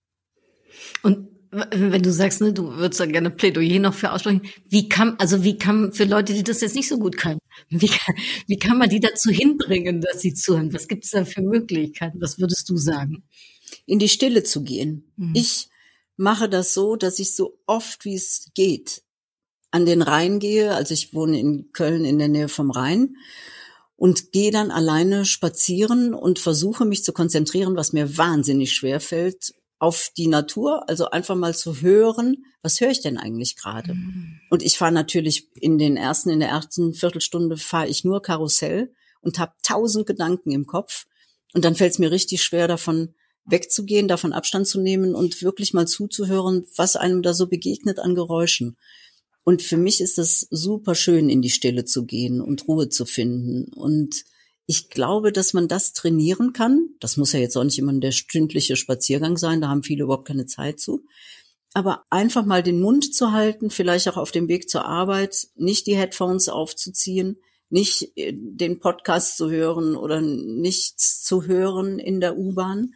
Und 1.03 1.30
wenn 1.51 2.03
du 2.03 2.13
sagst, 2.13 2.41
ne, 2.41 2.53
du 2.53 2.77
würdest 2.77 3.01
da 3.01 3.07
gerne 3.07 3.31
Plädoyer 3.31 3.81
noch 3.81 3.95
für 3.95 4.13
aussprechen, 4.13 4.43
wie 4.69 4.89
kann, 4.89 5.17
also 5.19 5.43
wie 5.43 5.59
kann 5.59 5.93
für 5.93 6.05
Leute, 6.05 6.33
die 6.33 6.45
das 6.45 6.61
jetzt 6.61 6.77
nicht 6.77 6.89
so 6.89 6.99
gut 6.99 7.17
können, 7.17 7.41
wie 7.69 7.89
kann, 7.89 8.15
wie 8.47 8.59
kann 8.59 8.79
man 8.79 8.89
die 8.89 9.01
dazu 9.01 9.31
hinbringen, 9.31 10.01
dass 10.01 10.21
sie 10.21 10.35
zuhören? 10.35 10.73
Was 10.73 10.87
gibt 10.87 11.05
es 11.05 11.11
da 11.11 11.25
für 11.25 11.43
Möglichkeiten? 11.43 12.21
Was 12.21 12.39
würdest 12.39 12.69
du 12.69 12.77
sagen? 12.77 13.25
In 13.87 13.99
die 13.99 14.09
Stille 14.09 14.45
zu 14.45 14.63
gehen. 14.63 15.13
Mhm. 15.17 15.35
Ich 15.35 15.69
mache 16.17 16.49
das 16.49 16.75
so, 16.75 16.97
dass 16.97 17.19
ich 17.19 17.35
so 17.35 17.59
oft 17.67 18.05
wie 18.05 18.15
es 18.15 18.51
geht 18.55 19.03
an 19.73 19.87
den 19.87 20.03
Rhein 20.03 20.39
gehe. 20.39 20.75
Also 20.75 20.95
ich 20.95 21.15
wohne 21.15 21.39
in 21.39 21.73
Köln 21.73 22.05
in 22.05 22.19
der 22.19 22.29
Nähe 22.29 22.49
vom 22.49 22.71
Rhein 22.71 23.17
und 23.97 24.33
gehe 24.33 24.51
dann 24.51 24.71
alleine 24.71 25.25
spazieren 25.25 26.15
und 26.15 26.39
versuche 26.39 26.85
mich 26.85 27.05
zu 27.05 27.13
konzentrieren, 27.13 27.77
was 27.77 27.93
mir 27.93 28.17
wahnsinnig 28.17 28.73
schwer 28.73 29.01
fällt, 29.01 29.55
auf 29.81 30.11
die 30.17 30.29
Natur, 30.29 30.89
also 30.89 31.11
einfach 31.11 31.35
mal 31.35 31.55
zu 31.55 31.81
hören, 31.81 32.45
was 32.63 32.81
höre 32.81 32.91
ich 32.91 33.01
denn 33.01 33.17
eigentlich 33.17 33.57
gerade? 33.57 33.93
Und 34.51 34.63
ich 34.63 34.77
fahre 34.77 34.93
natürlich 34.93 35.49
in 35.55 35.79
den 35.79 35.97
ersten, 35.97 36.29
in 36.29 36.41
der 36.41 36.51
ersten 36.51 36.93
Viertelstunde 36.93 37.57
fahre 37.57 37.89
ich 37.89 38.05
nur 38.05 38.21
Karussell 38.21 38.93
und 39.23 39.39
habe 39.39 39.55
tausend 39.63 40.07
Gedanken 40.07 40.51
im 40.53 40.67
Kopf. 40.67 41.07
Und 41.55 41.65
dann 41.65 41.75
fällt 41.75 41.93
es 41.93 41.99
mir 41.99 42.11
richtig 42.11 42.43
schwer, 42.43 42.69
davon 42.69 43.15
wegzugehen, 43.47 44.07
davon 44.07 44.35
Abstand 44.35 44.67
zu 44.67 44.81
nehmen 44.81 45.15
und 45.15 45.41
wirklich 45.43 45.73
mal 45.73 45.89
zuzuhören, 45.89 46.67
was 46.77 46.97
einem 46.97 47.23
da 47.23 47.33
so 47.33 47.47
begegnet 47.47 47.99
an 47.99 48.15
Geräuschen. 48.15 48.77
Und 49.45 49.63
für 49.63 49.79
mich 49.79 50.03
ist 50.03 50.19
es 50.19 50.47
super 50.51 50.95
schön, 50.95 51.31
in 51.31 51.41
die 51.41 51.51
Stille 51.51 51.87
zu 51.87 52.05
gehen 52.05 52.43
und 52.43 52.69
Ruhe 52.69 52.91
zu 52.91 53.07
finden. 53.07 53.73
Und 53.73 54.25
ich 54.71 54.89
glaube, 54.89 55.33
dass 55.33 55.53
man 55.53 55.67
das 55.67 55.95
trainieren 55.95 56.53
kann. 56.53 56.91
Das 57.01 57.17
muss 57.17 57.33
ja 57.33 57.41
jetzt 57.41 57.57
auch 57.57 57.65
nicht 57.65 57.81
immer 57.81 57.93
der 57.93 58.13
stündliche 58.13 58.77
Spaziergang 58.77 59.37
sein, 59.37 59.61
da 59.61 59.67
haben 59.67 59.83
viele 59.83 60.05
überhaupt 60.05 60.29
keine 60.29 60.47
Zeit 60.47 60.79
zu. 60.79 61.05
Aber 61.75 62.05
einfach 62.09 62.45
mal 62.45 62.63
den 62.63 62.81
Mund 62.81 63.13
zu 63.13 63.33
halten, 63.33 63.71
vielleicht 63.71 64.09
auch 64.09 64.17
auf 64.17 64.31
dem 64.31 64.47
Weg 64.47 64.71
zur 64.71 64.85
Arbeit, 64.85 65.49
nicht 65.57 65.89
die 65.89 65.97
Headphones 65.97 66.49
aufzuziehen, 66.49 67.41
nicht 67.69 68.17
äh, 68.17 68.33
den 68.33 68.79
Podcast 68.79 69.37
zu 69.37 69.51
hören 69.51 69.97
oder 69.97 70.21
nichts 70.21 71.21
zu 71.25 71.47
hören 71.47 71.99
in 71.99 72.21
der 72.21 72.39
U-Bahn, 72.39 72.95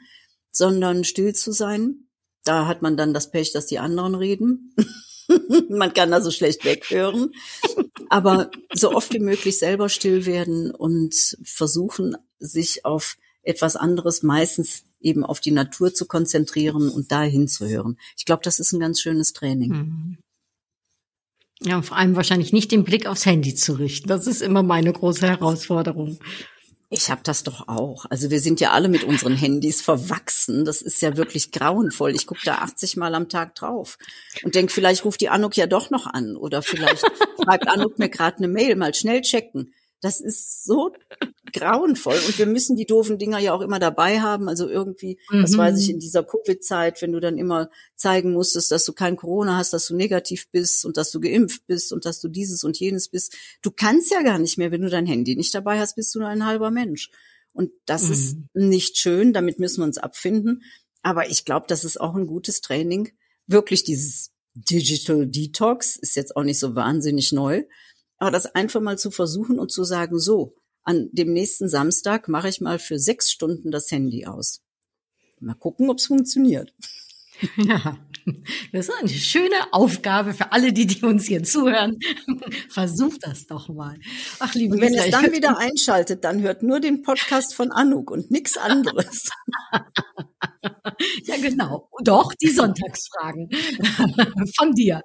sondern 0.52 1.02
still 1.02 1.34
zu 1.34 1.50
sein. 1.50 2.06
Da 2.44 2.68
hat 2.68 2.82
man 2.82 2.96
dann 2.96 3.12
das 3.12 3.32
Pech, 3.32 3.50
dass 3.50 3.66
die 3.66 3.80
anderen 3.80 4.14
reden. 4.14 4.76
man 5.68 5.92
kann 5.92 6.12
also 6.12 6.30
schlecht 6.30 6.64
weghören. 6.64 7.32
Aber 8.08 8.50
so 8.72 8.92
oft 8.92 9.12
wie 9.12 9.20
möglich 9.20 9.58
selber 9.58 9.88
still 9.88 10.26
werden 10.26 10.70
und 10.70 11.14
versuchen, 11.42 12.16
sich 12.38 12.84
auf 12.84 13.16
etwas 13.42 13.76
anderes, 13.76 14.22
meistens 14.22 14.84
eben 15.00 15.24
auf 15.24 15.40
die 15.40 15.50
Natur 15.50 15.92
zu 15.92 16.06
konzentrieren 16.06 16.88
und 16.88 17.12
da 17.12 17.22
hinzuhören. 17.22 17.98
Ich 18.16 18.24
glaube, 18.24 18.42
das 18.42 18.58
ist 18.58 18.72
ein 18.72 18.80
ganz 18.80 19.00
schönes 19.00 19.32
Training. 19.32 19.70
Mhm. 19.70 20.18
Ja, 21.60 21.82
vor 21.82 21.96
allem 21.96 22.16
wahrscheinlich 22.16 22.52
nicht 22.52 22.72
den 22.72 22.84
Blick 22.84 23.06
aufs 23.06 23.26
Handy 23.26 23.54
zu 23.54 23.74
richten. 23.74 24.08
Das 24.08 24.26
ist 24.26 24.42
immer 24.42 24.62
meine 24.62 24.92
große 24.92 25.26
Herausforderung. 25.26 26.18
Ich 26.96 27.10
habe 27.10 27.22
das 27.24 27.42
doch 27.42 27.66
auch. 27.66 28.06
Also 28.08 28.30
wir 28.30 28.38
sind 28.38 28.60
ja 28.60 28.70
alle 28.70 28.88
mit 28.88 29.02
unseren 29.02 29.34
Handys 29.34 29.82
verwachsen. 29.82 30.64
Das 30.64 30.80
ist 30.80 31.02
ja 31.02 31.16
wirklich 31.16 31.50
grauenvoll. 31.50 32.14
Ich 32.14 32.24
gucke 32.24 32.42
da 32.44 32.58
80 32.58 32.96
Mal 32.96 33.16
am 33.16 33.28
Tag 33.28 33.56
drauf 33.56 33.98
und 34.44 34.54
denk, 34.54 34.70
vielleicht 34.70 35.04
ruft 35.04 35.20
die 35.20 35.28
Anuk 35.28 35.56
ja 35.56 35.66
doch 35.66 35.90
noch 35.90 36.06
an 36.06 36.36
oder 36.36 36.62
vielleicht 36.62 37.04
schreibt 37.42 37.66
Anuk 37.66 37.98
mir 37.98 38.08
gerade 38.08 38.36
eine 38.38 38.46
Mail. 38.48 38.76
Mal 38.76 38.94
schnell 38.94 39.22
checken. 39.22 39.74
Das 40.00 40.20
ist 40.20 40.64
so 40.64 40.92
grauenvoll 41.52 42.16
und 42.26 42.38
wir 42.38 42.46
müssen 42.46 42.76
die 42.76 42.84
doofen 42.86 43.18
Dinger 43.18 43.38
ja 43.38 43.52
auch 43.54 43.60
immer 43.60 43.78
dabei 43.78 44.20
haben. 44.20 44.48
Also 44.48 44.68
irgendwie, 44.68 45.18
das 45.30 45.52
Mhm. 45.52 45.58
weiß 45.58 45.80
ich 45.80 45.90
in 45.90 45.98
dieser 46.00 46.24
Covid-Zeit, 46.24 47.00
wenn 47.00 47.12
du 47.12 47.20
dann 47.20 47.38
immer 47.38 47.70
zeigen 47.96 48.32
musstest, 48.32 48.70
dass 48.70 48.84
du 48.84 48.92
kein 48.92 49.16
Corona 49.16 49.56
hast, 49.56 49.72
dass 49.72 49.86
du 49.86 49.96
negativ 49.96 50.50
bist 50.50 50.84
und 50.84 50.96
dass 50.96 51.10
du 51.10 51.20
geimpft 51.20 51.66
bist 51.66 51.92
und 51.92 52.04
dass 52.04 52.20
du 52.20 52.28
dieses 52.28 52.64
und 52.64 52.78
jenes 52.78 53.08
bist. 53.08 53.34
Du 53.62 53.70
kannst 53.70 54.10
ja 54.10 54.22
gar 54.22 54.38
nicht 54.38 54.58
mehr, 54.58 54.70
wenn 54.72 54.82
du 54.82 54.90
dein 54.90 55.06
Handy 55.06 55.36
nicht 55.36 55.54
dabei 55.54 55.78
hast, 55.78 55.94
bist 55.96 56.14
du 56.14 56.18
nur 56.20 56.28
ein 56.28 56.44
halber 56.44 56.70
Mensch. 56.70 57.10
Und 57.52 57.70
das 57.86 58.04
Mhm. 58.08 58.12
ist 58.12 58.36
nicht 58.54 58.98
schön, 58.98 59.32
damit 59.32 59.58
müssen 59.60 59.80
wir 59.80 59.84
uns 59.84 59.98
abfinden. 59.98 60.62
Aber 61.02 61.30
ich 61.30 61.44
glaube, 61.44 61.66
das 61.68 61.84
ist 61.84 62.00
auch 62.00 62.14
ein 62.14 62.26
gutes 62.26 62.60
Training. 62.60 63.12
Wirklich 63.46 63.84
dieses 63.84 64.32
Digital 64.54 65.26
Detox 65.26 65.96
ist 65.96 66.16
jetzt 66.16 66.36
auch 66.36 66.42
nicht 66.44 66.58
so 66.58 66.74
wahnsinnig 66.74 67.32
neu. 67.32 67.64
Aber 68.18 68.30
das 68.30 68.46
einfach 68.46 68.80
mal 68.80 68.98
zu 68.98 69.10
versuchen 69.10 69.58
und 69.58 69.72
zu 69.72 69.84
sagen, 69.84 70.18
so, 70.18 70.56
an 70.82 71.08
dem 71.12 71.32
nächsten 71.32 71.68
Samstag 71.68 72.28
mache 72.28 72.48
ich 72.48 72.60
mal 72.60 72.78
für 72.78 72.98
sechs 72.98 73.30
Stunden 73.30 73.70
das 73.70 73.90
Handy 73.90 74.26
aus. 74.26 74.62
Mal 75.40 75.54
gucken, 75.54 75.90
ob 75.90 75.98
es 75.98 76.06
funktioniert. 76.06 76.72
Ja, 77.56 77.98
das 78.72 78.88
ist 78.88 78.94
eine 78.98 79.08
schöne 79.08 79.72
Aufgabe 79.72 80.32
für 80.32 80.50
alle, 80.52 80.72
die, 80.72 80.86
die 80.86 81.04
uns 81.04 81.26
hier 81.26 81.42
zuhören. 81.42 81.98
Versuch 82.70 83.14
das 83.20 83.46
doch 83.46 83.68
mal. 83.68 83.98
Ach, 84.38 84.54
liebe 84.54 84.74
Und 84.74 84.80
wenn 84.80 84.94
Gisela, 84.94 85.18
es 85.18 85.22
dann 85.22 85.32
wieder 85.32 85.58
einschaltet, 85.58 86.24
dann 86.24 86.40
hört 86.40 86.62
nur 86.62 86.80
den 86.80 87.02
Podcast 87.02 87.54
von 87.54 87.70
Anuk 87.70 88.10
und 88.10 88.30
nichts 88.30 88.56
anderes. 88.56 89.28
Ja, 91.24 91.36
genau. 91.36 91.88
Doch, 92.02 92.32
die 92.34 92.48
Sonntagsfragen 92.48 93.48
von 94.56 94.72
dir. 94.74 95.02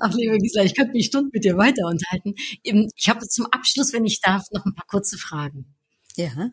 Ach, 0.00 0.14
liebe 0.14 0.38
Gisela, 0.38 0.64
ich 0.64 0.74
könnte 0.74 0.92
mich 0.92 1.06
Stunden 1.06 1.30
mit 1.32 1.44
dir 1.44 1.56
weiter 1.56 1.86
unterhalten. 1.86 2.34
Ich 2.62 3.08
habe 3.08 3.26
zum 3.28 3.46
Abschluss, 3.46 3.92
wenn 3.92 4.04
ich 4.04 4.20
darf, 4.20 4.44
noch 4.52 4.64
ein 4.64 4.74
paar 4.74 4.86
kurze 4.86 5.18
Fragen. 5.18 5.74
Ja. 6.16 6.50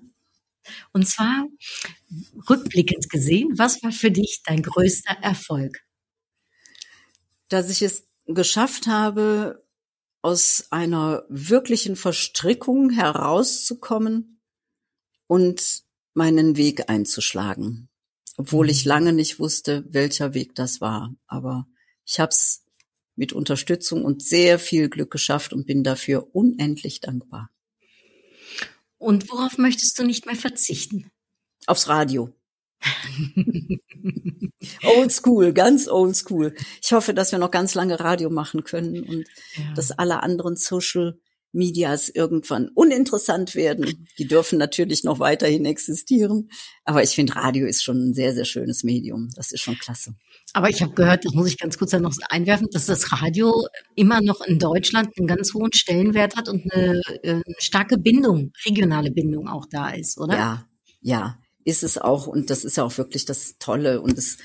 Und 0.93 1.07
zwar 1.07 1.47
rückblickend 2.49 3.09
gesehen, 3.09 3.57
was 3.57 3.81
war 3.83 3.91
für 3.91 4.11
dich 4.11 4.41
dein 4.45 4.61
größter 4.61 5.17
Erfolg? 5.21 5.81
dass 7.51 7.69
ich 7.69 7.81
es 7.81 8.07
geschafft 8.25 8.87
habe, 8.87 9.65
aus 10.21 10.67
einer 10.69 11.25
wirklichen 11.29 11.95
Verstrickung 11.95 12.91
herauszukommen 12.91 14.39
und 15.27 15.83
meinen 16.13 16.55
Weg 16.55 16.89
einzuschlagen. 16.89 17.89
Obwohl 18.37 18.69
ich 18.69 18.85
lange 18.85 19.13
nicht 19.13 19.39
wusste, 19.39 19.83
welcher 19.89 20.33
Weg 20.33 20.55
das 20.55 20.79
war. 20.79 21.13
Aber 21.27 21.67
ich 22.05 22.19
habe 22.19 22.29
es 22.29 22.63
mit 23.15 23.33
Unterstützung 23.33 24.05
und 24.05 24.23
sehr 24.23 24.57
viel 24.57 24.89
Glück 24.89 25.11
geschafft 25.11 25.51
und 25.51 25.65
bin 25.65 25.83
dafür 25.83 26.33
unendlich 26.33 27.01
dankbar. 27.01 27.49
Und 29.01 29.31
worauf 29.31 29.57
möchtest 29.57 29.97
du 29.97 30.03
nicht 30.03 30.27
mehr 30.27 30.35
verzichten? 30.35 31.09
Aufs 31.65 31.87
Radio. 31.87 32.31
old 34.83 35.11
school, 35.11 35.53
ganz 35.53 35.87
old 35.87 36.15
school. 36.15 36.53
Ich 36.83 36.91
hoffe, 36.93 37.13
dass 37.15 37.31
wir 37.31 37.39
noch 37.39 37.49
ganz 37.49 37.73
lange 37.73 37.99
Radio 37.99 38.29
machen 38.29 38.63
können 38.63 39.03
und 39.03 39.25
Ja. 39.55 39.73
dass 39.75 39.91
alle 39.91 40.21
anderen 40.21 40.55
Social 40.55 41.19
Medias 41.53 42.09
irgendwann 42.09 42.69
uninteressant 42.69 43.55
werden. 43.55 44.07
Die 44.17 44.27
dürfen 44.27 44.57
natürlich 44.57 45.03
noch 45.03 45.19
weiterhin 45.19 45.65
existieren. 45.65 46.49
Aber 46.85 47.03
ich 47.03 47.11
finde, 47.11 47.35
Radio 47.35 47.67
ist 47.67 47.83
schon 47.83 48.09
ein 48.09 48.13
sehr, 48.13 48.33
sehr 48.33 48.45
schönes 48.45 48.83
Medium. 48.83 49.29
Das 49.35 49.51
ist 49.51 49.61
schon 49.61 49.77
klasse. 49.77 50.15
Aber 50.53 50.69
ich 50.69 50.81
habe 50.81 50.93
gehört, 50.93 51.25
das 51.25 51.33
muss 51.33 51.47
ich 51.47 51.57
ganz 51.57 51.77
kurz 51.77 51.91
dann 51.91 52.03
noch 52.03 52.15
einwerfen, 52.29 52.67
dass 52.71 52.85
das 52.85 53.11
Radio 53.11 53.67
immer 53.95 54.21
noch 54.21 54.41
in 54.41 54.59
Deutschland 54.59 55.09
einen 55.17 55.27
ganz 55.27 55.53
hohen 55.53 55.73
Stellenwert 55.73 56.35
hat 56.35 56.49
und 56.49 56.71
eine, 56.71 57.01
äh, 57.23 57.41
starke 57.57 57.97
Bindung, 57.97 58.51
regionale 58.65 59.11
Bindung 59.11 59.47
auch 59.47 59.65
da 59.69 59.89
ist, 59.89 60.19
oder? 60.19 60.35
Ja, 60.35 60.67
ja, 61.01 61.37
ist 61.63 61.83
es 61.83 61.97
auch. 61.97 62.27
Und 62.27 62.49
das 62.49 62.63
ist 62.63 62.77
ja 62.77 62.83
auch 62.83 62.97
wirklich 62.97 63.25
das 63.25 63.57
Tolle. 63.59 64.01
Und 64.01 64.17
es 64.17 64.37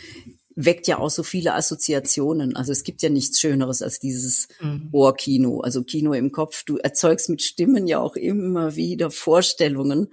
weckt 0.57 0.89
ja 0.89 0.99
auch 0.99 1.11
so 1.11 1.23
viele 1.23 1.55
Assoziationen. 1.55 2.57
Also 2.57 2.73
es 2.73 2.83
gibt 2.83 3.03
ja 3.03 3.11
nichts 3.11 3.39
Schöneres 3.39 3.83
als 3.83 4.01
dieses 4.01 4.49
Mhm. 4.61 4.89
Ohrkino, 4.91 5.61
also 5.61 5.85
Kino 5.85 6.15
im 6.15 6.33
Kopf. 6.33 6.65
Du 6.65 6.79
erzeugst 6.79 7.29
mit 7.29 7.43
Stimmen 7.43 7.87
ja 7.87 8.01
auch 8.01 8.17
immer 8.17 8.75
wieder 8.75 9.11
Vorstellungen 9.11 10.09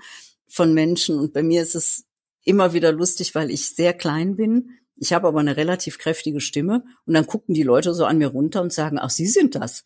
von 0.47 0.73
Menschen. 0.73 1.17
Und 1.17 1.33
bei 1.33 1.41
mir 1.43 1.61
ist 1.61 1.75
es 1.75 2.05
immer 2.43 2.73
wieder 2.73 2.91
lustig, 2.91 3.33
weil 3.35 3.49
ich 3.49 3.69
sehr 3.69 3.93
klein 3.93 4.35
bin. 4.35 4.71
Ich 4.97 5.13
habe 5.13 5.27
aber 5.27 5.39
eine 5.39 5.55
relativ 5.57 5.97
kräftige 5.97 6.41
Stimme. 6.41 6.83
Und 7.05 7.13
dann 7.13 7.25
gucken 7.25 7.55
die 7.55 7.63
Leute 7.63 7.93
so 7.93 8.05
an 8.05 8.17
mir 8.17 8.27
runter 8.27 8.61
und 8.61 8.73
sagen, 8.73 8.99
ach, 8.99 9.09
Sie 9.09 9.27
sind 9.27 9.55
das. 9.55 9.85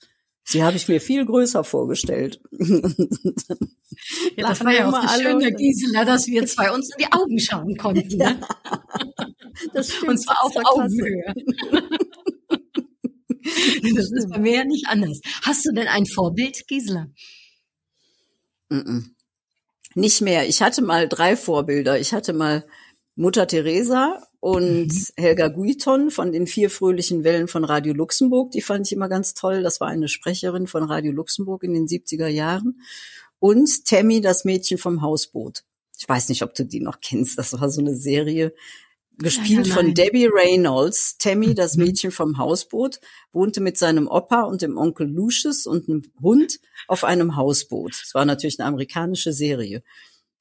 Sie 0.49 0.63
habe 0.63 0.77
ich 0.77 0.87
mir 0.87 1.01
viel 1.01 1.25
größer 1.25 1.65
vorgestellt. 1.65 2.39
Ja, 4.37 4.47
das 4.47 4.63
war 4.63 4.73
ja 4.73 4.87
auch 4.87 4.91
so 4.91 4.97
alle 4.97 5.23
schön, 5.23 5.35
und 5.35 5.41
Herr 5.41 5.51
dann- 5.51 5.57
Gisela, 5.57 6.05
dass 6.05 6.27
wir 6.27 6.45
zwei 6.45 6.71
uns 6.71 6.89
in 6.91 7.03
die 7.05 7.11
Augen 7.11 7.37
schauen 7.39 7.75
konnten. 7.77 8.17
Ne? 8.17 8.39
Das 9.73 9.91
stimmt, 9.91 10.09
Und 10.11 10.17
zwar 10.19 10.37
auf 10.43 10.53
das. 10.53 10.63
Augenhöhe. 10.65 11.33
Das 13.95 14.11
ist 14.11 14.29
bei 14.29 14.39
mir 14.39 14.53
ja 14.57 14.63
nicht 14.65 14.87
anders. 14.87 15.21
Hast 15.41 15.65
du 15.65 15.71
denn 15.71 15.87
ein 15.87 16.05
Vorbild, 16.05 16.67
Gisela? 16.67 17.07
Mm-mm. 18.69 19.05
Nicht 19.95 20.21
mehr. 20.21 20.47
Ich 20.49 20.61
hatte 20.61 20.81
mal 20.81 21.07
drei 21.07 21.35
Vorbilder. 21.37 21.97
Ich 21.99 22.13
hatte 22.13 22.33
mal 22.33 22.65
Mutter 23.15 23.47
Teresa 23.47 24.26
und 24.39 24.93
Helga 25.15 25.47
Guiton 25.47 26.11
von 26.11 26.31
den 26.31 26.47
vier 26.47 26.69
fröhlichen 26.69 27.23
Wellen 27.23 27.47
von 27.47 27.63
Radio 27.63 27.93
Luxemburg. 27.93 28.51
Die 28.51 28.61
fand 28.61 28.85
ich 28.87 28.93
immer 28.93 29.09
ganz 29.09 29.33
toll. 29.33 29.63
Das 29.63 29.81
war 29.81 29.87
eine 29.87 30.07
Sprecherin 30.07 30.67
von 30.67 30.83
Radio 30.83 31.11
Luxemburg 31.11 31.63
in 31.63 31.73
den 31.73 31.87
70er 31.87 32.27
Jahren. 32.27 32.81
Und 33.39 33.85
Tammy, 33.85 34.21
das 34.21 34.45
Mädchen 34.45 34.77
vom 34.77 35.01
Hausboot. 35.01 35.63
Ich 35.97 36.07
weiß 36.07 36.29
nicht, 36.29 36.43
ob 36.43 36.53
du 36.53 36.65
die 36.65 36.79
noch 36.79 37.01
kennst. 37.01 37.37
Das 37.37 37.59
war 37.59 37.69
so 37.69 37.81
eine 37.81 37.95
Serie, 37.95 38.53
gespielt 39.17 39.67
Leider 39.67 39.81
von. 39.81 39.93
Debbie 39.93 40.29
Reynolds. 40.31 41.17
Tammy, 41.17 41.55
das 41.55 41.75
Mädchen 41.75 42.11
vom 42.11 42.37
Hausboot, 42.37 42.99
wohnte 43.31 43.61
mit 43.61 43.77
seinem 43.77 44.07
Opa 44.07 44.43
und 44.43 44.61
dem 44.61 44.77
Onkel 44.77 45.07
Lucius 45.07 45.65
und 45.65 45.89
einem 45.89 46.03
Hund 46.21 46.59
auf 46.87 47.03
einem 47.03 47.35
Hausboot. 47.35 47.93
Es 48.03 48.13
war 48.13 48.25
natürlich 48.25 48.59
eine 48.59 48.67
amerikanische 48.67 49.33
Serie. 49.33 49.83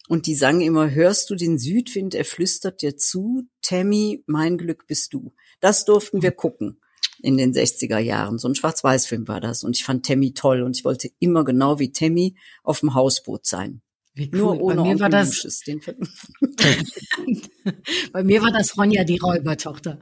Und 0.08 0.26
die 0.26 0.34
sang 0.34 0.60
immer, 0.60 0.90
hörst 0.90 1.30
du 1.30 1.34
den 1.34 1.58
Südwind, 1.58 2.14
er 2.14 2.24
flüstert 2.24 2.82
dir 2.82 2.96
zu, 2.96 3.44
Tammy, 3.62 4.22
mein 4.26 4.56
Glück 4.56 4.86
bist 4.86 5.12
du. 5.12 5.32
Das 5.60 5.84
durften 5.84 6.22
wir 6.22 6.32
gucken 6.32 6.80
in 7.22 7.36
den 7.36 7.52
60er 7.52 7.98
Jahren. 7.98 8.38
So 8.38 8.48
ein 8.48 8.54
Schwarz-Weiß-Film 8.54 9.26
war 9.26 9.40
das. 9.40 9.64
Und 9.64 9.76
ich 9.76 9.84
fand 9.84 10.06
Tammy 10.06 10.32
toll 10.32 10.62
und 10.62 10.76
ich 10.76 10.84
wollte 10.84 11.10
immer 11.18 11.44
genau 11.44 11.78
wie 11.78 11.92
Tammy 11.92 12.36
auf 12.62 12.80
dem 12.80 12.94
Hausboot 12.94 13.46
sein. 13.46 13.82
Wie 14.14 14.28
Nur 14.28 14.52
cool. 14.52 14.62
ohne 14.62 14.76
bei 14.76 14.82
mir 14.82 14.88
Onkel 14.90 15.00
war 15.00 15.10
das. 15.10 15.60
Den 15.66 15.80
bei 18.12 18.24
mir 18.24 18.42
war 18.42 18.52
das 18.52 18.78
Ronja 18.78 19.04
die 19.04 19.18
Räubertochter. 19.18 19.98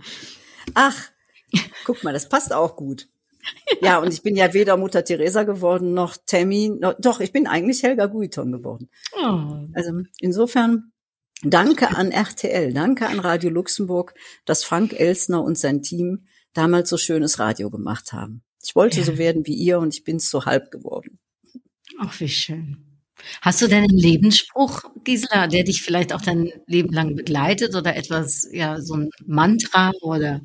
Ach, 0.74 1.10
guck 1.84 2.04
mal, 2.04 2.12
das 2.12 2.28
passt 2.28 2.52
auch 2.52 2.76
gut. 2.76 3.08
Ja, 3.80 3.98
und 3.98 4.12
ich 4.12 4.22
bin 4.22 4.36
ja 4.36 4.54
weder 4.54 4.76
Mutter 4.76 5.04
Teresa 5.04 5.42
geworden 5.44 5.94
noch 5.94 6.16
Tammy. 6.26 6.70
Noch, 6.80 6.94
doch, 6.98 7.20
ich 7.20 7.32
bin 7.32 7.46
eigentlich 7.46 7.82
Helga 7.82 8.06
Guiton 8.06 8.52
geworden. 8.52 8.88
Oh, 9.12 9.66
Also 9.74 10.02
insofern 10.20 10.92
danke 11.42 11.96
an 11.96 12.10
RTL, 12.12 12.72
danke 12.72 13.06
an 13.06 13.20
Radio 13.20 13.50
Luxemburg, 13.50 14.14
dass 14.44 14.64
Frank 14.64 14.92
Elsner 14.98 15.42
und 15.42 15.58
sein 15.58 15.82
Team 15.82 16.26
damals 16.54 16.88
so 16.90 16.96
schönes 16.96 17.38
Radio 17.38 17.70
gemacht 17.70 18.12
haben. 18.12 18.42
Ich 18.64 18.74
wollte 18.74 19.00
Ja. 19.00 19.06
so 19.06 19.18
werden 19.18 19.46
wie 19.46 19.54
ihr 19.54 19.78
und 19.78 19.92
ich 19.94 20.04
bin 20.04 20.18
so 20.18 20.46
halb 20.46 20.70
geworden. 20.70 21.18
ach, 21.98 22.18
wie 22.20 22.28
schön. 22.28 22.78
Hast 23.42 23.62
du 23.62 23.68
denn 23.68 23.84
einen 23.84 23.96
Lebensspruch, 23.98 24.82
Gisela, 25.04 25.46
der 25.46 25.64
dich 25.64 25.82
vielleicht 25.82 26.12
auch 26.12 26.20
dein 26.20 26.52
Leben 26.66 26.92
lang 26.92 27.14
begleitet 27.14 27.74
oder 27.74 27.96
etwas, 27.96 28.46
ja, 28.52 28.80
so 28.80 28.94
ein 28.94 29.10
Mantra 29.24 29.92
oder? 30.02 30.40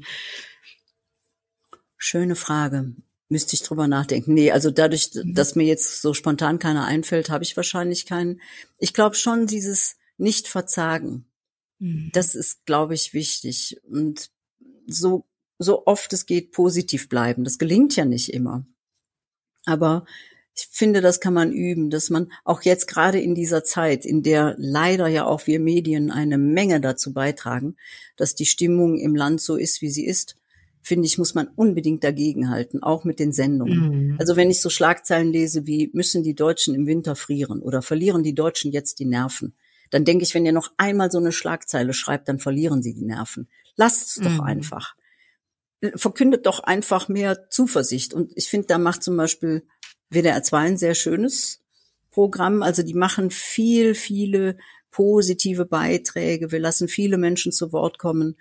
Schöne 2.00 2.36
Frage. 2.36 2.96
Müsste 3.28 3.56
ich 3.56 3.62
drüber 3.62 3.88
nachdenken. 3.88 4.34
Nee, 4.34 4.52
also 4.52 4.72
dadurch, 4.72 5.12
dass 5.26 5.56
mir 5.56 5.66
jetzt 5.66 6.02
so 6.02 6.16
spontan 6.16 6.58
keiner 6.58 6.86
einfällt, 6.86 7.30
habe 7.30 7.44
ich 7.44 7.56
wahrscheinlich 7.56 8.08
keinen. 8.08 8.42
Ich 8.80 8.94
glaube 8.94 9.16
schon 9.16 9.46
dieses 9.46 9.98
Nicht-Verzagen. 10.18 11.26
Hm. 11.80 12.10
Das 12.14 12.36
ist, 12.36 12.66
glaube 12.66 12.96
ich, 12.96 13.14
wichtig. 13.14 13.80
Und 13.84 14.32
so, 14.88 15.26
so 15.60 15.86
oft 15.86 16.12
es 16.14 16.26
geht, 16.26 16.54
positiv 16.54 17.10
bleiben. 17.10 17.44
Das 17.44 17.60
gelingt 17.60 17.96
ja 17.98 18.06
nicht 18.06 18.34
immer. 18.34 18.66
Aber 19.66 20.06
ich 20.56 20.68
finde, 20.72 21.02
das 21.02 21.20
kann 21.20 21.34
man 21.34 21.52
üben, 21.52 21.90
dass 21.90 22.10
man 22.10 22.32
auch 22.46 22.62
jetzt 22.62 22.88
gerade 22.88 23.20
in 23.20 23.36
dieser 23.36 23.64
Zeit, 23.64 24.06
in 24.06 24.24
der 24.24 24.56
leider 24.58 25.08
ja 25.08 25.26
auch 25.26 25.48
wir 25.48 25.60
Medien 25.60 26.12
eine 26.12 26.38
Menge 26.38 26.80
dazu 26.82 27.14
beitragen, 27.14 27.76
dass 28.16 28.36
die 28.36 28.46
Stimmung 28.46 28.98
im 28.98 29.16
Land 29.16 29.42
so 29.42 29.58
ist, 29.58 29.82
wie 29.82 29.90
sie 29.90 30.06
ist, 30.06 30.36
finde 30.82 31.06
ich, 31.06 31.18
muss 31.18 31.36
man 31.36 31.50
unbedingt 31.56 32.04
dagegenhalten, 32.04 32.82
auch 32.84 33.04
mit 33.04 33.20
den 33.20 33.32
Sendungen. 33.32 34.12
Mhm. 34.12 34.16
Also 34.20 34.36
wenn 34.36 34.50
ich 34.50 34.62
so 34.62 34.70
Schlagzeilen 34.70 35.32
lese 35.32 35.66
wie 35.66 35.90
müssen 35.94 36.24
die 36.24 36.36
Deutschen 36.36 36.74
im 36.76 36.88
Winter 36.88 37.16
frieren 37.16 37.62
oder 37.62 37.82
verlieren 37.82 38.24
die 38.24 38.36
Deutschen 38.36 38.72
jetzt 38.72 39.00
die 39.00 39.06
Nerven, 39.06 39.54
dann 39.92 40.06
denke 40.06 40.24
ich, 40.24 40.34
wenn 40.34 40.46
ihr 40.46 40.52
noch 40.52 40.72
einmal 40.78 41.12
so 41.12 41.18
eine 41.18 41.32
Schlagzeile 41.32 41.94
schreibt, 41.94 42.30
dann 42.30 42.40
verlieren 42.40 42.82
sie 42.82 42.94
die 42.94 43.06
Nerven. 43.06 43.48
Lasst 43.76 44.08
es 44.18 44.24
doch 44.24 44.36
Mhm. 44.36 44.42
einfach. 44.42 44.96
Verkündet 45.96 46.46
doch 46.46 46.60
einfach 46.62 47.08
mehr 47.08 47.50
Zuversicht. 47.50 48.14
Und 48.14 48.32
ich 48.36 48.50
finde, 48.50 48.68
da 48.68 48.78
macht 48.78 49.02
zum 49.02 49.16
Beispiel 49.16 49.64
WDR 50.10 50.44
2 50.44 50.60
ein 50.60 50.78
sehr 50.78 50.96
schönes 50.96 51.62
Programm. 52.12 52.64
Also 52.64 52.84
die 52.84 52.94
machen 52.94 53.32
viel, 53.32 53.96
viele 53.96 54.58
positive 54.92 55.66
Beiträge. 55.66 56.52
Wir 56.52 56.60
lassen 56.60 56.88
viele 56.88 57.18
Menschen 57.18 57.52
zu 57.52 57.72
Wort 57.72 58.00
kommen, 58.00 58.36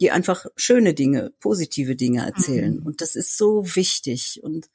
die 0.00 0.10
einfach 0.10 0.46
schöne 0.56 0.94
Dinge, 0.94 1.32
positive 1.40 1.96
Dinge 1.96 2.24
erzählen. 2.24 2.80
Und 2.80 3.00
das 3.00 3.14
ist 3.14 3.36
so 3.36 3.64
wichtig. 3.76 4.40
Und 4.42 4.68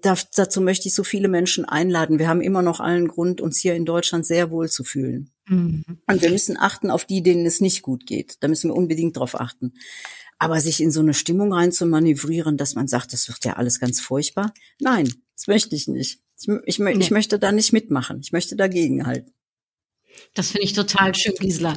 darf, 0.00 0.24
dazu 0.34 0.60
möchte 0.60 0.88
ich 0.88 0.94
so 0.94 1.04
viele 1.04 1.28
Menschen 1.28 1.64
einladen. 1.64 2.18
Wir 2.18 2.28
haben 2.28 2.40
immer 2.40 2.62
noch 2.62 2.80
allen 2.80 3.08
Grund, 3.08 3.40
uns 3.40 3.58
hier 3.58 3.74
in 3.74 3.84
Deutschland 3.84 4.26
sehr 4.26 4.50
wohl 4.50 4.68
zu 4.68 4.82
fühlen. 4.82 5.30
Mhm. 5.46 5.84
Und 6.06 6.22
wir 6.22 6.30
müssen 6.30 6.56
achten 6.58 6.90
auf 6.90 7.04
die, 7.04 7.22
denen 7.22 7.46
es 7.46 7.60
nicht 7.60 7.82
gut 7.82 8.06
geht. 8.06 8.36
Da 8.40 8.48
müssen 8.48 8.70
wir 8.70 8.76
unbedingt 8.76 9.16
drauf 9.16 9.38
achten. 9.38 9.74
Aber 10.38 10.60
sich 10.60 10.80
in 10.80 10.90
so 10.90 11.00
eine 11.00 11.14
Stimmung 11.14 11.52
rein 11.52 11.70
zu 11.70 11.86
manövrieren, 11.86 12.56
dass 12.56 12.74
man 12.74 12.88
sagt, 12.88 13.12
das 13.12 13.28
wird 13.28 13.44
ja 13.44 13.54
alles 13.54 13.78
ganz 13.78 14.00
furchtbar. 14.00 14.52
Nein, 14.80 15.12
das 15.36 15.46
möchte 15.46 15.76
ich 15.76 15.86
nicht. 15.86 16.20
Ich, 16.40 16.48
ich, 16.64 16.80
ich 16.80 17.10
möchte 17.10 17.38
da 17.38 17.52
nicht 17.52 17.72
mitmachen. 17.72 18.20
Ich 18.20 18.32
möchte 18.32 18.56
dagegen 18.56 19.06
halten. 19.06 19.32
Das 20.34 20.50
finde 20.50 20.64
ich 20.64 20.72
total 20.72 21.14
schön, 21.14 21.34
Gisela. 21.38 21.74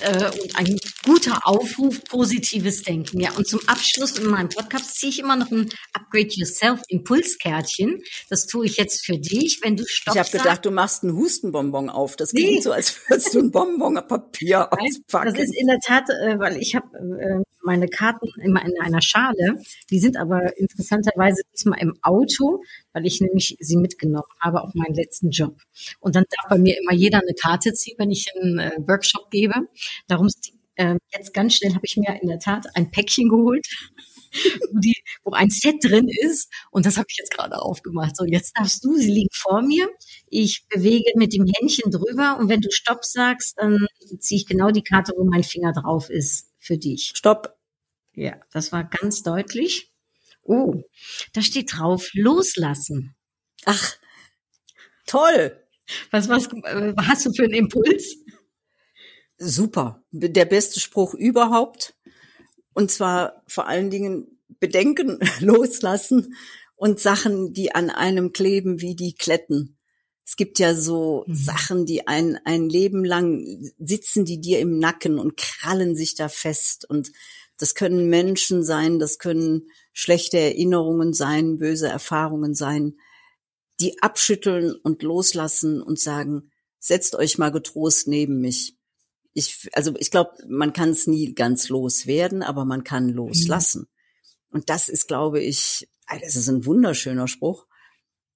Äh, 0.00 0.30
und 0.42 0.56
ein 0.56 0.78
guter 1.04 1.46
Aufruf, 1.46 2.02
positives 2.04 2.82
Denken. 2.82 3.20
Ja, 3.20 3.32
und 3.32 3.48
zum 3.48 3.60
Abschluss 3.66 4.12
in 4.18 4.26
meinem 4.26 4.48
Podcast 4.48 4.94
ziehe 4.96 5.10
ich 5.10 5.18
immer 5.18 5.36
noch 5.36 5.50
ein 5.50 5.68
Upgrade 5.92 6.28
Yourself 6.30 6.80
Impulskärtchen. 6.88 8.02
Das 8.30 8.46
tue 8.46 8.66
ich 8.66 8.76
jetzt 8.76 9.04
für 9.04 9.18
dich, 9.18 9.60
wenn 9.62 9.76
du 9.76 9.84
Stopp 9.86 10.14
ich 10.14 10.18
habe 10.18 10.28
sagst. 10.28 10.44
gedacht, 10.44 10.64
du 10.64 10.70
machst 10.70 11.02
einen 11.02 11.16
Hustenbonbon 11.16 11.88
auf. 11.90 12.16
Das 12.16 12.32
Nee. 12.32 12.44
klingt 12.44 12.62
so, 12.62 12.72
als 12.72 12.96
würdest 13.08 13.34
du 13.34 13.40
ein 13.40 13.50
Bonbonpapier 13.52 14.68
Nein, 14.70 14.90
auspacken. 14.92 15.32
Das 15.34 15.42
ist 15.42 15.54
in 15.58 15.66
der 15.66 15.78
Tat, 15.80 16.08
äh, 16.10 16.38
weil 16.38 16.56
ich 16.58 16.74
habe 16.74 16.86
äh, 16.96 17.42
meine 17.66 17.88
Karten 17.88 18.28
immer 18.40 18.64
in 18.64 18.80
einer 18.80 19.02
Schale. 19.02 19.60
Die 19.90 19.98
sind 19.98 20.16
aber 20.16 20.56
interessanterweise 20.56 21.42
diesmal 21.52 21.80
im 21.80 21.94
Auto, 22.02 22.62
weil 22.92 23.06
ich 23.06 23.20
nämlich 23.20 23.56
sie 23.60 23.76
mitgenommen 23.76 24.24
habe 24.40 24.62
auf 24.62 24.72
meinen 24.74 24.94
letzten 24.94 25.30
Job. 25.30 25.60
Und 26.00 26.16
dann 26.16 26.24
darf 26.30 26.48
bei 26.48 26.58
mir 26.58 26.78
immer 26.78 26.94
jeder 26.94 27.18
eine 27.18 27.34
Karte 27.34 27.72
ziehen, 27.74 27.96
wenn 27.98 28.10
ich 28.10 28.26
einen 28.34 28.58
äh, 28.58 28.70
Workshop 28.86 29.30
gebe. 29.30 29.54
Darum 30.06 30.28
äh, 30.76 30.96
jetzt 31.12 31.34
ganz 31.34 31.54
schnell 31.54 31.74
habe 31.74 31.84
ich 31.84 31.96
mir 31.96 32.18
in 32.22 32.28
der 32.28 32.38
Tat 32.38 32.66
ein 32.74 32.90
Päckchen 32.90 33.28
geholt. 33.28 33.66
Wo, 34.70 34.78
die, 34.80 34.94
wo 35.24 35.30
ein 35.32 35.48
Set 35.48 35.76
drin 35.82 36.08
ist 36.08 36.52
und 36.70 36.84
das 36.84 36.98
habe 36.98 37.06
ich 37.08 37.16
jetzt 37.16 37.30
gerade 37.30 37.56
aufgemacht. 37.62 38.16
So, 38.16 38.24
jetzt 38.26 38.52
darfst 38.54 38.84
du, 38.84 38.94
sie 38.94 39.10
liegen 39.10 39.30
vor 39.32 39.62
mir. 39.62 39.88
Ich 40.26 40.66
bewege 40.68 41.10
mit 41.14 41.32
dem 41.32 41.46
Händchen 41.46 41.90
drüber 41.90 42.36
und 42.38 42.50
wenn 42.50 42.60
du 42.60 42.70
Stopp 42.70 43.02
sagst, 43.04 43.54
dann 43.56 43.86
ziehe 44.18 44.40
ich 44.40 44.46
genau 44.46 44.72
die 44.72 44.82
Karte, 44.82 45.14
wo 45.16 45.24
mein 45.24 45.42
Finger 45.42 45.72
drauf 45.72 46.10
ist, 46.10 46.52
für 46.58 46.76
dich. 46.76 47.12
Stopp. 47.14 47.55
Ja, 48.16 48.40
das 48.52 48.72
war 48.72 48.82
ganz 48.84 49.22
deutlich. 49.22 49.92
Oh, 50.42 50.82
da 51.34 51.42
steht 51.42 51.72
drauf, 51.76 52.10
loslassen. 52.14 53.14
Ach, 53.64 53.96
toll. 55.06 55.56
Was, 56.10 56.28
was 56.28 56.48
äh, 56.64 56.94
hast 56.98 57.26
du 57.26 57.32
für 57.32 57.44
einen 57.44 57.54
Impuls? 57.54 58.16
Super. 59.38 60.02
Der 60.12 60.44
beste 60.46 60.80
Spruch 60.80 61.14
überhaupt. 61.14 61.94
Und 62.74 62.90
zwar 62.90 63.42
vor 63.48 63.66
allen 63.68 63.90
Dingen 63.90 64.38
Bedenken 64.60 65.18
loslassen 65.40 66.34
und 66.76 67.00
Sachen, 67.00 67.52
die 67.52 67.74
an 67.74 67.90
einem 67.90 68.32
kleben, 68.32 68.80
wie 68.80 68.96
die 68.96 69.14
Kletten. 69.14 69.78
Es 70.24 70.36
gibt 70.36 70.58
ja 70.58 70.74
so 70.74 71.24
Mhm. 71.26 71.34
Sachen, 71.34 71.86
die 71.86 72.08
ein, 72.08 72.38
ein 72.44 72.68
Leben 72.68 73.04
lang 73.04 73.70
sitzen, 73.78 74.24
die 74.24 74.40
dir 74.40 74.60
im 74.60 74.78
Nacken 74.78 75.18
und 75.18 75.36
krallen 75.36 75.96
sich 75.96 76.14
da 76.16 76.28
fest. 76.28 76.84
Und 76.88 77.12
das 77.58 77.74
können 77.74 78.08
Menschen 78.08 78.62
sein, 78.64 78.98
das 78.98 79.18
können 79.18 79.70
schlechte 79.92 80.38
Erinnerungen 80.38 81.12
sein, 81.14 81.58
böse 81.58 81.88
Erfahrungen 81.88 82.54
sein, 82.54 82.98
die 83.80 84.00
abschütteln 84.02 84.74
und 84.74 85.02
loslassen 85.02 85.82
und 85.82 85.98
sagen, 85.98 86.50
setzt 86.78 87.14
euch 87.14 87.38
mal 87.38 87.50
getrost 87.50 88.08
neben 88.08 88.40
mich. 88.40 88.76
Ich, 89.32 89.68
also 89.72 89.94
ich 89.98 90.10
glaube, 90.10 90.32
man 90.48 90.72
kann 90.72 90.90
es 90.90 91.06
nie 91.06 91.34
ganz 91.34 91.68
loswerden, 91.68 92.42
aber 92.42 92.64
man 92.64 92.84
kann 92.84 93.08
loslassen. 93.08 93.88
Und 94.50 94.70
das 94.70 94.88
ist, 94.88 95.08
glaube 95.08 95.42
ich, 95.42 95.88
das 96.08 96.36
ist 96.36 96.48
ein 96.48 96.64
wunderschöner 96.64 97.28
Spruch. 97.28 97.66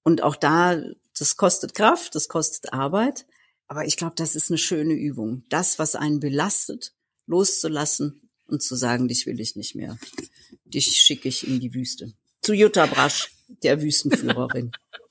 Und 0.03 0.23
auch 0.23 0.37
da, 0.37 0.83
das 1.19 1.37
kostet 1.37 1.75
Kraft, 1.75 2.15
das 2.15 2.29
kostet 2.29 2.73
Arbeit. 2.73 3.27
Aber 3.67 3.85
ich 3.87 3.97
glaube, 3.97 4.15
das 4.17 4.35
ist 4.35 4.51
eine 4.51 4.59
schöne 4.59 4.95
Übung. 4.95 5.45
Das, 5.49 5.79
was 5.79 5.95
einen 5.95 6.21
belastet, 6.21 6.95
loszulassen 7.27 8.30
und 8.51 8.63
zu 8.63 8.77
sagen, 8.77 9.09
dich 9.09 9.27
will 9.27 9.41
ich 9.41 9.57
nicht 9.57 9.75
mehr. 9.75 9.99
Dich 10.65 10.87
schicke 10.87 11.29
ich 11.29 11.47
in 11.47 11.61
die 11.61 11.75
Wüste. 11.75 12.13
Zu 12.43 12.55
Jutta 12.55 12.87
Brasch. 12.87 13.31
der 13.63 13.83
Wüstenführerin. 13.83 14.73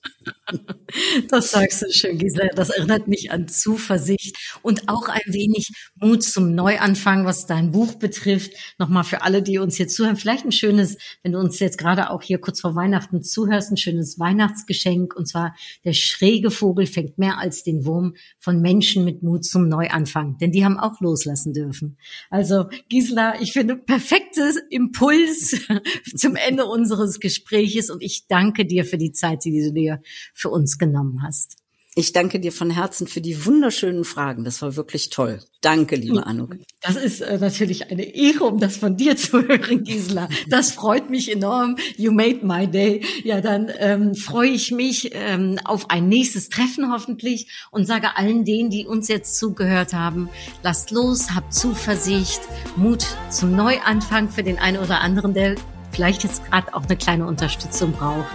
Das 1.29 1.51
sagst 1.51 1.81
du 1.81 1.91
schön, 1.91 2.17
Gisela. 2.17 2.49
Das 2.55 2.69
erinnert 2.69 3.07
mich 3.07 3.31
an 3.31 3.47
Zuversicht 3.47 4.35
und 4.61 4.89
auch 4.89 5.07
ein 5.07 5.21
wenig 5.27 5.69
Mut 5.95 6.23
zum 6.23 6.55
Neuanfang, 6.55 7.25
was 7.25 7.45
dein 7.45 7.71
Buch 7.71 7.95
betrifft. 7.95 8.53
Nochmal 8.79 9.03
für 9.03 9.21
alle, 9.21 9.43
die 9.43 9.59
uns 9.59 9.75
hier 9.75 9.87
zuhören, 9.87 10.15
vielleicht 10.15 10.45
ein 10.45 10.51
schönes, 10.51 10.97
wenn 11.21 11.33
du 11.33 11.39
uns 11.39 11.59
jetzt 11.59 11.77
gerade 11.77 12.09
auch 12.09 12.21
hier 12.21 12.39
kurz 12.39 12.61
vor 12.61 12.75
Weihnachten 12.75 13.21
zuhörst, 13.23 13.71
ein 13.71 13.77
schönes 13.77 14.17
Weihnachtsgeschenk. 14.19 15.15
Und 15.15 15.27
zwar 15.27 15.55
der 15.83 15.93
schräge 15.93 16.51
Vogel 16.51 16.87
fängt 16.87 17.17
mehr 17.17 17.37
als 17.37 17.63
den 17.63 17.85
Wurm 17.85 18.15
von 18.39 18.61
Menschen 18.61 19.05
mit 19.05 19.21
Mut 19.21 19.45
zum 19.45 19.67
Neuanfang. 19.69 20.37
Denn 20.39 20.51
die 20.51 20.65
haben 20.65 20.79
auch 20.79 20.99
loslassen 21.01 21.53
dürfen. 21.53 21.97
Also 22.29 22.65
Gisela, 22.89 23.39
ich 23.41 23.53
finde 23.53 23.75
perfektes 23.75 24.57
Impuls 24.69 25.55
zum 26.15 26.35
Ende 26.35 26.65
unseres 26.65 27.19
Gespräches 27.19 27.89
und 27.89 28.01
ich 28.01 28.25
danke 28.27 28.65
dir 28.65 28.85
für 28.85 28.97
die 28.97 29.11
Zeit, 29.11 29.45
die 29.45 29.61
du 29.61 29.73
dir 29.73 29.98
für 30.33 30.49
uns 30.49 30.77
genommen 30.77 31.21
hast. 31.23 31.57
Ich 31.95 32.13
danke 32.13 32.39
dir 32.39 32.51
von 32.51 32.69
Herzen 32.69 33.07
für 33.07 33.19
die 33.19 33.45
wunderschönen 33.45 34.05
Fragen. 34.05 34.45
Das 34.45 34.61
war 34.61 34.75
wirklich 34.75 35.09
toll. 35.09 35.41
Danke, 35.59 35.97
liebe 35.97 36.25
Anuk. 36.25 36.55
Das 36.81 36.95
ist 36.95 37.19
äh, 37.19 37.37
natürlich 37.39 37.91
eine 37.91 38.03
Ehre, 38.15 38.45
um 38.45 38.59
das 38.59 38.77
von 38.77 38.95
dir 38.95 39.17
zu 39.17 39.45
hören, 39.45 39.83
Gisela. 39.83 40.29
Das 40.47 40.71
freut 40.71 41.09
mich 41.09 41.29
enorm. 41.29 41.75
You 41.97 42.13
made 42.13 42.45
my 42.45 42.67
day. 42.67 43.03
Ja, 43.25 43.41
dann 43.41 43.69
ähm, 43.79 44.15
freue 44.15 44.51
ich 44.51 44.71
mich 44.71 45.09
ähm, 45.13 45.59
auf 45.65 45.89
ein 45.89 46.07
nächstes 46.07 46.47
Treffen 46.47 46.89
hoffentlich 46.89 47.51
und 47.71 47.85
sage 47.85 48.15
allen 48.15 48.45
denen, 48.45 48.69
die 48.69 48.85
uns 48.85 49.07
jetzt 49.07 49.37
zugehört 49.37 49.93
haben, 49.93 50.29
lasst 50.63 50.91
los, 50.91 51.31
habt 51.35 51.53
Zuversicht, 51.53 52.39
Mut 52.77 53.05
zum 53.29 53.55
Neuanfang 53.55 54.29
für 54.29 54.43
den 54.43 54.57
einen 54.57 54.77
oder 54.77 55.01
anderen, 55.01 55.33
der 55.33 55.55
vielleicht 55.91 56.23
jetzt 56.23 56.45
gerade 56.45 56.73
auch 56.75 56.85
eine 56.85 56.95
kleine 56.95 57.25
Unterstützung 57.25 57.91
braucht. 57.91 58.29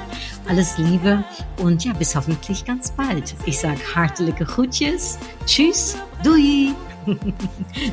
Alles 0.47 0.77
Liebe 0.79 1.25
und 1.59 1.85
ja, 1.85 1.93
bis 1.95 2.15
hoffentlich 2.15 2.65
ganz 2.65 2.91
bald. 2.91 3.35
Ich 3.47 3.59
sage 3.59 3.79
hartliche 3.95 4.45
Groetjes. 4.45 5.19
Tschüss. 5.47 5.97
Doei. 6.23 6.73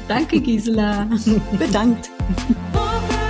Danke, 0.07 0.39
Gisela. 0.39 1.07
Bedankt. 1.57 2.09